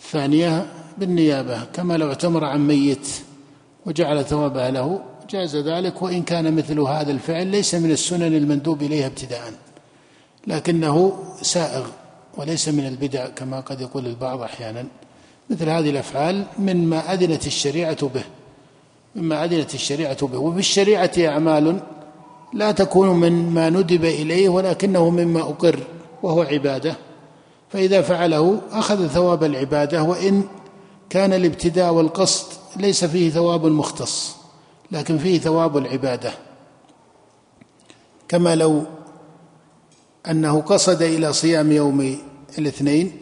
الثانية 0.00 0.66
بالنيابة 0.98 1.64
كما 1.72 1.96
لو 1.96 2.08
اعتمر 2.08 2.44
عن 2.44 2.66
ميت 2.66 3.08
وجعل 3.86 4.24
ثوابها 4.24 4.70
له 4.70 5.00
جاز 5.30 5.56
ذلك 5.56 6.02
وإن 6.02 6.22
كان 6.22 6.56
مثل 6.56 6.80
هذا 6.80 7.12
الفعل 7.12 7.46
ليس 7.46 7.74
من 7.74 7.90
السنن 7.90 8.36
المندوب 8.36 8.82
إليها 8.82 9.06
ابتداء. 9.06 9.52
لكنه 10.48 11.18
سائغ 11.42 11.86
وليس 12.36 12.68
من 12.68 12.86
البدع 12.86 13.28
كما 13.28 13.60
قد 13.60 13.80
يقول 13.80 14.06
البعض 14.06 14.42
أحيانا. 14.42 14.84
مثل 15.50 15.68
هذه 15.68 15.90
الأفعال 15.90 16.46
مما 16.58 17.12
أذنت 17.12 17.46
الشريعة 17.46 18.08
به 18.08 18.24
مما 19.16 19.44
أذنت 19.44 19.74
الشريعة 19.74 20.26
به. 20.26 20.38
وفي 20.38 20.58
الشريعة 20.58 21.10
أعمال 21.18 21.80
لا 22.54 22.72
تكون 22.72 23.08
من 23.08 23.50
ما 23.50 23.70
ندب 23.70 24.04
إليه 24.04 24.48
ولكنه 24.48 25.10
مما 25.10 25.40
أقر 25.40 25.78
وهو 26.22 26.42
عبادة. 26.42 26.96
فإذا 27.68 28.02
فعله 28.02 28.60
أخذ 28.72 29.06
ثواب 29.06 29.44
العبادة 29.44 30.02
وإن 30.02 30.42
كان 31.10 31.32
الابتداء 31.32 31.92
والقصد 31.92 32.46
ليس 32.76 33.04
فيه 33.04 33.30
ثواب 33.30 33.66
مختص 33.66 34.36
لكن 34.92 35.18
فيه 35.18 35.38
ثواب 35.38 35.76
العبادة. 35.76 36.32
كما 38.28 38.54
لو 38.54 38.84
أنه 40.30 40.60
قصد 40.60 41.02
إلى 41.02 41.32
صيام 41.32 41.72
يوم 41.72 42.18
الاثنين 42.58 43.12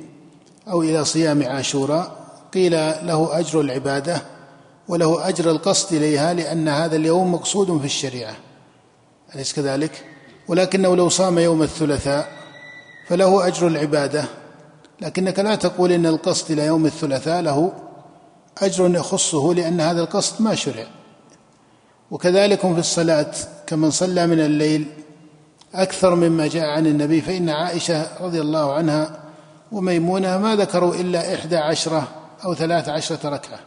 أو 0.69 0.83
إلى 0.83 1.05
صيام 1.05 1.43
عاشوراء 1.43 2.27
قيل 2.55 2.73
له 3.07 3.39
أجر 3.39 3.61
العبادة 3.61 4.23
وله 4.89 5.29
أجر 5.29 5.51
القصد 5.51 5.95
إليها 5.95 6.35
لأن 6.35 6.69
هذا 6.69 6.97
اليوم 6.97 7.33
مقصود 7.33 7.79
في 7.81 7.85
الشريعة. 7.85 8.37
أليس 9.35 9.53
كذلك؟ 9.53 10.05
ولكنه 10.49 10.97
لو 10.97 11.09
صام 11.09 11.39
يوم 11.39 11.63
الثلاثاء 11.63 12.29
فله 13.09 13.47
أجر 13.47 13.67
العبادة. 13.67 14.25
لكنك 15.01 15.39
لا 15.39 15.55
تقول 15.55 15.93
إن 15.93 16.07
القصد 16.07 16.51
إلى 16.51 16.67
يوم 16.67 16.87
الثلاثاء 16.87 17.41
له 17.41 17.73
أجر 18.59 18.95
يخصه 18.95 19.55
لأن 19.55 19.81
هذا 19.81 20.01
القصد 20.01 20.43
ما 20.43 20.55
شرع. 20.55 20.87
وكذلك 22.11 22.61
في 22.61 22.79
الصلاة 22.79 23.33
كمن 23.67 23.91
صلى 23.91 24.27
من 24.27 24.41
الليل 24.41 24.87
أكثر 25.75 26.15
مما 26.15 26.47
جاء 26.47 26.65
عن 26.65 26.87
النبي 26.87 27.21
فإن 27.21 27.51
عائشة 27.51 28.07
رضي 28.21 28.41
الله 28.41 28.75
عنها 28.75 29.19
وميمونة 29.73 30.39
ما 30.39 30.57
ذكروا 30.57 30.95
إلا 30.95 31.35
إحدى 31.35 31.57
عشرة 31.57 32.09
أو 32.45 32.55
ثلاث 32.55 32.89
عشرة 32.89 33.29
ركعة. 33.29 33.59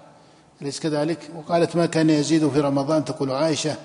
أليس 0.61 0.79
كذلك؟ 0.79 1.29
وقالت 1.35 1.75
ما 1.75 1.85
كان 1.85 2.09
يزيد 2.09 2.49
في 2.49 2.59
رمضان 2.59 3.05
تقول 3.05 3.31
عائشة 3.31 3.75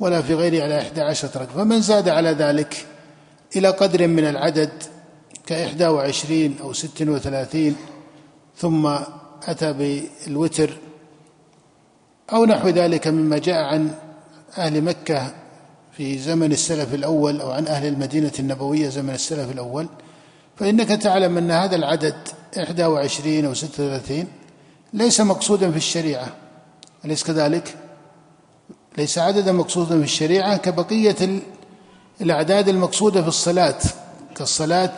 ولا 0.00 0.22
في 0.22 0.34
غيره 0.34 0.64
على 0.64 0.80
إحدى 0.80 1.00
عشرة 1.00 1.30
ركعة. 1.38 1.54
فمن 1.54 1.80
زاد 1.80 2.08
على 2.08 2.30
ذلك 2.30 2.86
إلى 3.56 3.68
قدر 3.68 4.06
من 4.06 4.24
العدد 4.24 4.70
كإحدى 5.46 5.86
وعشرين 5.86 6.56
أو 6.60 6.72
ست 6.72 7.02
وثلاثين 7.02 7.76
ثم 8.56 8.86
أتى 9.48 9.72
بالوتر 9.72 10.70
أو 12.32 12.44
نحو 12.44 12.68
ذلك 12.68 13.08
مما 13.08 13.38
جاء 13.38 13.62
عن 13.62 13.90
أهل 14.58 14.82
مكة 14.82 15.34
في 15.96 16.18
زمن 16.18 16.52
السلف 16.52 16.94
الأول 16.94 17.40
أو 17.40 17.50
عن 17.50 17.66
أهل 17.66 17.86
المدينة 17.86 18.32
النبوية 18.38 18.88
زمن 18.88 19.14
السلف 19.14 19.52
الأول 19.52 19.86
فإنك 20.56 20.88
تعلم 20.88 21.38
أن 21.38 21.50
هذا 21.50 21.76
العدد 21.76 22.14
إحدى 22.58 22.84
وعشرين 22.84 23.44
أو 23.44 23.54
ستة 23.54 23.84
وثلاثين 23.84 24.26
ليس 24.92 25.20
مقصودا 25.20 25.70
في 25.70 25.76
الشريعة. 25.76 26.28
أليس 27.04 27.24
كذلك؟ 27.24 27.74
ليس 28.98 29.18
عددا 29.18 29.52
مقصودا 29.52 29.98
في 29.98 30.04
الشريعة 30.04 30.56
كبقية 30.56 31.40
الأعداد 32.20 32.68
المقصودة 32.68 33.22
في 33.22 33.28
الصلاة. 33.28 33.78
كالصلاة 34.36 34.92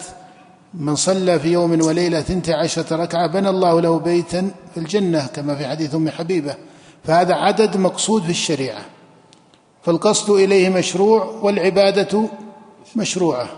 من 0.75 0.97
صلى 0.97 1.41
في 1.41 1.49
يوم 1.49 1.83
وليلة 1.83 2.21
ثنتي 2.21 2.53
عشرة 2.53 2.97
ركعة 2.97 3.27
بنى 3.27 3.49
الله 3.49 3.81
له 3.81 3.99
بيتا 3.99 4.51
في 4.75 4.81
الجنة 4.81 5.27
كما 5.27 5.55
في 5.55 5.67
حديث 5.67 5.95
أم 5.95 6.11
حبيبة. 6.11 6.55
فهذا 7.05 7.35
عدد 7.35 7.77
مقصود 7.77 8.23
في 8.23 8.31
الشريعة. 8.31 8.98
فالقصد 9.83 10.31
إليه 10.31 10.69
مشروع 10.69 11.25
والعبادة 11.25 12.29
مشروعة. 12.97 13.49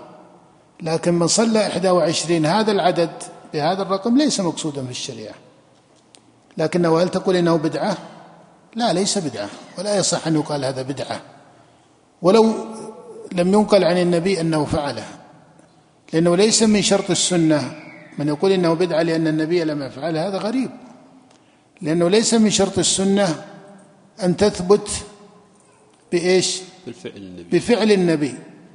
لكن 0.83 1.15
من 1.15 1.27
صلى 1.27 1.67
إحدى 1.67 1.91
وعشرين 1.91 2.47
هذا 2.47 2.73
العدد 2.73 3.11
بهذا 3.53 3.83
الرقم 3.83 4.17
ليس 4.17 4.41
مقصودا 4.41 4.85
في 4.85 4.91
الشريعة. 4.91 5.35
لكنه 6.59 7.03
هل 7.03 7.09
تقول 7.09 7.37
إنه 7.37 7.57
بدعة؟ 7.57 7.97
لا 8.77 8.93
ليس 8.93 9.19
بدعة 9.19 9.49
ولا 9.79 9.97
يصح 9.97 10.27
أن 10.27 10.35
يقال 10.35 10.65
هذا 10.65 10.83
بدعة. 10.83 11.21
ولو 12.23 12.55
لم 13.33 13.55
ينقل 13.55 13.85
عن 13.85 13.99
النبي 13.99 14.41
أنه 14.41 14.65
فعله 14.65 15.05
لأنه 16.13 16.37
ليس 16.37 16.63
من 16.63 16.83
شرط 16.83 17.11
السنة. 17.11 17.77
من 18.19 18.29
يقول 18.29 18.53
إنه 18.53 18.75
بدعة 18.75 19.03
لأن 19.03 19.27
النبي 19.27 19.65
لم 19.65 19.83
يفعل 19.83 20.17
هذا 20.17 20.39
غريب. 20.39 20.71
لأنه 21.83 22.09
ليس 22.09 22.35
من 22.35 22.51
شرط 22.51 22.79
السنة 22.79 23.45
أن 24.23 24.37
تثبت 24.37 24.89
بإيش؟ 26.13 26.61
بالفعل 26.87 27.17
النبي. 27.17 27.59
بفعل 27.59 27.93
النبي. 27.93 28.35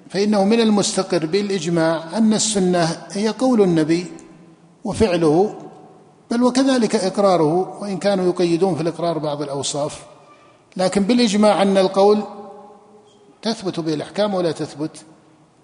فإنه 0.10 0.44
من 0.44 0.60
المستقر 0.60 1.26
بالإجماع 1.26 2.18
أن 2.18 2.34
السنة 2.34 3.06
هي 3.12 3.30
قول 3.30 3.62
النبي 3.62 4.06
وفعله 4.84 5.56
بل 6.32 6.44
وكذلك 6.44 6.96
إقراره 6.96 7.82
وإن 7.82 7.98
كانوا 7.98 8.26
يقيدون 8.26 8.76
في 8.76 8.82
الإقرار 8.82 9.18
بعض 9.18 9.42
الأوصاف. 9.42 10.04
لكن 10.78 11.04
بالإجماع 11.04 11.62
أن 11.62 11.78
القول 11.78 12.24
تثبت 13.42 13.80
به 13.80 13.94
الأحكام 13.94 14.34
ولا 14.34 14.52
تثبت. 14.52 14.98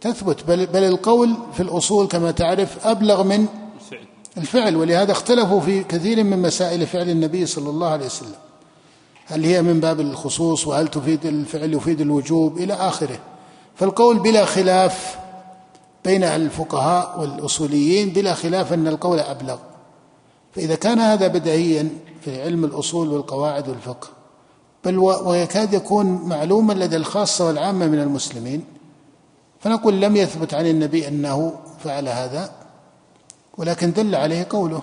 تثبت 0.01 0.43
بل, 0.47 0.65
بل 0.65 0.84
القول 0.84 1.36
في 1.53 1.63
الأصول 1.63 2.07
كما 2.07 2.32
تعرف 2.32 2.88
أبلغ 2.88 3.24
من 3.24 3.45
الفعل. 3.82 4.05
الفعل. 4.38 4.76
ولهذا 4.76 5.11
اختلفوا 5.11 5.59
في 5.59 5.84
كثير 5.84 6.24
من 6.24 6.41
مسائل 6.41 6.88
فعل 6.88 7.09
النبي 7.09 7.45
صلى 7.45 7.69
الله 7.69 7.89
عليه 7.89 8.05
وسلم. 8.05 8.36
هل 9.26 9.45
هي 9.45 9.61
من 9.61 9.80
باب 9.80 9.99
الخصوص 9.99 10.67
وهل 10.67 10.88
تفيد 10.88 11.26
الفعل 11.26 11.74
يفيد 11.74 12.01
الوجوب 12.01 12.57
إلى 12.57 12.74
آخره. 12.74 13.19
فالقول 13.76 14.19
بلا 14.19 14.45
خلاف 14.45 15.19
بين 16.05 16.24
الفقهاء 16.24 17.19
والأصوليين 17.19 18.09
بلا 18.09 18.34
خلاف 18.34 18.74
أن 18.74 18.88
القول 18.88 19.19
أبلغ. 19.19 19.57
فإذا 20.51 20.76
كان 20.76 20.99
هذا 20.99 21.28
بديهيا 21.28 21.89
في 22.22 22.41
علم 22.41 22.65
الأصول 22.65 23.07
والقواعد 23.09 23.69
والفقه 23.69 24.07
بل 24.86 24.97
ويكاد 24.99 25.74
يكون 25.74 26.05
معلوما 26.05 26.74
لدى 26.74 26.95
الخاصة 26.95 27.47
والعامة 27.47 27.88
من 27.88 27.99
المسلمين 27.99 28.63
فنقول 29.59 30.01
لم 30.01 30.15
يثبت 30.15 30.53
عن 30.53 30.67
النبي 30.67 31.07
أنه 31.07 31.53
فعل 31.84 32.07
هذا 32.07 32.51
ولكن 33.57 33.91
دل 33.93 34.15
عليه 34.15 34.47
قوله. 34.49 34.82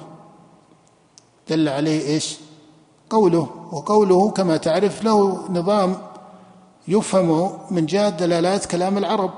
دل 1.48 1.68
عليه 1.68 2.06
إيش؟ 2.06 2.36
قوله. 3.10 3.57
وقوله 3.72 4.30
كما 4.30 4.56
تعرف 4.56 5.04
له 5.04 5.44
نظام 5.50 5.96
يفهم 6.88 7.58
من 7.70 7.86
جهة 7.86 8.08
دلالات 8.10 8.66
كلام 8.66 8.98
العرب. 8.98 9.30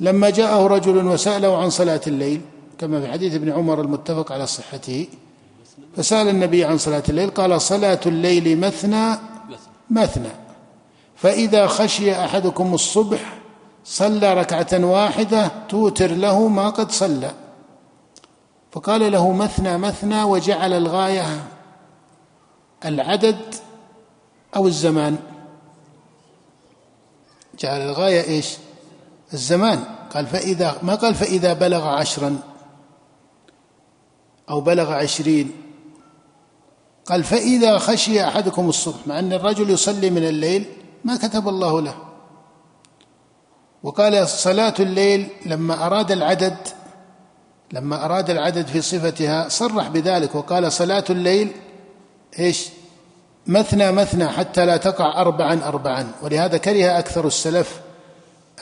لما 0.00 0.30
جاءه 0.30 0.66
رجل 0.66 1.06
وسأله 1.06 1.58
عن 1.62 1.70
صلاة 1.70 2.00
الليل 2.06 2.40
كما 2.78 3.00
في 3.00 3.12
حديث 3.12 3.34
ابن 3.34 3.52
عمر 3.52 3.80
المتفق 3.80 4.32
على 4.32 4.46
صحته 4.46 5.06
فسأل 5.96 6.28
النبي 6.28 6.64
عن 6.64 6.78
صلاة 6.78 7.02
الليل 7.08 7.30
قال 7.30 7.60
صلاة 7.60 8.00
الليل 8.06 8.60
مثنى 8.60 9.18
مثنى. 9.90 10.32
فإذا 11.16 11.66
خشي 11.66 12.24
أحدكم 12.24 12.74
الصبح 12.74 13.38
صلى 13.84 14.34
ركعة 14.34 14.84
واحدة 14.84 15.52
توتر 15.68 16.10
له 16.10 16.48
ما 16.48 16.70
قد 16.70 16.90
صلى. 16.90 17.30
فقال 18.72 19.12
له 19.12 19.32
مثنى 19.32 19.78
مثنى. 19.78 20.22
وجعل 20.22 20.72
الغاية 20.72 21.26
العدد 22.86 23.54
أو 24.56 24.66
الزمان. 24.66 25.18
جعل 27.58 27.80
الغاية 27.80 28.28
إيش؟ 28.28 28.56
الزمان. 29.32 29.84
قال 30.14 30.26
فإذا 30.26 30.78
ما 30.82 30.94
قال 30.94 31.14
فإذا 31.14 31.52
بلغ 31.52 31.84
عشرا 31.84 32.38
أو 34.50 34.60
بلغ 34.60 34.92
عشرين. 34.92 35.50
قال 37.06 37.24
فإذا 37.24 37.78
خشي 37.78 38.28
أحدكم 38.28 38.68
الصبح 38.68 39.06
مع 39.06 39.18
أن 39.18 39.32
الرجل 39.32 39.70
يصلي 39.70 40.10
من 40.10 40.24
الليل 40.24 40.64
ما 41.04 41.16
كتب 41.16 41.48
الله 41.48 41.80
له. 41.80 41.94
وقال 43.82 44.28
صلاة 44.28 44.74
الليل 44.80 45.28
لما 45.46 45.86
أراد 45.86 46.12
العدد 46.12 46.56
لما 47.72 48.04
أراد 48.04 48.30
العدد 48.30 48.66
في 48.66 48.80
صفتها 48.80 49.48
صرح 49.48 49.88
بذلك. 49.88 50.34
وقال 50.34 50.72
صلاة 50.72 51.04
الليل 51.10 51.52
إيش؟ 52.38 52.68
مثنى 53.46 53.92
مثنى 53.92 54.28
حتى 54.28 54.66
لا 54.66 54.76
تقع 54.76 55.20
أربعا 55.20 55.60
أربعا. 55.64 56.12
ولهذا 56.22 56.58
كره 56.58 56.98
أكثر 56.98 57.26
السلف 57.26 57.80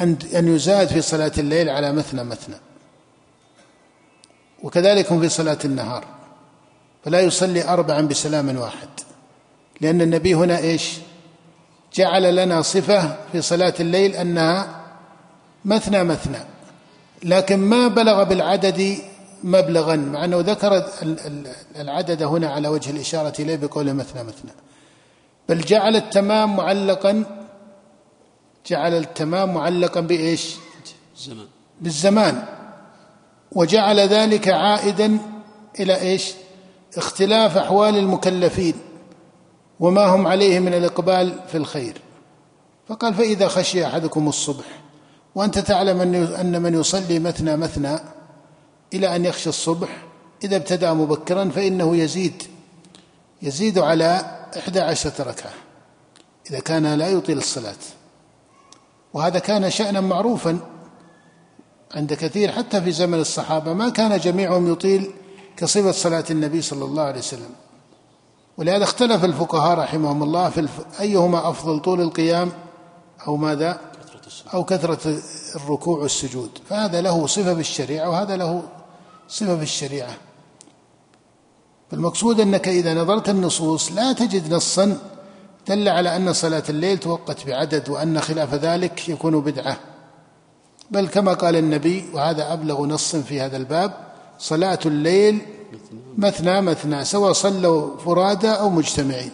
أن 0.01 0.17
أن 0.35 0.55
يزاد 0.55 0.89
في 0.89 1.01
صلاة 1.01 1.33
الليل 1.39 1.69
على 1.71 1.93
مثنى 1.93 2.25
مثنى 2.25 2.57
وكذلك 4.63 5.07
في 5.07 5.29
صلاة 5.29 5.59
النهار. 5.65 6.05
فلا 7.05 7.21
يصلي 7.21 7.69
أربعا 7.69 8.01
بسلام 8.01 8.59
واحد. 8.59 8.89
لأن 9.81 10.01
النبي 10.01 10.35
هنا 10.35 10.59
إيش؟ 10.59 10.99
جعل 11.95 12.37
لنا 12.37 12.63
صفة 12.63 13.17
في 13.33 13.43
صلاة 13.43 13.75
الليل 13.81 14.17
أنها 14.17 14.81
مثنى 15.65 16.05
مثنى 16.05 16.39
لكن 17.23 17.57
ما 17.57 17.89
بلغ 17.89 18.23
بالعدد 18.23 18.99
مبلغا 19.45 19.97
مع 19.97 20.25
أنه 20.25 20.41
ذكر 20.41 20.87
العدد 21.77 22.23
هنا 22.23 22.51
على 22.51 22.69
وجه 22.69 22.91
الإشارة 22.91 23.33
إليه 23.39 23.57
بقوله 23.57 23.93
مثنى 23.93 24.23
مثنى 24.23 24.51
بل 25.49 25.61
جعل 25.61 25.97
التمام 25.97 26.57
معلقا 26.57 27.25
جعل 28.67 28.95
التمام 28.95 29.55
معلقا 29.55 30.01
بإيش؟ 30.01 30.55
زمان. 31.17 31.47
بالزمان. 31.81 32.45
وجعل 33.53 34.01
ذلك 34.01 34.49
عائدا 34.49 35.19
إلى 35.81 36.01
إيش؟ 36.01 36.33
اختلاف 36.97 37.57
أحوال 37.57 37.97
المكلفين 37.97 38.75
وما 39.81 40.07
هم 40.07 40.27
عليه 40.27 40.59
من 40.59 40.75
الإقبال 40.75 41.35
في 41.49 41.57
الخير. 41.57 42.01
فقال 42.89 43.15
فإذا 43.15 43.49
خشي 43.49 43.87
أحدكم 43.87 44.29
الصبح 44.29 44.65
وأنت 45.35 45.59
تعلم 45.59 46.01
أن 46.41 46.63
من 46.63 46.75
يصلي 46.81 47.19
مثنى 47.19 47.57
مثنى 47.57 47.99
إلى 48.95 49.17
أن 49.17 49.25
يخشى 49.25 49.49
الصبح 49.49 49.89
إذا 50.45 50.57
ابتدأ 50.57 50.93
مبكرا 50.93 51.49
فإنه 51.49 51.97
يزيد 51.97 52.43
يزيد 53.43 53.79
على 53.79 54.41
إحدى 54.59 54.81
عشرة 54.81 55.23
ركعة 55.23 55.53
إذا 56.51 56.61
كان 56.61 56.95
لا 56.95 57.09
يطيل 57.09 57.39
الصلاة. 57.39 57.77
وهذا 59.15 59.39
كان 59.39 59.71
شأنا 59.71 60.01
معروفا 60.01 60.59
عند 61.95 62.15
كثير 62.15 62.53
حتى 62.53 62.81
في 62.81 62.93
زمن 62.93 63.21
الصحابة. 63.21 63.73
ما 63.73 63.89
كان 63.89 64.19
جميعهم 64.19 64.73
يطيل 64.73 65.11
كصفة 65.57 65.93
صلاة 65.93 66.25
النبي 66.31 66.63
صلى 66.63 66.85
الله 66.85 67.03
عليه 67.03 67.19
وسلم. 67.19 67.51
ولهذا 68.59 68.85
اختلف 68.85 69.25
الفقهاء 69.25 69.79
رحمهم 69.79 70.23
الله 70.23 70.51
في 70.51 70.61
الف... 70.61 71.01
أيهما 71.01 71.51
أفضل 71.51 71.81
طول 71.81 72.01
القيام 72.01 72.53
أو 73.27 73.37
ماذا؟ 73.37 73.81
أو 74.55 74.65
كثرة 74.65 75.19
الركوع 75.57 75.99
والسجود. 75.99 76.51
فهذا 76.69 77.01
له 77.01 77.27
صفة 77.27 77.53
بالشريعة 77.53 78.11
وهذا 78.11 78.37
له 78.37 78.63
صفة 79.29 79.55
بالشريعة. 79.55 80.15
فالمقصود 81.95 82.41
أنك 82.41 82.69
إذا 82.69 82.95
نظرت 82.95 83.29
النصوص 83.29 83.93
لا 83.93 84.13
تجد 84.13 84.55
نصا 84.55 84.99
دل 85.69 85.89
على 85.89 86.17
أن 86.17 86.33
صلاة 86.33 86.63
الليل 86.69 86.99
توقت 86.99 87.47
بعدد 87.47 87.89
وأن 87.89 88.21
خلاف 88.21 88.55
ذلك 88.55 89.09
يكون 89.09 89.41
بدعة. 89.41 89.77
بل 90.91 91.09
كما 91.09 91.33
قال 91.33 91.57
النبي 91.57 92.05
وهذا 92.13 92.53
أبلغ 92.53 92.87
نص 92.87 93.17
في 93.17 93.41
هذا 93.41 93.57
الباب 93.57 93.93
صلاة 94.39 94.79
الليل 94.87 95.39
مثنى 96.19 96.61
مثنى 96.61 97.05
سواء 97.05 97.33
صلوا 97.33 97.99
فرادى 97.99 98.51
أو 98.51 98.71
مجتمعين. 98.71 99.33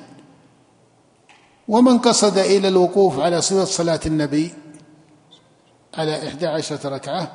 ومن 1.69 1.99
قصد 1.99 2.39
إلى 2.39 2.69
الوقوف 2.69 3.21
على 3.21 3.41
صفة 3.41 3.65
صلاة 3.65 4.01
النبي 4.07 4.53
على 5.95 6.29
إحدى 6.29 6.47
عشرة 6.47 6.89
ركعة 6.89 7.33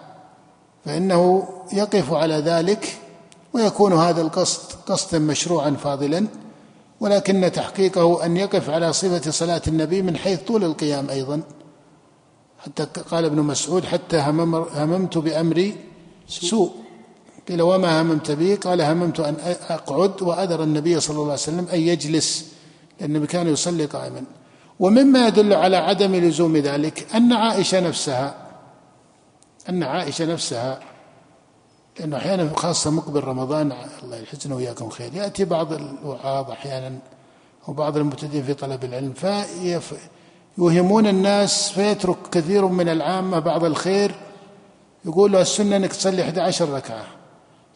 فإنه 0.86 1.48
يقف 1.74 2.14
على 2.14 2.36
ذلك 2.36 3.05
ويكون 3.56 3.94
هذا 3.94 4.22
القصد 4.22 4.76
قصدا 4.88 5.20
مشروعا 5.20 5.72
فاضلا 5.72 6.28
ولكن 7.00 7.52
تحقيقه 7.54 8.26
أن 8.26 8.38
يقف 8.38 8.70
على 8.70 8.94
صفة 8.94 9.32
صلاة 9.32 9.62
النبي 9.68 10.02
من 10.02 10.18
حيث 10.18 10.40
طول 10.40 10.64
القيام 10.64 11.10
أيضا. 11.10 11.42
حتى 12.60 12.84
قال 12.84 13.26
ابن 13.26 13.40
مسعود 13.42 13.86
حتى 13.86 14.18
هممت 14.76 15.18
بأمري 15.18 15.76
سوء. 16.28 16.72
قيل 17.48 17.62
وما 17.62 18.02
هممت 18.02 18.32
به 18.32 18.58
قال 18.64 18.82
هممت 18.82 19.20
أن 19.20 19.36
أقعد 19.70 20.22
وأذر 20.22 20.64
النبي 20.64 21.00
صلى 21.00 21.16
الله 21.16 21.24
عليه 21.24 21.34
وسلم 21.34 21.68
أن 21.74 21.80
يجلس 21.80 22.46
لأن 23.00 23.10
النبي 23.10 23.28
كان 23.28 23.48
يصلي 23.48 23.86
قائما. 23.86 24.24
ومما 24.80 25.28
يدل 25.28 25.54
على 25.54 25.78
عدم 25.78 26.16
لزوم 26.16 26.58
ذلك 26.58 27.16
أن 27.16 27.34
عائشة 27.34 27.80
نفسها 27.80 28.36
أن 29.70 29.84
عائشة 29.84 30.26
نفسها 30.26 30.80
لأنه 32.00 32.18
أحيانا 32.18 32.50
خاصة 32.56 32.92
مقبل 32.92 33.24
رمضان 33.24 33.74
الله 34.04 34.18
يحسن 34.18 34.52
وإياكم 34.52 34.90
خير. 34.90 35.14
يأتي 35.14 35.46
بعض 35.46 35.74
الوعاظ 35.74 36.52
أحيانا 36.52 36.98
وبعض 37.68 37.98
المبتدئين 37.98 38.44
في 38.44 38.54
طلب 38.54 38.84
العلم 38.84 39.14
فيوهمون 40.58 41.08
الناس 41.08 41.70
فيترك 41.70 42.18
كثير 42.32 42.66
من 42.66 42.90
العامة 42.90 43.40
بعض 43.40 43.64
الخير 43.64 44.12
يقول 45.06 45.32
له 45.32 45.42
السنة 45.42 45.76
أنك 45.76 45.94
تصلي 45.94 46.22
11 46.22 46.70
ركعة. 46.70 47.06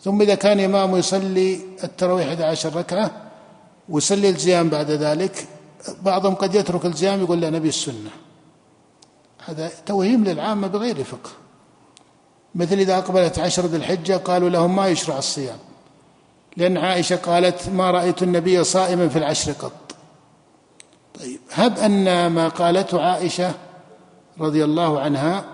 ثم 0.01 0.21
إذا 0.21 0.35
كان 0.35 0.59
إمامه 0.59 0.97
يصلي 0.97 1.59
التراويح 1.83 2.27
11 2.27 2.75
ركعة 2.75 3.11
ويصلي 3.89 4.29
الزيام 4.29 4.69
بعد 4.69 4.91
ذلك 4.91 5.47
بعضهم 6.01 6.35
قد 6.35 6.55
يترك 6.55 6.85
الزيام 6.85 7.21
يقول 7.21 7.41
لا 7.41 7.49
نبي 7.49 7.69
السنة. 7.69 8.09
هذا 9.45 9.71
توهيم 9.85 10.23
للعامة 10.23 10.67
بغير 10.67 11.03
فقه. 11.03 11.29
مثل 12.55 12.75
إذا 12.75 12.97
أقبلت 12.97 13.39
عشر 13.39 13.65
ذي 13.65 13.77
الحجة 13.77 14.17
قالوا 14.17 14.49
لهم 14.49 14.75
ما 14.75 14.87
يشرع 14.87 15.17
الصيام. 15.17 15.57
لأن 16.57 16.77
عائشة 16.77 17.15
قالت 17.15 17.69
ما 17.69 17.91
رأيت 17.91 18.23
النبي 18.23 18.63
صائما 18.63 19.09
في 19.09 19.17
العشر 19.17 19.51
قط. 19.51 19.71
طيب 21.19 21.39
هب 21.51 21.77
أن 21.77 22.27
ما 22.27 22.47
قالته 22.47 23.01
عائشة 23.01 23.51
رضي 24.39 24.63
الله 24.63 24.99
عنها 24.99 25.45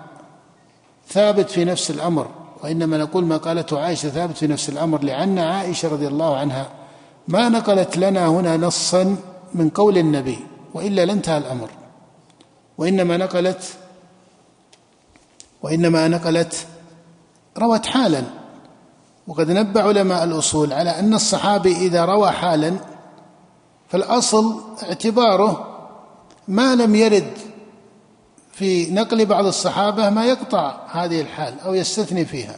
ثابت 1.08 1.50
في 1.50 1.64
نفس 1.64 1.90
الأمر 1.90 2.30
وإنما 2.62 2.98
نقول 2.98 3.24
ما 3.24 3.36
قالته 3.36 3.80
عائشة 3.80 4.08
ثابت 4.08 4.36
في 4.36 4.46
نفس 4.46 4.68
الأمر 4.68 5.02
لأن 5.02 5.38
عائشة 5.38 5.88
رضي 5.88 6.06
الله 6.06 6.36
عنها 6.36 6.68
ما 7.28 7.48
نقلت 7.48 7.96
لنا 7.96 8.26
هنا 8.26 8.56
نصا 8.56 9.16
من 9.54 9.68
قول 9.68 9.98
النبي 9.98 10.38
وإلا 10.74 11.04
لانتهى 11.04 11.38
الأمر. 11.38 11.70
وإنما 12.78 13.16
نقلت 13.16 13.74
وإنما 15.62 16.08
نقلت 16.08 16.66
روت 17.58 17.86
حالا. 17.86 18.22
وقد 19.26 19.50
نبه 19.50 19.82
علماء 19.82 20.24
الأصول 20.24 20.72
على 20.72 20.90
أن 20.90 21.14
الصحابي 21.14 21.76
إذا 21.76 22.04
روى 22.04 22.30
حالا 22.30 22.76
فالأصل 23.88 24.60
اعتباره 24.82 25.76
ما 26.48 26.74
لم 26.74 26.94
يرد 26.94 27.32
في 28.52 28.90
نقل 28.90 29.26
بعض 29.26 29.46
الصحابة 29.46 30.10
ما 30.10 30.26
يقطع 30.26 30.76
هذه 30.92 31.20
الحال 31.20 31.60
أو 31.60 31.74
يستثني 31.74 32.24
فيها. 32.24 32.56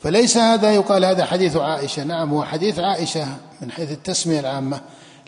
فليس 0.00 0.36
هذا 0.36 0.72
يقال 0.74 1.04
هذا 1.04 1.24
حديث 1.24 1.56
عائشة. 1.56 2.04
نعم 2.04 2.30
هو 2.30 2.44
حديث 2.44 2.78
عائشة 2.78 3.26
من 3.62 3.70
حيث 3.70 3.92
التسمية 3.92 4.40
العامة. 4.40 4.80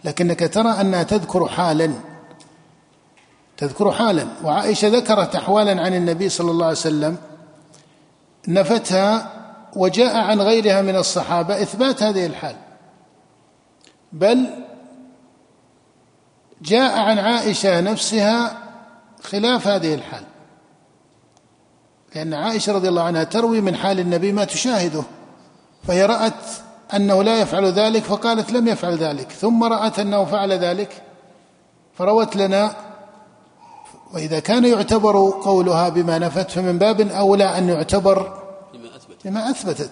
لكنك 0.05 0.55
ترى 0.55 0.69
أنها 0.69 1.03
تذكر 1.03 1.49
حالا. 1.49 1.93
تذكر 3.57 3.93
حالا. 3.93 4.27
وعائشة 4.45 4.89
ذكرت 4.89 5.37
أحوالا 5.37 5.83
عن 5.83 5.95
النبي 5.95 6.29
صلى 6.29 6.51
الله 6.51 6.67
عليه 6.67 6.77
وسلم 6.77 7.17
نفتها 8.49 9.33
وجاء 9.77 10.17
عن 10.17 10.41
غيرها 10.41 10.83
من 10.83 10.97
الصحابة 10.97 11.63
إثبات 11.63 12.03
هذه 12.03 12.27
الحال. 12.27 12.57
بل 14.13 14.47
جاء 16.63 16.99
عن 16.99 17.19
عائشة 17.19 17.81
نفسها 17.81 18.59
خلاف 19.23 19.69
هذه 19.69 19.95
الحال. 19.95 20.25
لأن 22.15 22.35
عائشة 22.35 22.73
رضي 22.73 22.89
الله 22.89 23.03
عنها 23.03 23.25
تروي 23.25 23.61
من 23.61 23.77
حال 23.77 24.01
النبي 24.01 24.33
ما 24.33 24.45
تشاهده. 24.45 25.03
فهي 25.83 26.07
رأت 26.07 26.45
أنه 26.95 27.23
لا 27.23 27.41
يفعل 27.41 27.65
ذلك 27.65 28.03
فقالت 28.03 28.53
لم 28.53 28.69
يفعل 28.69 28.97
ذلك. 28.97 29.31
ثم 29.31 29.65
رأت 29.65 29.99
أنه 29.99 30.25
فعل 30.25 30.53
ذلك 30.53 31.03
فروت 31.95 32.37
لنا 32.37 32.92
وإذا 34.15 34.41
كان 34.41 34.65
يعتبر 34.65 35.31
قولها 35.43 35.89
بما 35.89 36.19
نفت 36.19 36.51
فمن 36.51 36.79
باب 36.79 37.01
أولى 37.01 37.59
أن 37.59 37.69
يعتبر 37.69 38.39
بما 39.25 39.51
أثبتت. 39.51 39.91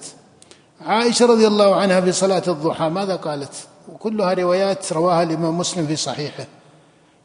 عائشة 0.87 1.27
رضي 1.27 1.47
الله 1.47 1.77
عنها 1.77 2.01
في 2.01 2.13
صلاة 2.13 2.43
الضحى 2.49 2.89
ماذا 2.89 3.17
قالت؟ 3.17 3.55
وكلها 3.93 4.35
روايات 4.35 4.93
رواها 4.93 5.23
الإمام 5.23 5.59
مسلم 5.59 5.87
في 5.87 5.97
صحيحه. 5.97 6.47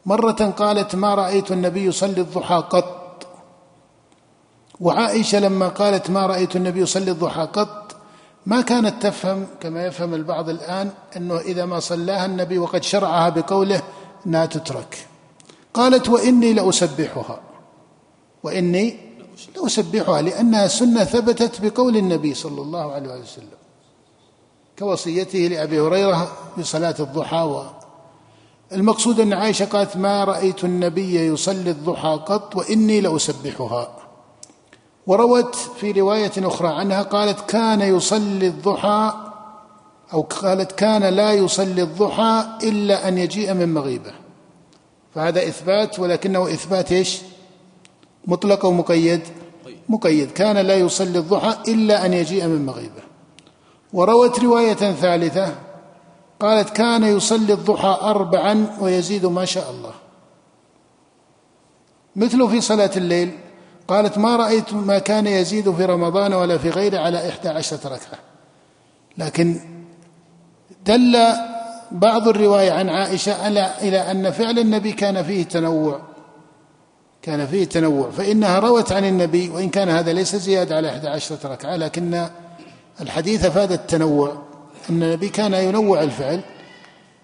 مرة 0.06 0.54
قالت 0.58 0.96
ما 0.96 1.16
رأيت 1.16 1.52
النبي 1.52 1.86
يصلي 1.86 2.22
الضحى 2.22 2.64
قط. 2.70 3.28
وعائشة 4.80 5.40
لما 5.40 5.68
قالت 5.68 6.10
ما 6.10 6.26
رأيت 6.26 6.56
النبي 6.56 6.82
يصلي 6.82 7.12
الضحى 7.12 7.42
قط 7.42 7.96
ما 8.46 8.62
كانت 8.62 9.04
تفهم 9.04 9.48
كما 9.60 9.86
يفهم 9.86 10.14
البعض 10.14 10.50
الآن 10.50 10.90
أنه 11.18 11.38
إذا 11.38 11.66
ما 11.66 11.80
صلاها 11.80 12.26
النبي 12.26 12.58
وقد 12.58 12.84
شرعها 12.84 13.30
بقوله 13.30 13.82
أنها 14.26 14.46
تترك. 14.46 15.08
قالت 15.76 16.10
وإني 16.10 16.54
لأسبحها. 16.54 17.40
وإني 18.44 18.98
لأسبحها 19.56 20.22
لأنها 20.22 20.68
سنة 20.68 21.04
ثبتت 21.04 21.62
بقول 21.62 21.98
النبي 21.98 22.34
صلى 22.34 22.62
الله 22.62 22.92
عليه 22.92 23.10
وسلم 23.10 23.60
كوصيته 24.80 25.40
لأبي 25.40 25.80
هريرة 25.80 26.32
في 26.56 26.64
صلاة 26.64 26.96
الضحى. 27.00 27.70
المقصود 28.72 29.20
أن 29.20 29.34
عائشة 29.34 29.66
قالت 29.66 29.98
ما 29.98 30.24
رأيت 30.24 30.64
النبي 30.64 31.16
يصلي 31.26 31.72
الضحى 31.72 32.20
قط 32.26 32.56
وإني 32.56 33.02
لأسبحها. 33.02 33.98
وروت 35.08 35.56
في 35.56 35.92
رواية 35.92 36.32
أخرى 36.38 36.68
عنها 36.68 37.02
قالت 37.02 37.50
كان 37.50 37.82
يصلي 37.82 38.48
الضحى 38.48 39.14
أو 40.14 40.22
قالت 40.22 40.72
كان 40.72 41.04
لا 41.04 41.34
يصلي 41.34 41.82
الضحى 41.82 42.46
إلا 42.64 43.08
أن 43.08 43.18
يجيء 43.18 43.54
من 43.54 43.74
مغيبة. 43.74 44.25
فهذا 45.16 45.48
إثبات 45.48 46.00
ولكنه 46.00 46.48
إثبات 46.48 46.92
إيش؟ 46.92 47.22
مطلق 48.28 48.66
ومقيد 48.66 49.22
مقيد. 49.90 50.32
كان 50.32 50.58
لا 50.58 50.76
يصلي 50.76 51.20
الضحى 51.20 51.58
إلا 51.68 52.06
أن 52.06 52.14
يجيء 52.14 52.48
من 52.48 52.66
مغيبة. 52.66 53.02
وروت 53.94 54.40
رواية 54.40 54.74
ثالثة 54.74 55.56
قالت 56.40 56.70
كان 56.70 57.04
يصلي 57.04 57.54
الضحى 57.54 57.98
أربعا 58.02 58.78
ويزيد 58.80 59.26
ما 59.26 59.46
شاء 59.46 59.72
الله. 59.72 59.94
مثل 62.16 62.50
في 62.50 62.62
صلاة 62.62 62.92
الليل 62.98 63.32
قالت 63.88 64.18
ما 64.18 64.36
رأيت 64.36 64.74
ما 64.74 65.00
كان 65.00 65.28
يزيد 65.28 65.72
في 65.72 65.86
رمضان 65.86 66.34
ولا 66.34 66.58
في 66.58 66.70
غيره 66.70 67.00
على 67.00 67.30
إحدى 67.30 67.50
عشرة 67.50 67.88
ركعة. 67.88 68.20
لكن 69.18 69.60
دل 70.86 71.18
بعض 72.00 72.28
الرواية 72.28 72.72
عن 72.72 72.90
عائشة 72.90 73.48
إلى 73.82 74.12
أن 74.12 74.32
فعل 74.32 74.60
النبي 74.60 74.92
كان 74.92 75.24
فيه 75.24 75.44
تنوع 75.44 76.02
كان 77.22 77.48
فيه 77.48 77.66
تنوع 77.66 78.10
فإنها 78.10 78.60
روت 78.60 78.92
عن 78.92 79.06
النبي 79.06 79.50
وإن 79.50 79.70
كان 79.70 79.90
هذا 79.90 80.14
ليس 80.14 80.36
زيادة 80.36 80.76
على 80.76 80.90
إحدى 80.90 81.08
عشرة 81.08 81.48
ركعة 81.48 81.76
لكن 81.76 82.28
الحديث 83.02 83.46
أفاد 83.46 83.72
التنوع 83.72 84.32
أن 84.90 85.04
النبي 85.04 85.30
كان 85.30 85.54
ينوع 85.54 86.04
الفعل. 86.04 86.42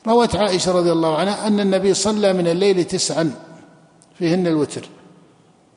روت 0.07 0.35
عائشة 0.35 0.71
رضي 0.71 0.91
الله 0.91 1.17
عنها 1.17 1.47
أن 1.47 1.59
النبي 1.59 1.93
صلى 1.93 2.33
من 2.33 2.47
الليل 2.47 2.83
تسعا 2.83 3.31
فيهن 4.19 4.47
الوتر 4.47 4.89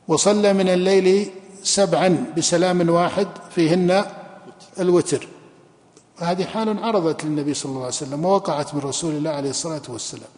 وصلى 0.09 0.53
من 0.53 0.69
الليل 0.69 1.31
سبعا 1.63 2.25
بسلام 2.37 2.91
واحد 2.91 3.27
فيهن 3.51 4.05
الوتر. 4.81 5.29
هذه 6.19 6.45
حال 6.45 6.85
عرضت 6.85 7.25
للنبي 7.25 7.55
صلى 7.55 7.71
الله 7.71 7.81
عليه 7.81 7.89
وسلم 7.89 8.25
ووقعت 8.25 8.75
من 8.75 8.81
رسول 8.81 9.15
الله 9.15 9.31
عليه 9.31 9.51
الصلاة 9.51 9.83
والسلام. 9.89 10.31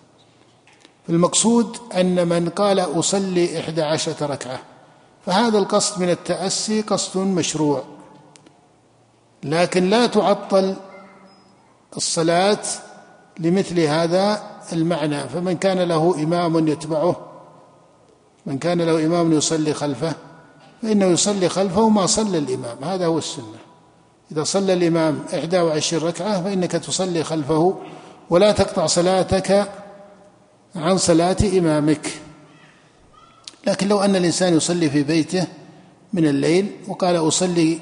المقصود 1.08 1.76
أن 1.94 2.28
من 2.28 2.48
قال 2.48 2.80
أصلي 2.80 3.60
إحدى 3.60 3.82
عشرة 3.82 4.26
ركعة 4.26 4.58
فهذا 5.26 5.58
القصد 5.58 6.00
من 6.00 6.10
التأسي 6.10 6.80
قصد 6.80 7.18
مشروع. 7.18 7.82
لكن 9.44 9.90
لا 9.90 10.06
تعطل 10.06 10.76
الصلاة 11.96 12.62
لمثل 13.38 13.80
هذا 13.80 14.42
المعنى 14.72 15.28
فمن 15.28 15.56
كان 15.56 15.78
له 15.78 16.14
إمام 16.14 16.68
يتبعه 16.68 17.16
من 18.46 18.58
كان 18.58 18.82
له 18.82 19.06
إمام 19.06 19.32
يصلي 19.32 19.74
خلفه 19.74 20.14
فإنه 20.82 21.06
يصلي 21.06 21.48
خلفه 21.48 21.88
ما 21.88 22.06
صلى 22.06 22.38
الإمام. 22.38 22.84
هذا 22.84 23.06
هو 23.06 23.18
السنة. 23.18 23.65
إذا 24.32 24.44
صلى 24.44 24.72
الإمام 24.72 25.20
إحدى 25.34 25.58
وعشرين 25.58 26.02
ركعة 26.02 26.42
فإنك 26.42 26.72
تصلي 26.72 27.24
خلفه 27.24 27.78
ولا 28.30 28.52
تقطع 28.52 28.86
صلاتك 28.86 29.68
عن 30.76 30.98
صلاة 30.98 31.36
إمامك. 31.58 32.12
لكن 33.66 33.88
لو 33.88 34.00
أن 34.00 34.16
الإنسان 34.16 34.56
يصلي 34.56 34.90
في 34.90 35.02
بيته 35.02 35.46
من 36.12 36.26
الليل 36.26 36.70
وقال 36.88 37.16
أصلي 37.16 37.78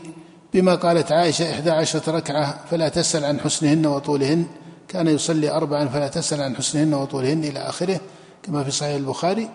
بما 0.55 0.74
قالت 0.74 1.12
عائشة 1.12 1.53
إحدى 1.53 1.70
عشرة 1.70 2.11
ركعة 2.11 2.64
فلا 2.70 2.88
تسأل 2.88 3.24
عن 3.24 3.40
حسنهن 3.40 3.86
وطولهن 3.86 4.47
كان 4.88 5.07
يصلي 5.09 5.51
أربعا 5.51 5.88
فلا 5.88 6.09
تسأل 6.09 6.40
عن 6.40 6.57
حسنهن 6.57 6.95
وطولهن 6.95 7.45
إلى 7.45 7.59
آخره 7.59 8.01
كما 8.42 8.64
في 8.64 8.70
صحيح 8.70 8.95
البخاري. 8.97 9.49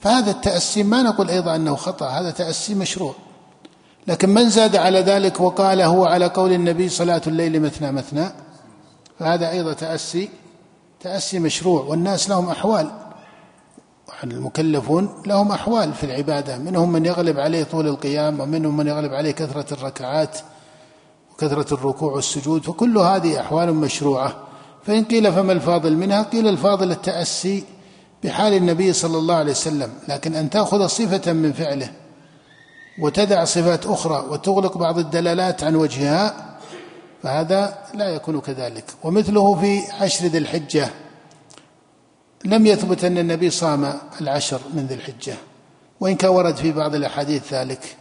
فهذا 0.00 0.30
التأسي 0.30 0.82
ما 0.82 1.02
نقول 1.02 1.30
أيضا 1.30 1.56
أنه 1.56 1.76
خطأ 1.76 2.08
هذا 2.08 2.30
تأسي 2.30 2.74
مشروع. 2.74 3.14
لكن 4.06 4.30
من 4.30 4.48
زاد 4.48 4.76
على 4.76 5.00
ذلك 5.00 5.40
وقال 5.40 5.80
هو 5.80 6.04
على 6.04 6.26
قول 6.26 6.52
النبي 6.52 6.88
صلاة 6.88 7.22
الليل 7.26 7.62
مثنى 7.62 7.92
مثنى 7.92 8.24
فهذا 9.18 9.50
أيضا 9.50 9.72
تأسي 9.72 10.28
تأسي 11.00 11.38
مشروع 11.38 11.84
والناس 11.84 12.30
لهم 12.30 12.48
أحوال 12.50 12.90
المكلفون 14.24 15.22
لهم 15.26 15.52
أحوال 15.52 15.92
في 15.92 16.04
العبادة 16.04 16.58
منهم 16.58 16.92
من 16.92 17.06
يغلب 17.06 17.38
عليه 17.38 17.64
طول 17.64 17.86
القيام 17.86 18.40
ومنهم 18.40 18.76
من 18.76 18.86
يغلب 18.86 19.14
عليه 19.14 19.30
كثرة 19.30 19.74
الركعات 19.74 20.38
وكثرة 21.32 21.74
الركوع 21.74 22.12
والسجود 22.12 22.62
فكل 22.62 22.98
هذه 22.98 23.40
أحوال 23.40 23.74
مشروعة. 23.74 24.36
فإن 24.82 25.04
قيل 25.04 25.32
فما 25.32 25.52
الفاضل 25.52 25.96
منها 25.96 26.22
قيل 26.22 26.48
الفاضل 26.48 26.90
التأسي 26.90 27.64
بحال 28.24 28.52
النبي 28.52 28.92
صلى 28.92 29.18
الله 29.18 29.34
عليه 29.34 29.50
وسلم 29.50 29.90
لكن 30.08 30.34
أن 30.34 30.50
تأخذ 30.50 30.86
صفة 30.86 31.32
من 31.32 31.52
فعله 31.52 31.90
وتدع 33.00 33.44
صفات 33.44 33.86
أخرى 33.86 34.26
وتغلق 34.28 34.78
بعض 34.78 34.98
الدلالات 34.98 35.64
عن 35.64 35.74
وجهها 35.74 36.56
فهذا 37.22 37.78
لا 37.94 38.08
يكون 38.08 38.40
كذلك. 38.40 38.84
ومثله 39.02 39.60
في 39.60 39.80
عشر 40.00 40.26
ذي 40.26 40.38
الحجة. 40.38 40.90
لم 42.44 42.66
يثبت 42.66 43.04
أن 43.04 43.18
النبي 43.18 43.50
صام 43.50 43.92
العشر 44.20 44.60
من 44.74 44.86
ذي 44.86 44.94
الحجة 44.94 45.34
وإن 46.00 46.16
كان 46.16 46.30
ورد 46.30 46.56
في 46.56 46.72
بعض 46.72 46.94
الأحاديث 46.94 47.54
ذلك. 47.54 47.96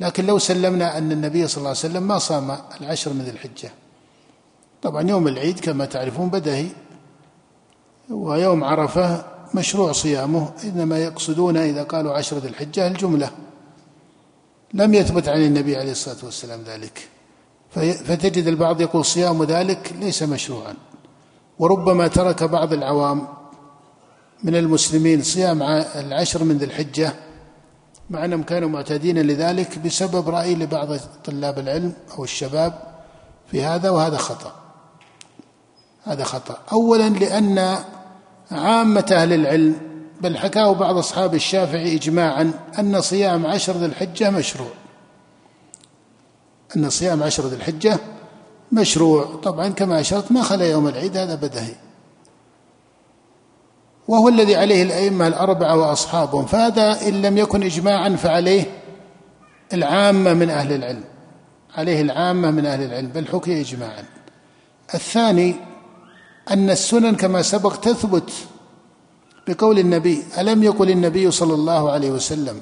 لكن 0.00 0.26
لو 0.26 0.38
سلمنا 0.38 0.98
أن 0.98 1.12
النبي 1.12 1.46
صلى 1.46 1.58
الله 1.58 1.68
عليه 1.68 1.78
وسلم 1.78 2.02
ما 2.02 2.18
صام 2.18 2.58
العشر 2.80 3.12
من 3.12 3.22
ذي 3.24 3.30
الحجة. 3.30 3.70
طبعا 4.82 5.02
يوم 5.02 5.28
العيد 5.28 5.60
كما 5.60 5.84
تعرفون 5.84 6.28
بدهي 6.28 6.66
ويوم 8.10 8.64
عرفة 8.64 9.24
مشروع 9.54 9.92
صيامه 9.92 10.50
إنما 10.64 10.98
يقصدون 10.98 11.56
إذا 11.56 11.82
قالوا 11.82 12.12
عشر 12.12 12.38
ذي 12.38 12.48
الحجة 12.48 12.86
الجملة. 12.86 13.30
لم 14.74 14.94
يثبت 14.94 15.28
عن 15.28 15.40
النبي 15.40 15.76
عليه 15.76 15.90
الصلاة 15.90 16.24
والسلام 16.24 16.60
ذلك. 16.66 17.08
فتجد 18.04 18.46
البعض 18.46 18.80
يقول 18.80 19.04
صيام 19.04 19.44
ذلك 19.44 19.92
ليس 20.00 20.22
مشروعا. 20.22 20.74
وربما 21.58 22.08
ترك 22.08 22.44
بعض 22.44 22.72
العوام 22.72 23.28
من 24.42 24.56
المسلمين 24.56 25.22
صيام 25.22 25.62
العشر 25.96 26.44
من 26.44 26.58
ذي 26.58 26.64
الحجة 26.64 27.12
مع 28.10 28.24
أنهم 28.24 28.42
كانوا 28.42 28.68
معتادين 28.68 29.18
لذلك 29.18 29.78
بسبب 29.78 30.28
رأي 30.28 30.54
لبعض 30.54 30.88
طلاب 31.24 31.58
العلم 31.58 31.92
أو 32.18 32.24
الشباب 32.24 32.72
في 33.50 33.62
هذا 33.62 33.90
وهذا 33.90 34.16
خطأ. 34.16 34.52
هذا 36.04 36.24
خطأ. 36.24 36.58
أولا 36.72 37.08
لأن 37.08 37.78
عامة 38.50 39.06
أهل 39.12 39.32
العلم 39.32 39.87
بل 40.20 40.38
حكاه 40.38 40.72
بعض 40.72 40.96
أصحاب 40.96 41.34
الشافعي 41.34 41.96
إجماعا 41.96 42.52
أن 42.78 43.00
صيام 43.00 43.46
عشر 43.46 43.72
ذي 43.72 43.86
الحجة 43.86 44.30
مشروع. 44.30 44.70
أن 46.76 46.90
صيام 46.90 47.22
عشر 47.22 47.46
ذي 47.46 47.56
الحجة 47.56 47.98
مشروع. 48.72 49.40
طبعا 49.42 49.68
كما 49.68 50.00
أشرت 50.00 50.32
ما 50.32 50.42
خلا 50.42 50.70
يوم 50.70 50.88
العيد 50.88 51.16
هذا 51.16 51.34
بدهي. 51.34 51.74
وهو 54.08 54.28
الذي 54.28 54.56
عليه 54.56 54.82
الأئمة 54.82 55.26
الأربعة 55.26 55.76
وأصحابهم 55.76 56.46
فهذا 56.46 57.08
إن 57.08 57.22
لم 57.22 57.38
يكن 57.38 57.62
إجماعا 57.62 58.16
فعليه 58.16 58.64
العامة 59.72 60.34
من 60.34 60.50
أهل 60.50 60.72
العلم. 60.72 61.04
عليه 61.74 62.00
العامة 62.00 62.50
من 62.50 62.66
أهل 62.66 62.82
العلم 62.82 63.08
بل 63.08 63.26
حكي 63.26 63.60
إجماعا. 63.60 64.04
الثاني 64.94 65.54
أن 66.50 66.70
السنن 66.70 67.16
كما 67.16 67.42
سبق 67.42 67.76
تثبت 67.76 68.32
بقول 69.48 69.78
النبي 69.78 70.22
ألم 70.38 70.62
يقل 70.62 70.90
النبي 70.90 71.30
صلى 71.30 71.54
الله 71.54 71.90
عليه 71.90 72.10
وسلم؟ 72.10 72.60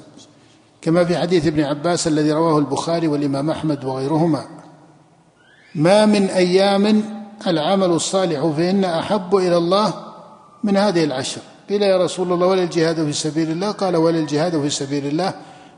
كما 0.81 1.05
في 1.05 1.17
حديث 1.17 1.47
ابن 1.47 1.63
عباس 1.63 2.07
الذي 2.07 2.31
رواه 2.31 2.57
البخاري 2.57 3.07
والإمام 3.07 3.49
أحمد 3.49 3.85
وغيرهما. 3.85 4.45
ما 5.75 6.05
من 6.05 6.29
أيام 6.29 7.03
العمل 7.47 7.89
الصالح 7.89 8.47
فيهن 8.55 8.85
أحب 8.85 9.35
إلى 9.35 9.57
الله 9.57 9.93
من 10.63 10.77
هذه 10.77 11.03
العشر. 11.03 11.41
قيل 11.69 11.81
يا 11.81 11.97
رسول 12.03 12.33
الله 12.33 12.47
ولا 12.47 12.63
الجهاد 12.63 13.05
في 13.05 13.13
سبيل 13.13 13.51
الله؟ 13.51 13.71
قال 13.71 13.95
ولا 13.95 14.19
الجهاد 14.19 14.61
في 14.61 14.69
سبيل 14.69 15.05
الله 15.07 15.33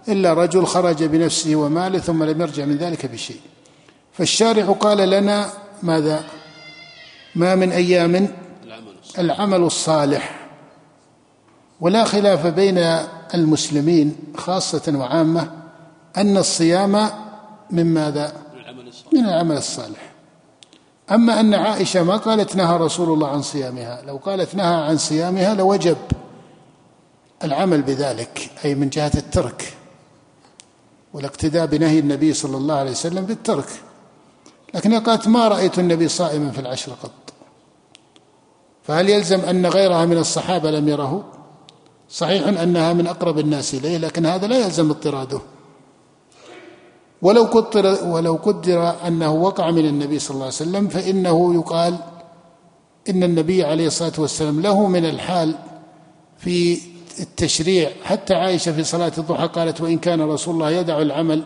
إلا 0.07 0.33
رجل 0.33 0.65
خرج 0.65 1.03
بنفسه 1.03 1.55
وماله 1.55 1.99
ثم 1.99 2.23
لم 2.23 2.41
يرجع 2.41 2.65
من 2.65 2.77
ذلك 2.77 3.05
بشيء. 3.05 3.39
فالشارع 4.13 4.65
قال 4.65 5.09
لنا 5.09 5.49
ماذا؟ 5.83 6.23
ما 7.35 7.55
من 7.55 7.71
أيام 7.71 8.27
العمل 9.19 9.61
الصالح. 9.61 10.38
ولا 11.81 12.03
خلاف 12.03 12.47
بين 12.47 12.77
المسلمين 13.33 14.15
خاصة 14.37 14.93
وعامة 14.95 15.51
أن 16.17 16.37
الصيام 16.37 17.09
من 17.71 17.93
ماذا؟ 17.93 18.33
من 19.13 19.25
العمل 19.25 19.57
الصالح. 19.57 20.11
أما 21.11 21.39
أن 21.39 21.53
عائشة 21.53 22.03
ما 22.03 22.17
قالت 22.17 22.55
نهى 22.55 22.77
رسول 22.77 23.13
الله 23.13 23.27
عن 23.27 23.41
صيامها؟ 23.41 24.01
لو 24.01 24.17
قالت 24.17 24.55
نهى 24.55 24.75
عن 24.75 24.97
صيامها 24.97 25.53
لوجب 25.53 25.97
العمل 27.43 27.81
بذلك 27.81 28.51
أي 28.65 28.75
من 28.75 28.89
جهة 28.89 29.11
الترك 29.15 29.73
والاقتداء 31.13 31.65
بنهي 31.65 31.99
النبي 31.99 32.33
صلى 32.33 32.57
الله 32.57 32.75
عليه 32.75 32.91
وسلم 32.91 33.25
بالترك. 33.25 33.69
لكن 34.73 34.99
قالت 34.99 35.27
ما 35.27 35.47
رأيت 35.47 35.79
النبي 35.79 36.07
صائما 36.07 36.51
في 36.51 36.59
العشر 36.59 36.91
قط. 37.03 37.11
فهل 38.83 39.09
يلزم 39.09 39.39
أن 39.39 39.65
غيرها 39.65 40.05
من 40.05 40.17
الصحابة 40.17 40.71
لم 40.71 40.87
يره؟ 40.87 41.38
صحيح 42.09 42.47
أنها 42.47 42.93
من 42.93 43.07
أقرب 43.07 43.39
الناس 43.39 43.73
إليه 43.73 43.97
لكن 43.97 44.25
هذا 44.25 44.47
لا 44.47 44.65
يلزم 44.65 44.89
اضطراده. 44.89 45.39
ولو 47.21 47.43
قدر 47.43 47.97
ولو 48.05 48.35
قدر 48.35 49.07
أنه 49.07 49.31
وقع 49.31 49.71
من 49.71 49.85
النبي 49.85 50.19
صلى 50.19 50.35
الله 50.35 50.45
عليه 50.45 50.55
وسلم 50.55 50.87
فإنه 50.87 51.55
يقال 51.55 51.97
إن 53.09 53.23
النبي 53.23 53.63
عليه 53.63 53.87
الصلاة 53.87 54.13
والسلام 54.17 54.61
له 54.61 54.87
من 54.87 55.05
الحال 55.05 55.55
في 56.37 56.79
التشريع. 57.19 57.91
حتى 58.03 58.33
عائشة 58.33 58.71
في 58.71 58.83
صلاة 58.83 59.11
الضحى 59.17 59.47
قالت 59.47 59.81
وإن 59.81 59.97
كان 59.97 60.21
رسول 60.21 60.53
الله 60.53 60.71
يدع 60.71 61.01
العمل 61.01 61.43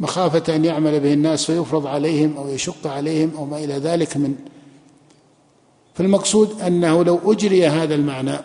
مخافة 0.00 0.54
أن 0.56 0.64
يعمل 0.64 1.00
به 1.00 1.12
الناس 1.12 1.44
فيفرض 1.44 1.86
عليهم 1.86 2.36
أو 2.36 2.48
يشق 2.48 2.86
عليهم 2.86 3.32
أو 3.36 3.44
ما 3.44 3.58
إلى 3.58 3.74
ذلك 3.74 4.16
من 4.16 4.34
فالمقصود 5.94 6.60
أنه 6.60 7.04
لو 7.04 7.32
أجري 7.32 7.66
هذا 7.66 7.94
المعنى 7.94 8.38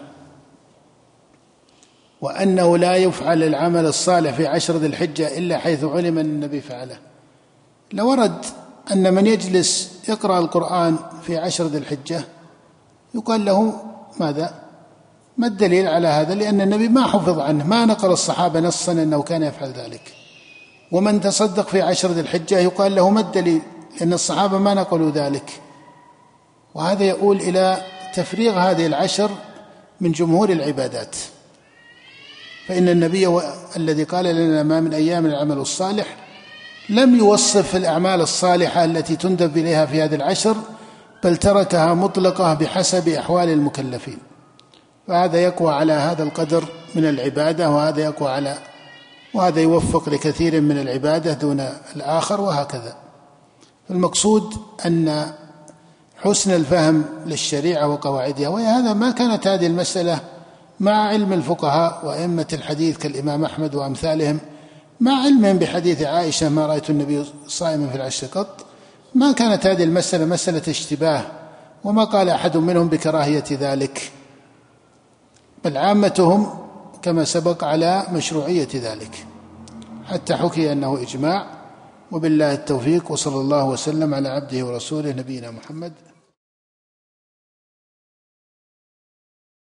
وأنه 2.23 2.77
لا 2.77 2.95
يفعل 2.95 3.43
العمل 3.43 3.85
الصالح 3.85 4.33
في 4.33 4.47
عشر 4.47 4.77
ذي 4.77 4.87
الحجة 4.87 5.37
إلا 5.37 5.57
حيث 5.57 5.83
علم 5.83 6.17
أن 6.17 6.25
النبي 6.25 6.61
فعله 6.61 6.97
لورد 7.93 8.45
أن 8.91 9.13
من 9.13 9.27
يجلس 9.27 9.91
يقرأ 10.09 10.39
القرآن 10.39 10.97
في 11.23 11.37
عشر 11.37 11.65
ذي 11.65 11.77
الحجة 11.77 12.23
يقال 13.15 13.45
له 13.45 13.73
ماذا؟ 14.19 14.53
ما 15.37 15.47
الدليل 15.47 15.87
على 15.87 16.07
هذا؟ 16.07 16.35
لأن 16.35 16.61
النبي 16.61 16.87
ما 16.87 17.07
حفظ 17.07 17.39
عنه 17.39 17.67
ما 17.67 17.85
نقل 17.85 18.11
الصحابة 18.11 18.59
نصا 18.59 18.91
أنه 18.91 19.21
كان 19.21 19.43
يفعل 19.43 19.69
ذلك 19.69 20.13
ومن 20.91 21.21
تصدق 21.21 21.67
في 21.67 21.81
عشر 21.81 22.11
ذي 22.11 22.21
الحجة 22.21 22.59
يقال 22.59 22.95
له 22.95 23.09
ما 23.09 23.19
الدليل؟ 23.19 23.61
لأن 23.99 24.13
الصحابة 24.13 24.57
ما 24.57 24.73
نقلوا 24.73 25.11
ذلك 25.11 25.61
وهذا 26.75 27.03
يؤول 27.03 27.37
إلى 27.37 27.77
تفريغ 28.13 28.59
هذه 28.59 28.85
العشر 28.85 29.31
من 30.01 30.11
جمهور 30.11 30.49
العبادات 30.49 31.15
فإن 32.67 32.89
النبي 32.89 33.39
الذي 33.77 34.03
قال 34.03 34.25
لنا 34.25 34.63
ما 34.63 34.79
من 34.79 34.93
أيام 34.93 35.25
العمل 35.25 35.57
الصالح 35.57 36.15
لم 36.89 37.15
يوصف 37.15 37.75
الأعمال 37.75 38.21
الصالحة 38.21 38.85
التي 38.85 39.15
تندب 39.15 39.57
إليها 39.57 39.85
في 39.85 40.01
هذه 40.01 40.15
العشر 40.15 40.55
بل 41.23 41.37
تركها 41.37 41.93
مطلقة 41.93 42.53
بحسب 42.53 43.07
أحوال 43.09 43.49
المكلفين. 43.49 44.17
فهذا 45.07 45.37
يقوى 45.37 45.73
على 45.73 45.93
هذا 45.93 46.23
القدر 46.23 46.63
من 46.95 47.05
العبادة 47.05 47.69
وهذا 47.69 48.01
يقوى 48.01 48.29
على 48.29 48.55
وهذا 49.33 49.61
يوفق 49.61 50.09
لكثير 50.09 50.61
من 50.61 50.77
العبادة 50.77 51.33
دون 51.33 51.69
الآخر 51.95 52.41
وهكذا. 52.41 52.95
المقصود 53.89 54.53
أن 54.85 55.33
حسن 56.17 56.51
الفهم 56.51 57.05
للشريعة 57.25 57.87
وقواعدها 57.87 58.47
وهذا 58.47 58.93
ما 58.93 59.11
كانت 59.11 59.47
هذه 59.47 59.67
المسألة 59.67 60.19
مع 60.79 61.07
علم 61.07 61.33
الفقهاء 61.33 62.05
وأئمة 62.05 62.47
الحديث 62.53 62.97
كالإمام 62.97 63.45
أحمد 63.45 63.75
وأمثالهم 63.75 64.39
مع 64.99 65.11
علمهم 65.11 65.57
بحديث 65.57 66.01
عائشة 66.01 66.49
ما 66.49 66.65
رأيت 66.65 66.89
النبي 66.89 67.25
صائما 67.47 67.87
في 67.87 67.95
العشر 67.95 68.27
قط 68.27 68.65
ما 69.15 69.31
كانت 69.31 69.67
هذه 69.67 69.83
المسألة 69.83 70.25
مسألة 70.25 70.61
اشتباه 70.67 71.23
وما 71.83 72.03
قال 72.03 72.29
أحد 72.29 72.57
منهم 72.57 72.87
بكراهية 72.87 73.43
ذلك. 73.51 74.11
بل 75.63 75.77
عامتهم 75.77 76.49
كما 77.01 77.23
سبق 77.23 77.63
على 77.63 78.03
مشروعية 78.11 78.67
ذلك. 78.75 79.25
حتى 80.05 80.35
حكي 80.35 80.71
أنه 80.71 81.01
إجماع 81.01 81.47
وبالله 82.11 82.53
التوفيق 82.53 83.11
وصلى 83.11 83.35
الله 83.35 83.65
وسلم 83.65 84.13
على 84.13 84.29
عبده 84.29 84.65
ورسوله 84.65 85.11
نبينا 85.11 85.51
محمد. 85.51 85.93